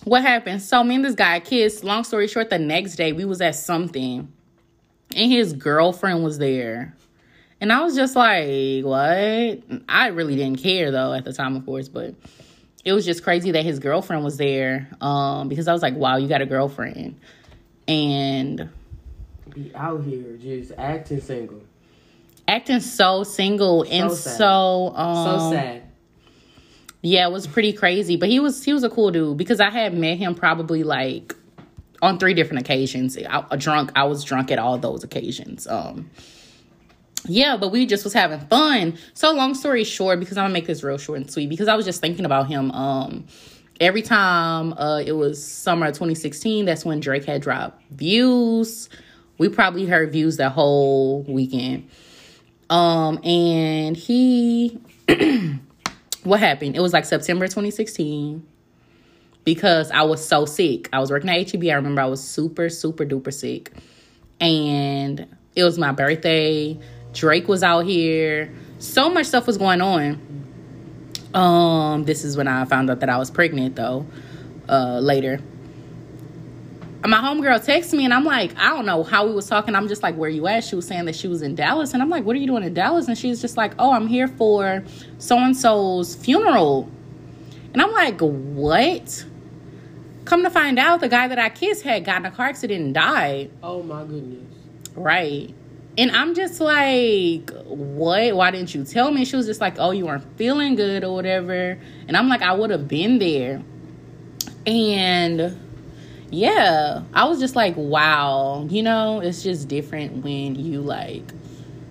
what 0.02 0.22
happened? 0.22 0.62
So 0.62 0.82
me 0.82 0.96
and 0.96 1.04
this 1.04 1.14
guy 1.14 1.38
kissed. 1.38 1.84
Long 1.84 2.02
story 2.02 2.26
short, 2.26 2.50
the 2.50 2.58
next 2.58 2.96
day 2.96 3.12
we 3.12 3.24
was 3.24 3.40
at 3.40 3.54
something, 3.54 4.32
and 5.14 5.32
his 5.32 5.52
girlfriend 5.52 6.24
was 6.24 6.38
there, 6.38 6.96
and 7.60 7.72
I 7.72 7.84
was 7.84 7.94
just 7.94 8.16
like, 8.16 8.84
"What?" 8.84 9.62
I 9.88 10.08
really 10.08 10.34
didn't 10.34 10.58
care 10.58 10.90
though 10.90 11.12
at 11.12 11.24
the 11.24 11.32
time, 11.32 11.54
of 11.54 11.64
course, 11.64 11.88
but 11.88 12.16
it 12.85 12.92
was 12.92 13.05
just 13.05 13.23
crazy 13.23 13.53
that 13.53 13.64
his 13.64 13.79
girlfriend 13.79 14.25
was 14.25 14.37
there. 14.37 14.88
Um, 15.01 15.49
because 15.49 15.68
I 15.68 15.73
was 15.73 15.83
like, 15.83 15.95
"Wow, 15.95 16.16
you 16.16 16.29
got 16.29 16.42
a 16.42 16.47
girlfriend," 16.47 17.16
and 17.88 18.68
Be 19.55 19.71
out 19.75 20.03
here 20.05 20.37
just 20.40 20.73
acting 20.79 21.21
single. 21.21 21.61
acting 22.49 22.81
so 22.81 23.23
single 23.25 23.83
and 23.85 24.11
sad. 24.12 24.37
so 24.38 24.92
um 24.97 25.40
So 25.40 25.51
sad. 25.53 25.83
Yeah, 27.05 27.27
it 27.27 27.33
was 27.33 27.47
pretty 27.49 27.73
crazy, 27.73 28.16
but 28.16 28.29
he 28.29 28.38
was 28.40 28.62
he 28.64 28.73
was 28.73 28.85
a 28.85 28.90
cool 28.90 29.11
dude 29.11 29.37
because 29.37 29.61
I 29.61 29.71
had 29.71 29.92
met 29.97 30.18
him 30.18 30.35
probably 30.35 30.85
like 30.85 31.35
on 32.01 32.18
three 32.18 32.35
different 32.35 32.62
occasions. 32.62 33.16
I, 33.18 33.45
I 33.51 33.57
drunk, 33.57 33.92
I 33.95 34.05
was 34.05 34.25
drunk 34.25 34.51
at 34.51 34.59
all 34.59 34.77
those 34.79 35.05
occasions. 35.05 35.66
Um, 35.68 36.11
yeah, 37.26 37.56
but 37.56 37.70
we 37.70 37.87
just 37.87 38.04
was 38.04 38.12
having 38.12 38.40
fun. 38.40 38.98
So 39.14 39.32
long 39.32 39.54
story 39.54 39.85
short, 39.85 40.20
because 40.20 40.37
I'm 40.37 40.44
gonna 40.44 40.54
make 40.54 40.66
this 40.66 40.82
real 40.82 40.98
short 40.98 41.18
and 41.20 41.30
sweet, 41.30 41.48
because 41.48 41.68
I 41.68 41.74
was 41.74 41.85
just 41.85 42.00
thinking 42.00 42.24
about 42.24 42.48
him. 42.48 42.70
Um, 42.72 43.26
every 43.80 44.02
time 44.02 44.72
uh 44.74 45.02
it 45.04 45.12
was 45.12 45.44
summer 45.44 45.87
of 45.87 45.94
2016, 45.94 46.64
that's 46.64 46.85
when 46.85 47.00
Drake 47.00 47.24
had 47.24 47.42
dropped 47.42 47.82
views. 47.90 48.88
We 49.38 49.48
probably 49.48 49.87
heard 49.87 50.12
views 50.12 50.37
that 50.37 50.52
whole 50.52 51.22
weekend. 51.22 51.88
Um, 52.70 53.18
and 53.24 53.97
he 53.97 54.78
what 56.24 56.40
happened? 56.40 56.76
It 56.76 56.80
was 56.80 56.92
like 56.92 57.05
September 57.05 57.47
2016 57.47 58.47
because 59.44 59.90
I 59.90 60.03
was 60.03 60.26
so 60.26 60.44
sick. 60.47 60.88
I 60.92 61.01
was 61.01 61.11
working 61.11 61.30
at 61.30 61.51
HEB. 61.51 61.64
I 61.64 61.74
remember 61.74 62.01
I 62.01 62.07
was 62.07 62.22
super, 62.22 62.68
super 62.68 63.05
duper 63.05 63.32
sick. 63.32 63.72
And 64.40 65.26
it 65.55 65.64
was 65.64 65.78
my 65.78 65.92
birthday. 65.92 66.78
Drake 67.12 67.48
was 67.48 67.62
out 67.62 67.84
here. 67.84 68.52
So 68.78 69.10
much 69.10 69.26
stuff 69.26 69.46
was 69.46 69.58
going 69.58 69.80
on. 69.80 70.20
Um, 71.34 72.04
this 72.04 72.24
is 72.24 72.36
when 72.36 72.48
I 72.48 72.64
found 72.64 72.90
out 72.90 73.00
that 73.00 73.08
I 73.08 73.18
was 73.18 73.30
pregnant 73.30 73.76
though. 73.76 74.06
Uh 74.68 75.00
later. 75.00 75.40
My 77.04 77.18
homegirl 77.18 77.64
texts 77.64 77.92
me 77.92 78.04
and 78.04 78.14
I'm 78.14 78.24
like, 78.24 78.56
I 78.56 78.68
don't 78.68 78.86
know 78.86 79.02
how 79.02 79.26
we 79.26 79.32
was 79.32 79.48
talking. 79.48 79.74
I'm 79.74 79.88
just 79.88 80.04
like, 80.04 80.14
where 80.14 80.30
you 80.30 80.46
at? 80.46 80.62
She 80.62 80.76
was 80.76 80.86
saying 80.86 81.06
that 81.06 81.16
she 81.16 81.26
was 81.26 81.42
in 81.42 81.56
Dallas. 81.56 81.94
And 81.94 82.02
I'm 82.02 82.08
like, 82.08 82.24
what 82.24 82.36
are 82.36 82.38
you 82.38 82.46
doing 82.46 82.62
in 82.62 82.74
Dallas? 82.74 83.08
And 83.08 83.18
she's 83.18 83.40
just 83.40 83.56
like, 83.56 83.74
oh, 83.80 83.92
I'm 83.92 84.06
here 84.06 84.28
for 84.28 84.84
so 85.18 85.36
and 85.36 85.56
so's 85.56 86.14
funeral. 86.14 86.88
And 87.72 87.82
I'm 87.82 87.90
like, 87.90 88.20
what? 88.20 89.24
Come 90.24 90.44
to 90.44 90.50
find 90.50 90.78
out, 90.78 91.00
the 91.00 91.08
guy 91.08 91.26
that 91.26 91.38
I 91.38 91.48
kissed 91.48 91.82
had 91.82 92.04
gotten 92.04 92.26
a 92.26 92.30
car 92.30 92.46
accident 92.46 92.84
and 92.84 92.94
died. 92.94 93.50
Oh 93.62 93.82
my 93.82 94.04
goodness. 94.04 94.54
Right. 94.94 95.52
And 95.99 96.11
I'm 96.11 96.34
just 96.34 96.61
like, 96.61 97.51
what? 97.66 98.34
Why 98.34 98.51
didn't 98.51 98.74
you 98.74 98.84
tell 98.84 99.11
me? 99.11 99.24
She 99.24 99.36
was 99.36 99.47
just 99.47 99.61
like, 99.61 99.74
oh, 99.78 99.90
you 99.90 100.07
weren't 100.07 100.24
feeling 100.36 100.74
good 100.74 101.05
or 101.05 101.14
whatever. 101.14 101.78
And 102.09 102.16
I'm 102.16 102.28
like, 102.28 102.43
I 102.43 102.55
would 102.55 102.70
have 102.70 102.88
been 102.88 103.18
there. 103.18 103.62
And 104.66 105.59
yeah, 106.30 107.03
I 107.12 107.26
was 107.26 107.40
just 107.40 107.57
like, 107.57 107.74
wow, 107.76 108.66
you 108.70 108.82
know, 108.82 109.20
it's 109.20 109.43
just 109.43 109.68
different 109.68 110.24
when 110.24 110.55
you 110.55 110.80
like 110.80 111.30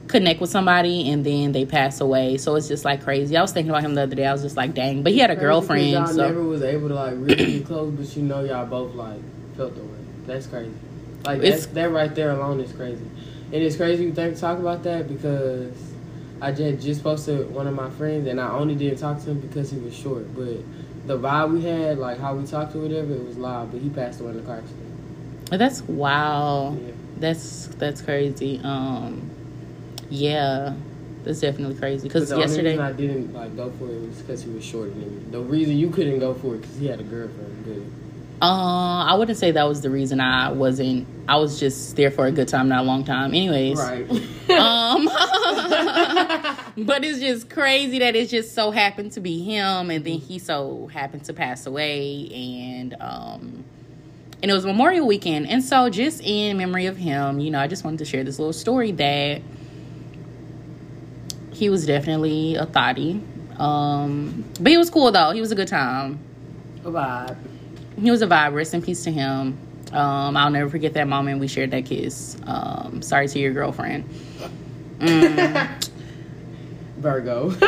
connect 0.08 0.41
with 0.41 0.49
somebody 0.49 1.10
and 1.10 1.24
then 1.24 1.52
they 1.52 1.66
pass 1.66 2.02
away. 2.02 2.38
So 2.38 2.56
it's 2.56 2.68
just 2.68 2.84
like 2.84 3.04
crazy. 3.04 3.38
I 3.38 3.41
was 3.41 3.52
thinking 3.52 3.70
about 3.70 3.84
him 3.84 3.93
the 3.93 4.04
other 4.04 4.16
day. 4.16 4.26
I 4.26 4.34
was 4.34 4.41
just 4.41 4.58
like, 4.58 4.74
dang, 4.74 5.04
but 5.04 5.12
he 5.12 5.20
had 5.20 5.30
a 5.30 5.36
girlfriend. 5.36 5.91
Y'all 5.91 6.08
So 6.08 6.28
never 6.28 6.43
was 6.43 6.64
able 6.64 6.89
to 6.89 6.95
like 6.95 7.14
really 7.16 7.60
get 7.60 7.66
close, 7.68 7.93
but 7.93 8.18
you 8.18 8.24
know 8.24 8.43
y'all 8.43 8.66
both 8.66 8.95
like 8.95 9.22
felt 9.56 9.76
the 9.76 9.84
way. 9.84 9.99
That's 10.26 10.47
crazy. 10.47 10.74
Like 11.24 11.41
that's, 11.41 11.68
that 11.68 11.91
right 11.91 12.14
there 12.14 12.32
alone 12.32 12.60
is 12.62 12.74
crazy. 12.74 13.06
And 13.54 13.62
it's 13.62 13.76
crazy 13.76 14.06
you 14.06 14.14
think 14.14 14.38
talk 14.38 14.60
about 14.60 14.84
that 14.84 15.10
because 15.10 15.76
I 16.41 16.52
just 16.52 16.84
just 16.84 17.04
posted 17.04 17.52
one 17.52 17.68
of 17.68 17.76
my 17.76 17.89
friends 17.91 18.28
and 18.28 18.39
I 18.39 18.49
only 18.52 18.76
didn't 18.76 18.99
talk 18.99 19.22
to 19.24 19.32
him 19.32 19.41
because 19.41 19.72
he 19.72 19.78
was 19.78 19.93
short. 19.93 20.34
But 20.34 20.58
the 21.06 21.18
vibe 21.18 21.54
we 21.54 21.62
had, 21.62 21.97
like 21.97 22.18
how 22.18 22.34
we 22.36 22.45
talked 22.45 22.76
or 22.76 22.80
whatever, 22.80 23.14
it 23.14 23.26
was 23.26 23.38
loud. 23.38 23.72
But 23.72 23.82
he 23.82 23.89
passed 23.89 24.22
away 24.22 24.32
in 24.32 24.39
a 24.39 24.41
car 24.43 24.58
accident. 24.58 25.49
that's 25.49 25.82
wow. 25.84 26.78
Yeah. 26.80 26.91
That's 27.18 27.68
that's 27.78 28.02
crazy. 28.02 28.62
Um, 28.64 29.30
yeah, 30.10 30.74
that's 31.24 31.41
definitely 31.41 31.76
crazy. 31.76 32.08
Because 32.08 32.30
the 32.30 32.36
only 32.36 32.47
yesterday, 32.47 32.72
reason 32.72 32.86
I 32.86 32.93
didn't 32.93 33.34
like 33.34 33.56
go 33.56 33.70
for 33.72 33.86
it 33.86 34.02
was 34.02 34.18
because 34.22 34.43
he 34.43 34.49
was 34.49 34.64
short. 34.64 34.89
than 34.89 34.99
me. 35.02 35.32
The 35.32 35.41
reason 35.41 35.78
you 35.78 35.89
couldn't 35.89 36.20
go 36.20 36.34
for 36.34 36.56
it 36.56 36.62
because 36.62 36.78
he 36.78 36.88
had 36.88 36.99
a 36.99 37.04
girlfriend. 37.04 37.66
But 37.66 38.01
uh, 38.42 39.06
I 39.06 39.14
wouldn't 39.14 39.38
say 39.38 39.52
that 39.52 39.68
was 39.68 39.82
the 39.82 39.92
reason 39.92 40.20
I 40.20 40.52
wasn't. 40.52 41.08
I 41.28 41.36
was 41.36 41.60
just 41.60 41.96
there 41.96 42.10
for 42.10 42.26
a 42.26 42.32
good 42.32 42.48
time, 42.48 42.70
not 42.70 42.80
a 42.80 42.88
long 42.88 43.04
time. 43.04 43.36
Anyways, 43.36 43.78
right. 43.78 44.10
um, 44.50 45.06
but 46.86 47.06
it's 47.06 47.20
just 47.20 47.52
crazy 47.52 48.00
that 48.00 48.16
it 48.16 48.30
just 48.30 48.56
so 48.56 48.72
happened 48.72 49.12
to 49.12 49.20
be 49.20 49.44
him, 49.44 49.92
and 49.92 50.04
then 50.04 50.18
he 50.18 50.39
so 50.39 50.88
happened 50.88 51.24
to 51.26 51.34
pass 51.34 51.68
away, 51.68 52.30
and 52.34 52.96
um. 53.00 53.64
And 54.44 54.50
it 54.50 54.56
was 54.56 54.66
Memorial 54.66 55.06
Weekend. 55.06 55.48
And 55.48 55.64
so, 55.64 55.92
just 55.92 56.20
in 56.24 56.58
memory 56.58 56.88
of 56.88 56.98
him, 56.98 57.39
you 57.39 57.52
know, 57.52 57.60
I 57.60 57.68
just 57.68 57.84
wanted 57.84 58.00
to 58.00 58.06
share 58.06 58.24
this 58.24 58.39
little 58.39 58.54
story 58.54 58.92
that 58.94 59.44
he 61.52 61.70
was 61.70 61.86
definitely 61.86 62.56
a 62.56 62.66
thotty. 62.66 63.22
Um, 63.60 64.44
but 64.60 64.72
he 64.72 64.80
was 64.80 64.89
cool, 64.89 65.12
though. 65.12 65.30
He 65.30 65.42
was 65.42 65.52
a 65.52 65.56
good 65.56 65.68
time. 65.68 66.18
a 66.84 66.89
vibe. 66.89 67.38
He 68.00 68.12
was 68.12 68.22
a 68.22 68.28
vibe. 68.28 68.54
Rest 68.54 68.74
in 68.74 68.82
peace 68.82 69.04
to 69.04 69.12
him. 69.12 69.58
Um, 69.92 70.38
I'll 70.38 70.50
never 70.50 70.70
forget 70.70 70.94
that 70.94 71.08
moment 71.08 71.39
we 71.39 71.48
shared 71.48 71.72
that 71.72 71.86
kiss. 71.86 72.38
Um, 72.46 73.02
sorry 73.02 73.28
to 73.28 73.39
your 73.39 73.52
girlfriend. 73.54 74.10
Mm. 75.00 75.89
Virgo. 76.98 77.50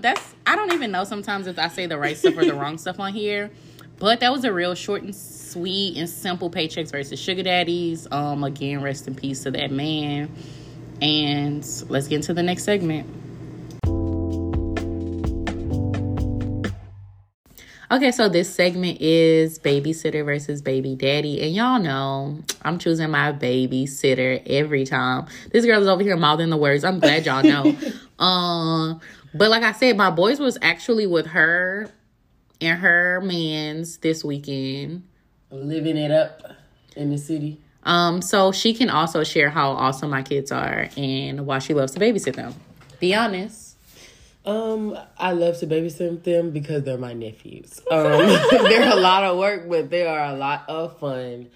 That's 0.00 0.34
I 0.46 0.56
don't 0.56 0.72
even 0.72 0.90
know 0.90 1.04
sometimes 1.04 1.46
if 1.46 1.58
I 1.58 1.68
say 1.68 1.86
the 1.86 1.98
right 1.98 2.16
stuff 2.16 2.36
or 2.36 2.44
the 2.44 2.54
wrong 2.54 2.78
stuff 2.78 2.98
on 2.98 3.12
here. 3.12 3.50
But 3.98 4.20
that 4.20 4.32
was 4.32 4.44
a 4.44 4.52
real 4.52 4.74
short 4.74 5.02
and 5.02 5.14
sweet 5.14 5.98
and 5.98 6.08
simple 6.08 6.50
paychecks 6.50 6.90
versus 6.90 7.20
sugar 7.20 7.42
daddies. 7.42 8.08
Um, 8.10 8.42
again, 8.44 8.80
rest 8.80 9.06
in 9.06 9.14
peace 9.14 9.42
to 9.42 9.50
that 9.50 9.70
man. 9.70 10.34
And 11.02 11.66
let's 11.88 12.08
get 12.08 12.16
into 12.16 12.32
the 12.32 12.42
next 12.42 12.64
segment. 12.64 13.06
Okay, 17.92 18.12
so 18.12 18.28
this 18.28 18.48
segment 18.54 19.00
is 19.00 19.58
babysitter 19.58 20.24
versus 20.24 20.62
baby 20.62 20.94
daddy. 20.94 21.42
And 21.42 21.52
y'all 21.52 21.80
know 21.80 22.38
I'm 22.62 22.78
choosing 22.78 23.10
my 23.10 23.32
babysitter 23.32 24.40
every 24.46 24.84
time. 24.84 25.26
This 25.50 25.66
girl 25.66 25.82
is 25.82 25.88
over 25.88 26.00
here 26.00 26.16
mouthing 26.16 26.50
the 26.50 26.56
words. 26.56 26.84
I'm 26.84 27.00
glad 27.00 27.26
y'all 27.26 27.42
know. 27.42 27.76
um, 28.24 29.00
but 29.34 29.50
like 29.50 29.64
I 29.64 29.72
said, 29.72 29.96
my 29.96 30.10
boys 30.10 30.38
was 30.38 30.56
actually 30.62 31.08
with 31.08 31.26
her 31.28 31.90
and 32.60 32.78
her 32.78 33.20
man's 33.22 33.96
this 33.96 34.24
weekend. 34.24 35.02
Living 35.50 35.96
it 35.96 36.12
up 36.12 36.44
in 36.94 37.10
the 37.10 37.18
city. 37.18 37.58
Um, 37.82 38.22
so 38.22 38.52
she 38.52 38.72
can 38.72 38.88
also 38.88 39.24
share 39.24 39.50
how 39.50 39.70
awesome 39.70 40.10
my 40.10 40.22
kids 40.22 40.52
are 40.52 40.90
and 40.96 41.44
why 41.44 41.58
she 41.58 41.74
loves 41.74 41.92
to 41.94 41.98
babysit 41.98 42.36
them. 42.36 42.54
Be 43.00 43.16
honest. 43.16 43.69
Um, 44.44 44.98
I 45.18 45.32
love 45.32 45.58
to 45.58 45.66
babysit 45.66 46.24
them 46.24 46.50
because 46.50 46.84
they're 46.84 46.98
my 46.98 47.12
nephews. 47.12 47.80
Um, 47.90 48.02
they're 48.50 48.90
a 48.90 48.96
lot 48.96 49.24
of 49.24 49.38
work, 49.38 49.68
but 49.68 49.90
they 49.90 50.06
are 50.06 50.24
a 50.24 50.34
lot 50.34 50.64
of 50.68 50.98
fun. 50.98 51.48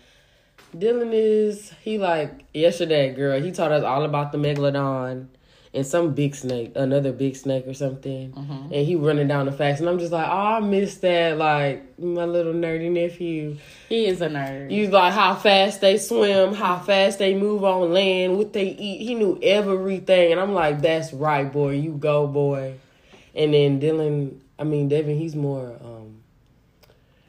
Dylan 0.77 1.13
is 1.13 1.73
he 1.83 1.99
like 1.99 2.45
yesterday, 2.53 3.15
girl. 3.15 3.41
He 3.41 3.53
taught 3.53 3.71
us 3.73 3.85
all 3.85 4.05
about 4.05 4.33
the 4.33 4.39
megalodon 4.39 5.29
and 5.75 5.85
some 5.87 6.15
big 6.15 6.35
snake, 6.37 6.73
another 6.77 7.13
big 7.13 7.35
snake 7.37 7.67
or 7.67 7.75
something. 7.75 8.33
And 8.73 8.87
he 8.87 8.95
running 8.97 9.27
down 9.29 9.47
the 9.47 9.53
facts, 9.53 9.81
and 9.81 9.89
I'm 9.89 9.99
just 9.99 10.13
like, 10.13 10.27
oh, 10.29 10.31
I 10.33 10.61
miss 10.61 10.97
that, 10.99 11.37
like 11.37 11.99
my 11.99 12.25
little 12.25 12.53
nerdy 12.55 12.91
nephew. 12.91 13.57
He 13.89 14.07
is 14.07 14.21
a 14.21 14.29
nerd. 14.29 14.71
You 14.71 14.89
like 14.89 15.13
how 15.13 15.35
fast 15.35 15.81
they 15.81 15.99
swim, 15.99 16.55
how 16.55 16.79
fast 16.79 17.19
they 17.19 17.35
move 17.35 17.65
on 17.65 17.93
land, 17.93 18.39
what 18.39 18.53
they 18.53 18.69
eat. 18.69 19.05
He 19.05 19.15
knew 19.15 19.39
everything, 19.43 20.33
and 20.33 20.41
I'm 20.41 20.53
like, 20.55 20.81
"That's 20.81 21.13
right, 21.13 21.51
boy. 21.53 21.73
You 21.73 21.93
go, 21.93 22.27
boy." 22.27 22.75
And 23.35 23.53
then 23.53 23.81
Dylan, 23.81 24.39
I 24.59 24.63
mean 24.65 24.89
Devin, 24.89 25.19
he's 25.19 25.35
more. 25.35 25.77
um 25.85 26.21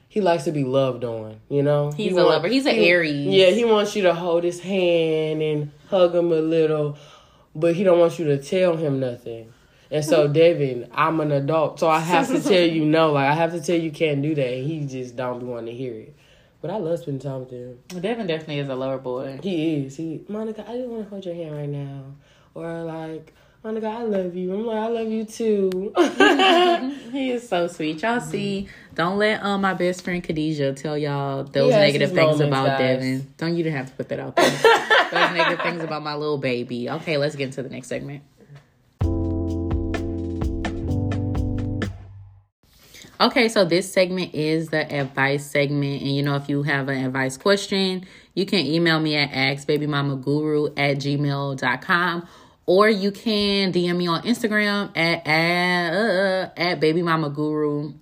He 0.07 0.21
likes 0.21 0.43
to 0.45 0.51
be 0.51 0.63
loved 0.63 1.03
on, 1.03 1.41
you 1.49 1.61
know. 1.63 1.91
He's 1.91 2.11
He 2.11 2.11
a 2.11 2.15
want- 2.15 2.27
lover. 2.29 2.47
He's 2.47 2.65
an 2.65 2.75
he- 2.75 2.87
Aries. 2.89 3.25
Yeah, 3.27 3.49
he 3.49 3.65
wants 3.65 3.95
you 3.95 4.03
to 4.03 4.13
hold 4.13 4.43
his 4.43 4.59
hand 4.61 5.41
and 5.41 5.71
hug 5.89 6.15
him 6.15 6.31
a 6.31 6.35
little, 6.39 6.97
but 7.55 7.75
he 7.75 7.83
don't 7.83 7.99
want 7.99 8.19
you 8.19 8.25
to 8.25 8.37
tell 8.37 8.75
him 8.75 8.99
nothing. 8.99 9.51
And 9.89 10.03
so, 10.03 10.27
Devin, 10.31 10.89
I'm 10.93 11.19
an 11.21 11.31
adult, 11.31 11.79
so 11.79 11.89
I 11.89 11.99
have 11.99 12.27
to 12.27 12.41
tell 12.41 12.67
you 12.67 12.85
no. 12.85 13.13
Like 13.13 13.29
I 13.29 13.33
have 13.33 13.53
to 13.53 13.61
tell 13.61 13.77
you 13.77 13.91
can't 13.91 14.21
do 14.21 14.35
that. 14.35 14.53
And 14.53 14.67
he 14.67 14.85
just 14.85 15.15
don't 15.15 15.39
be 15.39 15.45
wanting 15.45 15.67
to 15.67 15.73
hear 15.73 15.93
it. 15.93 16.15
But 16.61 16.71
I 16.71 16.77
love 16.77 16.99
spending 16.99 17.21
time 17.21 17.41
with 17.41 17.51
him. 17.51 17.79
Devin 17.87 18.27
definitely 18.27 18.59
is 18.59 18.69
a 18.69 18.75
lover 18.75 18.97
boy. 18.97 19.39
He 19.41 19.85
is. 19.85 19.97
He 19.97 20.23
Monica, 20.27 20.65
I 20.67 20.77
just 20.77 20.89
want 20.89 21.03
to 21.03 21.09
hold 21.09 21.25
your 21.25 21.35
hand 21.35 21.55
right 21.55 21.69
now. 21.69 22.15
Or 22.55 22.83
like, 22.83 23.33
Monica, 23.65 23.87
I 23.87 24.03
love 24.03 24.35
you. 24.35 24.53
I'm 24.53 24.63
like, 24.63 24.77
I 24.77 24.87
love 24.89 25.07
you 25.07 25.25
too. 25.25 25.91
He 27.11 27.31
is 27.31 27.49
so 27.49 27.65
sweet. 27.65 27.99
Y'all 28.03 28.19
see, 28.19 28.67
don't 28.93 29.17
let 29.17 29.41
um 29.41 29.61
my 29.61 29.73
best 29.73 30.03
friend 30.03 30.23
Khadijah 30.23 30.73
tell 30.73 30.95
y'all 30.95 31.45
those 31.45 31.71
negative 31.71 32.11
things 32.11 32.41
about 32.41 32.67
guys. 32.67 32.77
Devin. 32.77 33.33
Don't 33.37 33.55
you 33.55 33.63
didn't 33.63 33.77
have 33.77 33.87
to 33.87 33.93
put 33.93 34.09
that 34.09 34.19
out 34.19 34.35
there. 34.35 34.49
those 35.11 35.35
negative 35.35 35.61
things 35.61 35.81
about 35.81 36.03
my 36.03 36.13
little 36.13 36.37
baby. 36.37 36.91
Okay, 36.91 37.17
let's 37.17 37.35
get 37.35 37.45
into 37.45 37.63
the 37.63 37.69
next 37.69 37.87
segment. 37.87 38.21
Okay, 43.19 43.49
so 43.49 43.65
this 43.65 43.91
segment 43.91 44.35
is 44.35 44.69
the 44.69 44.93
advice 44.93 45.49
segment. 45.49 46.03
And 46.03 46.11
you 46.11 46.21
know, 46.21 46.35
if 46.35 46.49
you 46.49 46.61
have 46.61 46.87
an 46.89 47.03
advice 47.03 47.37
question, 47.37 48.05
you 48.35 48.45
can 48.45 48.59
email 48.59 48.99
me 48.99 49.15
at 49.15 49.31
askbabymamaguru 49.31 50.73
at 50.77 50.97
gmail.com 50.97 52.27
or 52.65 52.89
you 52.89 53.11
can 53.11 53.71
DM 53.71 53.97
me 53.97 54.07
on 54.07 54.23
Instagram 54.23 54.95
at 54.97 55.25
at, 55.27 55.93
uh, 55.93 56.49
at 56.57 56.79
babymamaguru 56.79 57.93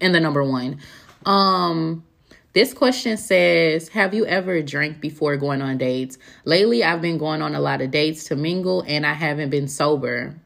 and 0.00 0.14
the 0.14 0.20
number 0.20 0.42
one. 0.42 0.78
Um, 1.24 2.04
this 2.52 2.72
question 2.72 3.16
says, 3.16 3.88
Have 3.88 4.14
you 4.14 4.26
ever 4.26 4.62
drank 4.62 5.00
before 5.00 5.36
going 5.36 5.62
on 5.62 5.78
dates? 5.78 6.18
Lately, 6.44 6.84
I've 6.84 7.02
been 7.02 7.18
going 7.18 7.42
on 7.42 7.54
a 7.54 7.60
lot 7.60 7.80
of 7.80 7.90
dates 7.90 8.24
to 8.24 8.36
mingle 8.36 8.82
and 8.86 9.04
I 9.06 9.12
haven't 9.12 9.50
been 9.50 9.68
sober. 9.68 10.36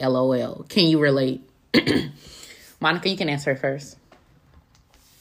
LOL. 0.00 0.64
Can 0.68 0.86
you 0.86 1.00
relate? 1.00 1.42
Monica, 2.80 3.08
you 3.08 3.16
can 3.16 3.28
answer 3.28 3.56
first. 3.56 3.96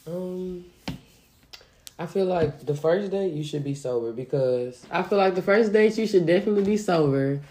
Um, 0.06 0.66
I 2.00 2.06
feel 2.06 2.26
like 2.26 2.66
the 2.66 2.76
first 2.76 3.12
date 3.12 3.34
you 3.34 3.44
should 3.44 3.64
be 3.64 3.74
sober 3.74 4.14
because 4.14 4.86
I 4.92 5.04
feel 5.04 5.18
like 5.18 5.36
the 5.36 5.42
first 5.42 5.74
date 5.74 5.98
you 5.98 6.06
should 6.06 6.26
definitely 6.28 6.64
be 6.64 6.78
sober 6.78 7.42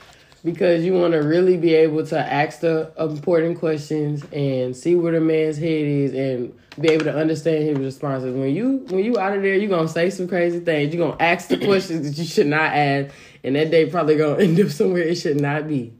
because 0.47 0.84
you 0.84 0.94
want 0.94 1.12
to 1.12 1.18
really 1.18 1.57
be 1.57 1.74
able 1.74 2.07
to 2.07 2.16
ask 2.16 2.61
the 2.61 2.92
important 3.01 3.59
questions 3.59 4.24
and 4.32 4.76
see 4.76 4.94
where 4.94 5.12
the 5.12 5.20
man's 5.20 5.59
head 5.59 5.66
is 5.66 6.14
and 6.14 6.57
be 6.80 6.88
able 6.90 7.03
to 7.05 7.14
understand 7.14 7.64
his 7.64 7.76
responses. 7.78 8.32
When 8.32 8.55
you 8.55 8.86
when 8.88 9.05
you 9.05 9.18
out 9.18 9.36
of 9.36 9.42
there, 9.42 9.57
you're 9.57 9.68
gonna 9.68 9.88
say 9.88 10.09
some 10.09 10.28
crazy 10.28 10.61
things. 10.61 10.94
You're 10.94 11.09
gonna 11.09 11.20
ask 11.20 11.49
the 11.49 11.59
questions 11.59 12.09
that 12.09 12.16
you 12.16 12.24
should 12.28 12.47
not 12.47 12.72
ask, 12.72 13.12
and 13.42 13.57
that 13.57 13.72
date 13.72 13.90
probably 13.90 14.14
gonna 14.16 14.38
end 14.44 14.61
up 14.61 14.68
somewhere 14.68 15.03
it 15.03 15.16
should 15.16 15.40
not 15.40 15.66
be. 15.66 15.92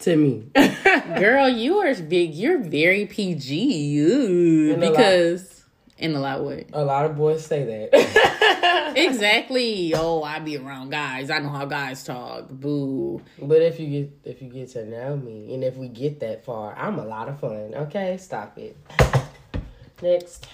To 0.00 0.16
me. 0.16 0.48
Girl, 1.18 1.48
you 1.48 1.78
are 1.78 1.94
big. 1.94 2.34
You're 2.34 2.58
very 2.58 3.06
PG. 3.06 3.98
Ooh, 4.00 4.74
In 4.74 4.82
a 4.82 4.90
lot. 4.90 4.96
In 5.98 6.14
a 6.14 6.20
lot 6.20 6.44
way. 6.44 6.66
A 6.72 6.84
lot 6.84 7.06
of 7.06 7.16
boys 7.16 7.44
say 7.44 7.88
that. 7.90 8.32
Exactly. 8.96 9.92
Oh, 9.94 10.22
I 10.22 10.38
be 10.38 10.56
around 10.56 10.90
guys. 10.90 11.28
I 11.28 11.38
know 11.38 11.50
how 11.50 11.66
guys 11.66 12.02
talk. 12.02 12.48
Boo. 12.48 13.20
But 13.40 13.60
if 13.60 13.78
you 13.78 13.88
get 13.88 14.18
if 14.24 14.42
you 14.42 14.48
get 14.48 14.70
to 14.70 14.86
know 14.86 15.16
me, 15.16 15.52
and 15.54 15.62
if 15.62 15.76
we 15.76 15.88
get 15.88 16.20
that 16.20 16.44
far, 16.44 16.74
I'm 16.76 16.98
a 16.98 17.04
lot 17.04 17.28
of 17.28 17.38
fun. 17.38 17.74
Okay, 17.74 18.16
stop 18.16 18.56
it. 18.58 18.76
Next. 20.02 20.46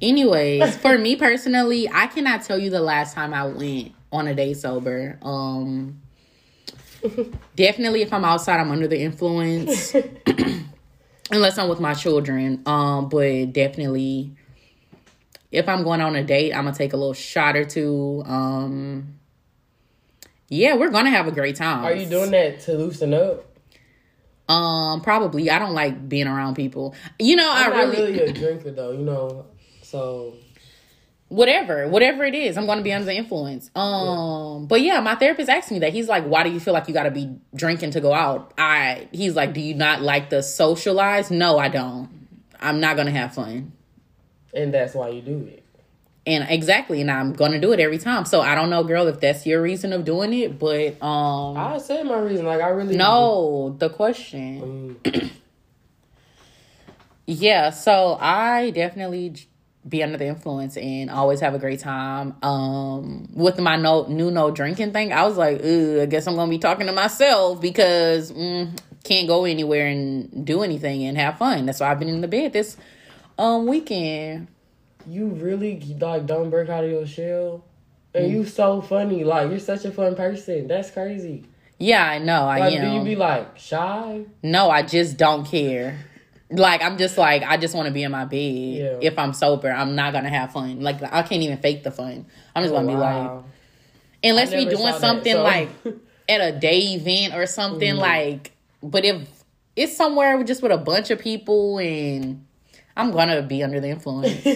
Anyways, 0.00 0.76
for 0.78 0.96
me 0.98 1.16
personally, 1.16 1.88
I 1.92 2.06
cannot 2.06 2.42
tell 2.42 2.58
you 2.58 2.70
the 2.70 2.80
last 2.80 3.14
time 3.14 3.34
I 3.34 3.46
went 3.46 3.92
on 4.10 4.26
a 4.28 4.34
day 4.34 4.54
sober. 4.54 5.18
Um, 5.20 6.00
definitely, 7.56 8.00
if 8.02 8.12
I'm 8.12 8.24
outside, 8.24 8.60
I'm 8.60 8.70
under 8.70 8.88
the 8.88 8.98
influence, 8.98 9.94
unless 11.30 11.58
I'm 11.58 11.68
with 11.68 11.80
my 11.80 11.92
children. 11.92 12.62
Um, 12.64 13.10
but 13.10 13.52
definitely, 13.52 14.34
if 15.50 15.68
I'm 15.68 15.82
going 15.82 16.00
on 16.00 16.16
a 16.16 16.22
date, 16.22 16.52
I'm 16.52 16.64
gonna 16.64 16.76
take 16.76 16.92
a 16.92 16.96
little 16.96 17.14
shot 17.14 17.56
or 17.56 17.64
two. 17.64 18.22
Um, 18.26 19.18
yeah, 20.48 20.76
we're 20.76 20.90
gonna 20.90 21.10
have 21.10 21.26
a 21.26 21.32
great 21.32 21.56
time. 21.56 21.84
Are 21.84 21.94
you 21.94 22.06
doing 22.06 22.30
that 22.32 22.60
to 22.60 22.74
loosen 22.74 23.14
up? 23.14 23.46
Um, 24.48 25.00
probably. 25.00 25.48
I 25.48 25.58
don't 25.60 25.74
like 25.74 26.08
being 26.08 26.26
around 26.26 26.56
people. 26.56 26.94
You 27.18 27.36
know, 27.36 27.50
I'm 27.50 27.72
I 27.72 27.76
not 27.76 27.94
really, 27.94 28.12
really 28.12 28.30
a 28.30 28.32
drinker 28.32 28.72
though, 28.72 28.92
you 28.92 29.04
know. 29.04 29.46
So 29.82 30.34
whatever, 31.28 31.86
whatever 31.88 32.24
it 32.24 32.34
is, 32.34 32.58
I'm 32.58 32.66
going 32.66 32.78
to 32.78 32.84
be 32.84 32.92
under 32.92 33.06
the 33.06 33.14
influence. 33.14 33.70
Um, 33.76 34.66
but 34.66 34.80
yeah, 34.82 35.00
my 35.00 35.14
therapist 35.14 35.48
asked 35.48 35.70
me 35.70 35.78
that. 35.80 35.92
He's 35.92 36.08
like, 36.08 36.24
"Why 36.24 36.42
do 36.42 36.50
you 36.50 36.60
feel 36.60 36.74
like 36.74 36.88
you 36.88 36.94
got 36.94 37.04
to 37.04 37.10
be 37.10 37.36
drinking 37.54 37.92
to 37.92 38.00
go 38.00 38.12
out?" 38.12 38.52
I, 38.58 39.08
he's 39.12 39.36
like, 39.36 39.54
"Do 39.54 39.60
you 39.60 39.74
not 39.74 40.02
like 40.02 40.30
the 40.30 40.42
socialize?" 40.42 41.30
No, 41.30 41.58
I 41.58 41.68
don't. 41.68 42.10
I'm 42.60 42.80
not 42.80 42.96
gonna 42.96 43.12
have 43.12 43.32
fun. 43.32 43.72
And 44.54 44.72
that's 44.72 44.94
why 44.94 45.08
you 45.08 45.22
do 45.22 45.48
it. 45.48 45.64
And 46.26 46.46
exactly, 46.48 47.00
and 47.00 47.10
I'm 47.10 47.32
gonna 47.32 47.60
do 47.60 47.72
it 47.72 47.80
every 47.80 47.98
time. 47.98 48.24
So 48.24 48.40
I 48.40 48.54
don't 48.54 48.70
know, 48.70 48.84
girl, 48.84 49.06
if 49.08 49.20
that's 49.20 49.46
your 49.46 49.62
reason 49.62 49.92
of 49.92 50.04
doing 50.04 50.32
it, 50.34 50.58
but 50.58 51.02
um, 51.02 51.56
I 51.56 51.78
said 51.78 52.04
my 52.06 52.18
reason. 52.18 52.44
Like 52.44 52.60
I 52.60 52.68
really 52.68 52.96
no, 52.96 53.74
the 53.78 53.88
question. 53.88 54.96
Mm, 55.02 55.30
Yeah, 57.32 57.70
so 57.70 58.18
I 58.20 58.70
definitely 58.70 59.34
be 59.88 60.02
under 60.02 60.18
the 60.18 60.26
influence 60.26 60.76
and 60.76 61.08
always 61.08 61.38
have 61.38 61.54
a 61.54 61.60
great 61.60 61.78
time. 61.78 62.34
Um, 62.42 63.28
with 63.32 63.60
my 63.60 63.76
no 63.76 64.04
new 64.08 64.32
no 64.32 64.50
drinking 64.50 64.92
thing, 64.92 65.12
I 65.12 65.22
was 65.22 65.36
like, 65.36 65.60
Ugh, 65.60 66.00
I 66.00 66.06
guess 66.06 66.26
I'm 66.26 66.34
gonna 66.34 66.50
be 66.50 66.58
talking 66.58 66.88
to 66.88 66.92
myself 66.92 67.60
because 67.60 68.32
mm, 68.32 68.76
can't 69.04 69.28
go 69.28 69.44
anywhere 69.44 69.86
and 69.86 70.44
do 70.44 70.64
anything 70.64 71.04
and 71.04 71.16
have 71.16 71.38
fun. 71.38 71.66
That's 71.66 71.78
why 71.78 71.92
I've 71.92 72.00
been 72.00 72.08
in 72.08 72.20
the 72.20 72.26
bed 72.26 72.52
this 72.52 72.76
um 73.40 73.66
weekend. 73.66 74.48
you 75.08 75.26
really 75.28 75.80
like 76.00 76.26
don't 76.26 76.50
break 76.50 76.68
out 76.68 76.84
of 76.84 76.90
your 76.90 77.06
shell. 77.06 77.64
And 78.14 78.30
you 78.30 78.44
so 78.44 78.80
funny. 78.82 79.24
Like 79.24 79.50
you're 79.50 79.58
such 79.60 79.84
a 79.84 79.90
fun 79.92 80.14
person. 80.14 80.66
That's 80.68 80.90
crazy. 80.90 81.44
Yeah, 81.78 82.04
I 82.04 82.18
know. 82.18 82.42
I 82.44 82.58
Like 82.58 82.74
am. 82.74 82.90
do 82.90 82.96
you 82.98 83.04
be 83.04 83.16
like 83.16 83.56
shy? 83.58 84.24
No, 84.42 84.68
I 84.68 84.82
just 84.82 85.16
don't 85.16 85.46
care. 85.46 85.98
Like 86.50 86.82
I'm 86.82 86.98
just 86.98 87.16
like 87.16 87.42
I 87.42 87.56
just 87.56 87.74
want 87.74 87.86
to 87.86 87.92
be 87.92 88.02
in 88.02 88.10
my 88.10 88.24
bed. 88.24 88.36
Yeah. 88.36 88.98
If 89.00 89.18
I'm 89.18 89.32
sober, 89.32 89.70
I'm 89.70 89.94
not 89.94 90.12
gonna 90.12 90.28
have 90.28 90.52
fun. 90.52 90.80
Like 90.80 91.02
I 91.02 91.22
can't 91.22 91.42
even 91.42 91.58
fake 91.58 91.82
the 91.84 91.90
fun. 91.92 92.26
I'm 92.54 92.62
just 92.64 92.74
gonna 92.74 92.88
be 92.88 92.94
like, 92.94 93.44
unless 94.22 94.52
we 94.52 94.64
doing 94.64 94.76
saw 94.76 94.86
that, 94.92 95.00
something 95.00 95.32
so- 95.32 95.42
like 95.42 95.68
at 96.28 96.40
a 96.40 96.58
day 96.58 96.78
event 96.94 97.34
or 97.34 97.46
something 97.46 97.94
like. 97.96 98.50
But 98.82 99.04
if 99.04 99.28
it's 99.76 99.96
somewhere 99.96 100.42
just 100.42 100.62
with 100.62 100.72
a 100.72 100.78
bunch 100.78 101.10
of 101.10 101.20
people 101.20 101.78
and 101.78 102.44
I'm 102.96 103.12
gonna 103.12 103.42
be 103.42 103.62
under 103.62 103.80
the 103.80 103.88
influence. 103.88 104.46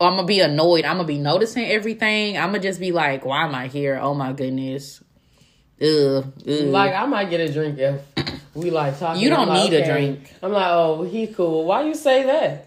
Or 0.00 0.08
I'm 0.08 0.16
gonna 0.16 0.26
be 0.26 0.40
annoyed. 0.40 0.86
I'm 0.86 0.96
gonna 0.96 1.06
be 1.06 1.18
noticing 1.18 1.66
everything. 1.66 2.38
I'm 2.38 2.48
gonna 2.48 2.60
just 2.60 2.80
be 2.80 2.90
like, 2.90 3.26
"Why 3.26 3.44
am 3.44 3.54
I 3.54 3.68
here? 3.68 3.98
Oh 4.00 4.14
my 4.14 4.32
goodness." 4.32 5.02
Ugh. 5.80 6.24
ugh. 6.26 6.32
Like 6.46 6.94
I 6.94 7.06
might 7.06 7.30
get 7.30 7.40
a 7.40 7.52
drink 7.52 7.78
if 7.78 8.00
we 8.54 8.70
like 8.70 8.98
talking. 8.98 9.22
You 9.22 9.30
don't 9.30 9.48
like, 9.48 9.70
need 9.70 9.76
a 9.76 9.84
drink. 9.84 10.32
I'm 10.42 10.52
like, 10.52 10.68
oh, 10.68 11.02
he 11.02 11.26
cool. 11.26 11.64
Why 11.64 11.82
you 11.82 11.94
say 11.94 12.24
that? 12.24 12.66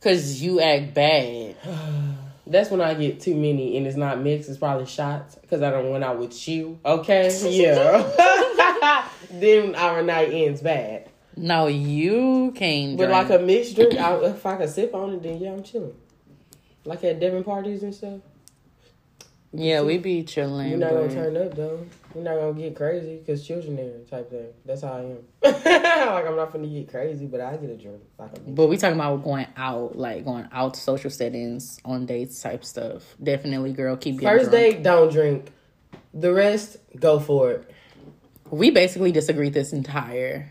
Cause 0.00 0.40
you 0.40 0.60
act 0.60 0.94
bad. 0.94 1.56
That's 2.46 2.70
when 2.70 2.80
I 2.80 2.94
get 2.94 3.20
too 3.20 3.34
many 3.34 3.76
and 3.76 3.86
it's 3.86 3.96
not 3.96 4.20
mixed. 4.20 4.48
It's 4.48 4.58
probably 4.58 4.86
shots 4.86 5.36
because 5.36 5.62
I 5.62 5.70
don't 5.70 5.90
went 5.90 6.02
out 6.02 6.18
with 6.18 6.48
you. 6.48 6.80
Okay, 6.84 7.30
yeah. 7.50 9.06
then 9.30 9.74
our 9.76 10.02
night 10.02 10.30
ends 10.32 10.60
bad. 10.60 11.09
No, 11.40 11.66
you 11.68 12.52
can't. 12.54 12.96
But 12.98 13.06
drink. 13.06 13.28
like 13.30 13.40
a 13.40 13.42
mixed 13.42 13.74
drink, 13.74 13.94
I, 13.94 14.14
if 14.24 14.44
I 14.44 14.56
could 14.56 14.68
sip 14.68 14.94
on 14.94 15.14
it, 15.14 15.22
then 15.22 15.38
yeah, 15.38 15.52
I'm 15.52 15.62
chilling. 15.62 15.94
Like 16.84 17.02
at 17.04 17.18
Devon 17.18 17.44
parties 17.44 17.82
and 17.82 17.94
stuff. 17.94 18.20
yeah, 19.52 19.80
we 19.82 19.98
be 19.98 20.22
chilling. 20.22 20.68
You're 20.68 20.78
not 20.78 20.90
gonna 20.90 21.12
turn 21.12 21.36
up 21.36 21.54
though. 21.54 21.86
You're 22.14 22.24
not 22.24 22.36
gonna 22.36 22.52
get 22.52 22.76
crazy 22.76 23.18
because 23.18 23.46
children 23.46 23.76
there 23.76 23.98
type 24.10 24.30
thing. 24.30 24.48
That's 24.66 24.82
how 24.82 24.92
I 24.94 25.00
am. 25.00 25.18
like 25.42 26.26
I'm 26.26 26.36
not 26.36 26.52
gonna 26.52 26.66
get 26.66 26.90
crazy, 26.90 27.26
but 27.26 27.40
I 27.40 27.56
get 27.56 27.70
a 27.70 27.76
drink. 27.76 28.02
Like 28.18 28.36
a 28.36 28.40
But 28.40 28.66
we 28.66 28.76
talking 28.76 28.96
about 28.96 29.22
going 29.24 29.46
out, 29.56 29.96
like 29.96 30.24
going 30.24 30.48
out 30.52 30.74
to 30.74 30.80
social 30.80 31.10
settings 31.10 31.80
on 31.84 32.04
dates 32.06 32.40
type 32.42 32.64
stuff. 32.64 33.16
Definitely, 33.22 33.72
girl, 33.72 33.96
keep 33.96 34.18
getting 34.20 34.28
First 34.28 34.50
drunk. 34.50 34.74
date, 34.74 34.82
don't 34.82 35.10
drink. 35.12 35.50
The 36.12 36.32
rest, 36.32 36.76
go 36.98 37.18
for 37.20 37.52
it. 37.52 37.70
We 38.50 38.70
basically 38.70 39.12
disagreed 39.12 39.54
this 39.54 39.72
entire 39.72 40.50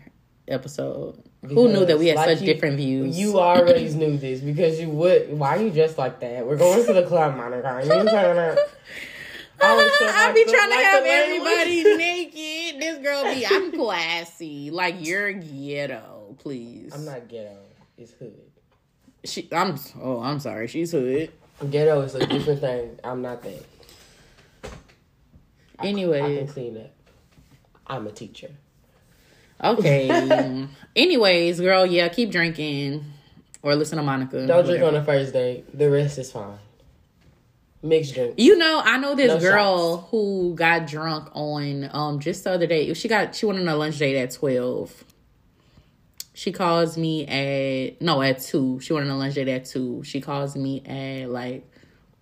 episode. 0.50 1.22
Who 1.46 1.68
knew 1.72 1.84
that 1.86 1.98
we 1.98 2.08
had 2.08 2.16
Like 2.16 2.28
such 2.38 2.40
you- 2.42 2.52
different 2.52 2.76
views? 2.76 3.18
You 3.18 3.38
already 3.38 3.88
knew 3.94 4.16
this 4.18 4.40
because 4.40 4.78
you 4.80 4.88
would. 4.90 5.32
Why 5.38 5.56
are 5.56 5.62
you 5.62 5.70
dressed 5.70 5.96
like 5.98 6.20
that? 6.20 6.46
We're 6.46 6.56
going 6.56 6.84
to 6.84 6.92
the 6.92 7.04
club, 7.04 7.36
Monica. 7.36 7.80
You 7.82 7.88
trying 7.88 8.04
to? 8.06 8.58
always 9.62 9.90
feel 9.96 10.08
I 10.08 10.26
like 10.26 10.34
be 10.34 10.44
the- 10.44 10.50
trying 10.52 10.70
to 10.70 10.76
like 10.76 10.84
have 10.84 11.04
everybody 11.04 11.84
naked. 11.96 12.80
This 12.80 12.98
girl 12.98 13.24
be, 13.34 13.46
I'm 13.46 13.72
classy. 13.72 14.70
Like 14.70 14.96
you're 15.06 15.32
ghetto, 15.32 16.34
please. 16.38 16.92
I'm 16.94 17.04
not 17.04 17.28
ghetto. 17.28 17.56
It's 17.98 18.12
hood. 18.12 18.40
She, 19.24 19.48
I'm. 19.52 19.78
Oh, 20.00 20.20
I'm 20.20 20.40
sorry. 20.40 20.66
She's 20.66 20.92
hood. 20.92 21.30
Ghetto 21.70 22.00
is 22.02 22.14
a 22.14 22.26
different 22.26 22.60
thing. 22.60 22.98
I'm 23.04 23.20
not 23.20 23.42
that. 23.42 23.62
Anyway, 25.78 26.20
I 26.20 26.24
Anyway, 26.24 26.36
can 26.44 26.48
clean 26.48 26.76
up. 26.78 26.90
I'm 27.86 28.06
a 28.06 28.12
teacher. 28.12 28.50
Okay. 29.62 30.66
Anyways, 30.96 31.60
girl, 31.60 31.86
yeah, 31.86 32.08
keep 32.08 32.30
drinking 32.30 33.04
or 33.62 33.74
listen 33.76 33.98
to 33.98 34.02
Monica. 34.02 34.46
Don't 34.46 34.64
drink 34.64 34.82
on 34.82 34.94
the 34.94 35.04
first 35.04 35.32
date. 35.32 35.76
The 35.76 35.90
rest 35.90 36.18
is 36.18 36.32
fine. 36.32 36.58
Mixed 37.82 38.14
drink. 38.14 38.34
You 38.36 38.58
know, 38.58 38.82
I 38.84 38.98
know 38.98 39.14
this 39.14 39.28
No 39.28 39.38
girl 39.38 39.96
who 40.10 40.54
got 40.54 40.86
drunk 40.86 41.30
on 41.32 41.88
um 41.92 42.20
just 42.20 42.44
the 42.44 42.52
other 42.52 42.66
day. 42.66 42.92
She 42.94 43.08
got 43.08 43.34
she 43.34 43.46
went 43.46 43.58
on 43.58 43.68
a 43.68 43.76
lunch 43.76 43.98
date 43.98 44.16
at 44.16 44.32
twelve. 44.32 45.04
She 46.34 46.52
calls 46.52 46.96
me 46.98 47.26
at 47.26 48.00
no 48.02 48.20
at 48.22 48.40
two. 48.40 48.80
She 48.80 48.92
went 48.92 49.06
on 49.06 49.12
a 49.12 49.18
lunch 49.18 49.34
date 49.34 49.48
at 49.48 49.64
two. 49.64 50.02
She 50.04 50.20
calls 50.20 50.56
me 50.56 50.82
at 50.84 51.30
like 51.30 51.70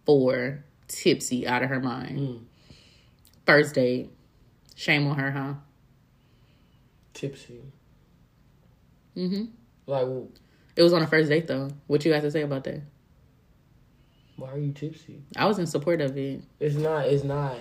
four, 0.07 0.64
tipsy 0.86 1.47
out 1.47 1.62
of 1.62 1.70
her 1.70 1.80
mind. 1.80 2.18
Mm. 2.18 2.41
First 3.47 3.74
date. 3.74 4.11
Shame 4.76 5.09
on 5.09 5.18
her, 5.18 5.32
huh? 5.32 5.55
Tipsy. 7.19 7.61
Mm-hmm. 9.16 9.45
Like, 9.87 10.07
It 10.77 10.83
was 10.85 10.93
on 10.93 11.03
a 11.03 11.07
first 11.07 11.29
date 11.29 11.47
though. 11.49 11.69
What 11.89 12.05
you 12.05 12.12
got 12.12 12.23
to 12.23 12.31
say 12.31 12.43
about 12.43 12.64
that? 12.64 12.83
why 14.37 14.53
are 14.53 14.59
you 14.59 14.71
tipsy? 14.71 15.21
I 15.37 15.47
was 15.47 15.59
in 15.59 15.66
support 15.66 16.01
of 16.01 16.16
it. 16.16 16.43
It's 16.61 16.77
not. 16.77 17.07
It's 17.07 17.25
not. 17.25 17.57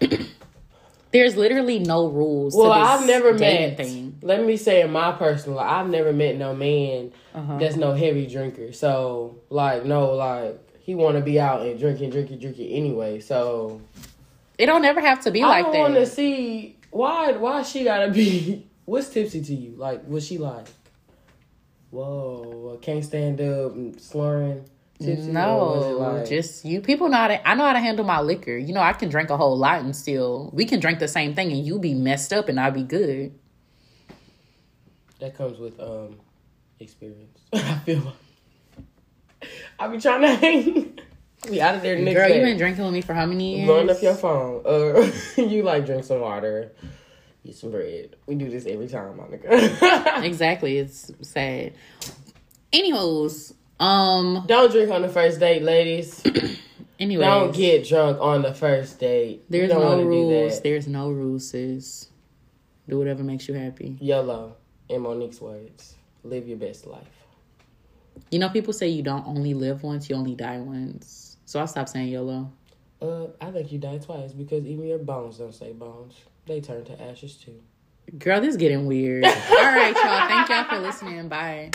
There's 1.12 1.36
literally 1.36 1.80
no 1.80 2.08
rules. 2.08 2.56
Well, 2.56 2.72
I've 2.72 3.06
never 3.06 3.34
met. 3.34 3.76
thing. 3.76 4.18
Let 4.22 4.42
me 4.42 4.56
say 4.56 4.80
in 4.80 4.90
my 4.90 5.12
personal, 5.12 5.58
life, 5.58 5.70
I've 5.70 5.88
never 5.90 6.14
met 6.14 6.36
no 6.36 6.54
man 6.54 7.12
Uh-huh. 7.34 7.58
that's 7.58 7.76
no 7.76 7.92
heavy 7.92 8.26
drinker. 8.26 8.72
So 8.72 9.36
like, 9.50 9.84
no, 9.84 10.12
like 10.14 10.58
he 10.80 10.94
want 10.94 11.16
to 11.18 11.22
be 11.22 11.38
out 11.38 11.60
and 11.66 11.78
drinking, 11.78 12.08
drinking, 12.08 12.38
drinking 12.38 12.72
anyway. 12.72 13.20
So 13.20 13.82
It 14.56 14.64
don't 14.64 14.86
ever 14.86 15.00
have 15.02 15.20
to 15.24 15.30
be 15.30 15.42
I 15.42 15.46
like 15.48 15.72
that. 15.72 15.78
want 15.78 15.94
to 15.96 16.06
see 16.06 16.78
why. 16.90 17.32
Why 17.32 17.62
she 17.64 17.84
gotta 17.84 18.10
be? 18.10 18.66
What's 18.84 19.08
tipsy 19.08 19.42
to 19.42 19.54
you? 19.54 19.74
Like, 19.76 20.06
was 20.06 20.26
she 20.26 20.38
like? 20.38 20.66
Whoa, 21.90 22.78
can't 22.82 23.04
stand 23.04 23.40
up 23.40 23.72
and 23.74 24.00
slurring. 24.00 24.64
Tipsy, 25.00 25.12
or 25.12 25.16
was 25.16 25.26
it 25.26 25.32
No, 25.32 25.98
like- 25.98 26.28
just 26.28 26.64
you 26.64 26.80
people 26.80 27.08
know 27.08 27.16
how 27.16 27.28
to. 27.28 27.48
I 27.48 27.54
know 27.54 27.64
how 27.64 27.72
to 27.72 27.78
handle 27.80 28.04
my 28.04 28.20
liquor. 28.20 28.56
You 28.56 28.72
know, 28.72 28.80
I 28.80 28.92
can 28.92 29.08
drink 29.08 29.30
a 29.30 29.36
whole 29.36 29.56
lot 29.56 29.80
and 29.80 29.94
still 29.94 30.50
we 30.52 30.64
can 30.64 30.80
drink 30.80 30.98
the 30.98 31.08
same 31.08 31.34
thing 31.34 31.50
and 31.52 31.64
you 31.66 31.78
be 31.78 31.94
messed 31.94 32.32
up 32.32 32.48
and 32.48 32.58
I 32.60 32.70
be 32.70 32.82
good. 32.84 33.34
That 35.20 35.36
comes 35.36 35.58
with 35.58 35.78
um 35.80 36.16
experience. 36.80 37.38
I 37.52 37.58
feel 37.84 38.00
like 38.00 38.14
I 39.78 39.88
be 39.88 39.98
trying 39.98 40.22
to 40.22 40.28
hang. 40.34 40.98
we 41.50 41.60
out 41.60 41.74
of 41.74 41.82
there 41.82 41.96
Girl, 41.96 42.28
day. 42.28 42.38
you 42.38 42.44
been 42.44 42.56
drinking 42.56 42.84
with 42.84 42.92
me 42.94 43.00
for 43.02 43.14
how 43.14 43.26
many 43.26 43.56
years? 43.56 43.66
Blowing 43.66 43.90
up 43.90 44.00
your 44.02 44.14
phone. 44.14 44.62
Uh, 44.64 45.10
you 45.42 45.62
like 45.62 45.86
drink 45.86 46.04
some 46.04 46.20
water, 46.20 46.72
eat 47.44 47.56
some 47.56 47.70
bread. 47.70 48.16
We 48.26 48.34
do 48.34 48.50
this 48.50 48.66
every 48.66 48.88
time, 48.88 49.16
Monica. 49.16 50.22
exactly. 50.24 50.78
It's 50.78 51.12
sad. 51.22 51.74
Anyways, 52.72 53.54
um. 53.78 54.44
Don't 54.46 54.72
drink 54.72 54.90
on 54.90 55.02
the 55.02 55.08
first 55.08 55.38
date, 55.38 55.62
ladies. 55.62 56.22
Anyways, 56.98 57.26
Don't 57.26 57.54
get 57.54 57.86
drunk 57.86 58.20
on 58.20 58.42
the 58.42 58.54
first 58.54 59.00
date. 59.00 59.44
There's 59.50 59.70
no 59.70 60.00
rules. 60.02 60.60
There's 60.60 60.86
no 60.86 61.10
rules, 61.10 61.50
sis. 61.50 62.08
Do 62.88 62.98
whatever 62.98 63.24
makes 63.24 63.48
you 63.48 63.54
happy. 63.54 63.96
YOLO, 64.00 64.56
in 64.88 65.02
Monique's 65.02 65.40
words, 65.40 65.96
live 66.22 66.46
your 66.46 66.58
best 66.58 66.86
life. 66.86 67.02
You 68.30 68.38
know, 68.38 68.48
people 68.48 68.72
say 68.72 68.88
you 68.88 69.02
don't 69.02 69.26
only 69.26 69.54
live 69.54 69.82
once, 69.82 70.08
you 70.08 70.16
only 70.16 70.34
die 70.34 70.58
once. 70.58 71.36
So 71.46 71.60
I 71.60 71.64
stopped 71.64 71.90
saying 71.90 72.08
YOLO. 72.08 72.52
Uh, 73.02 73.26
I 73.40 73.50
think 73.50 73.72
you 73.72 73.78
die 73.78 73.98
twice 73.98 74.32
because 74.32 74.64
even 74.64 74.86
your 74.86 74.98
bones 74.98 75.38
don't 75.38 75.54
say 75.54 75.72
bones. 75.72 76.14
They 76.46 76.60
turn 76.60 76.84
to 76.84 77.02
ashes 77.02 77.36
too. 77.36 77.62
Girl, 78.18 78.40
this 78.40 78.50
is 78.50 78.56
getting 78.56 78.86
weird. 78.86 79.24
All 79.24 79.30
right, 79.30 79.94
y'all. 79.94 80.28
Thank 80.28 80.48
y'all 80.50 80.64
for 80.64 80.78
listening. 80.78 81.28
Bye. 81.28 81.70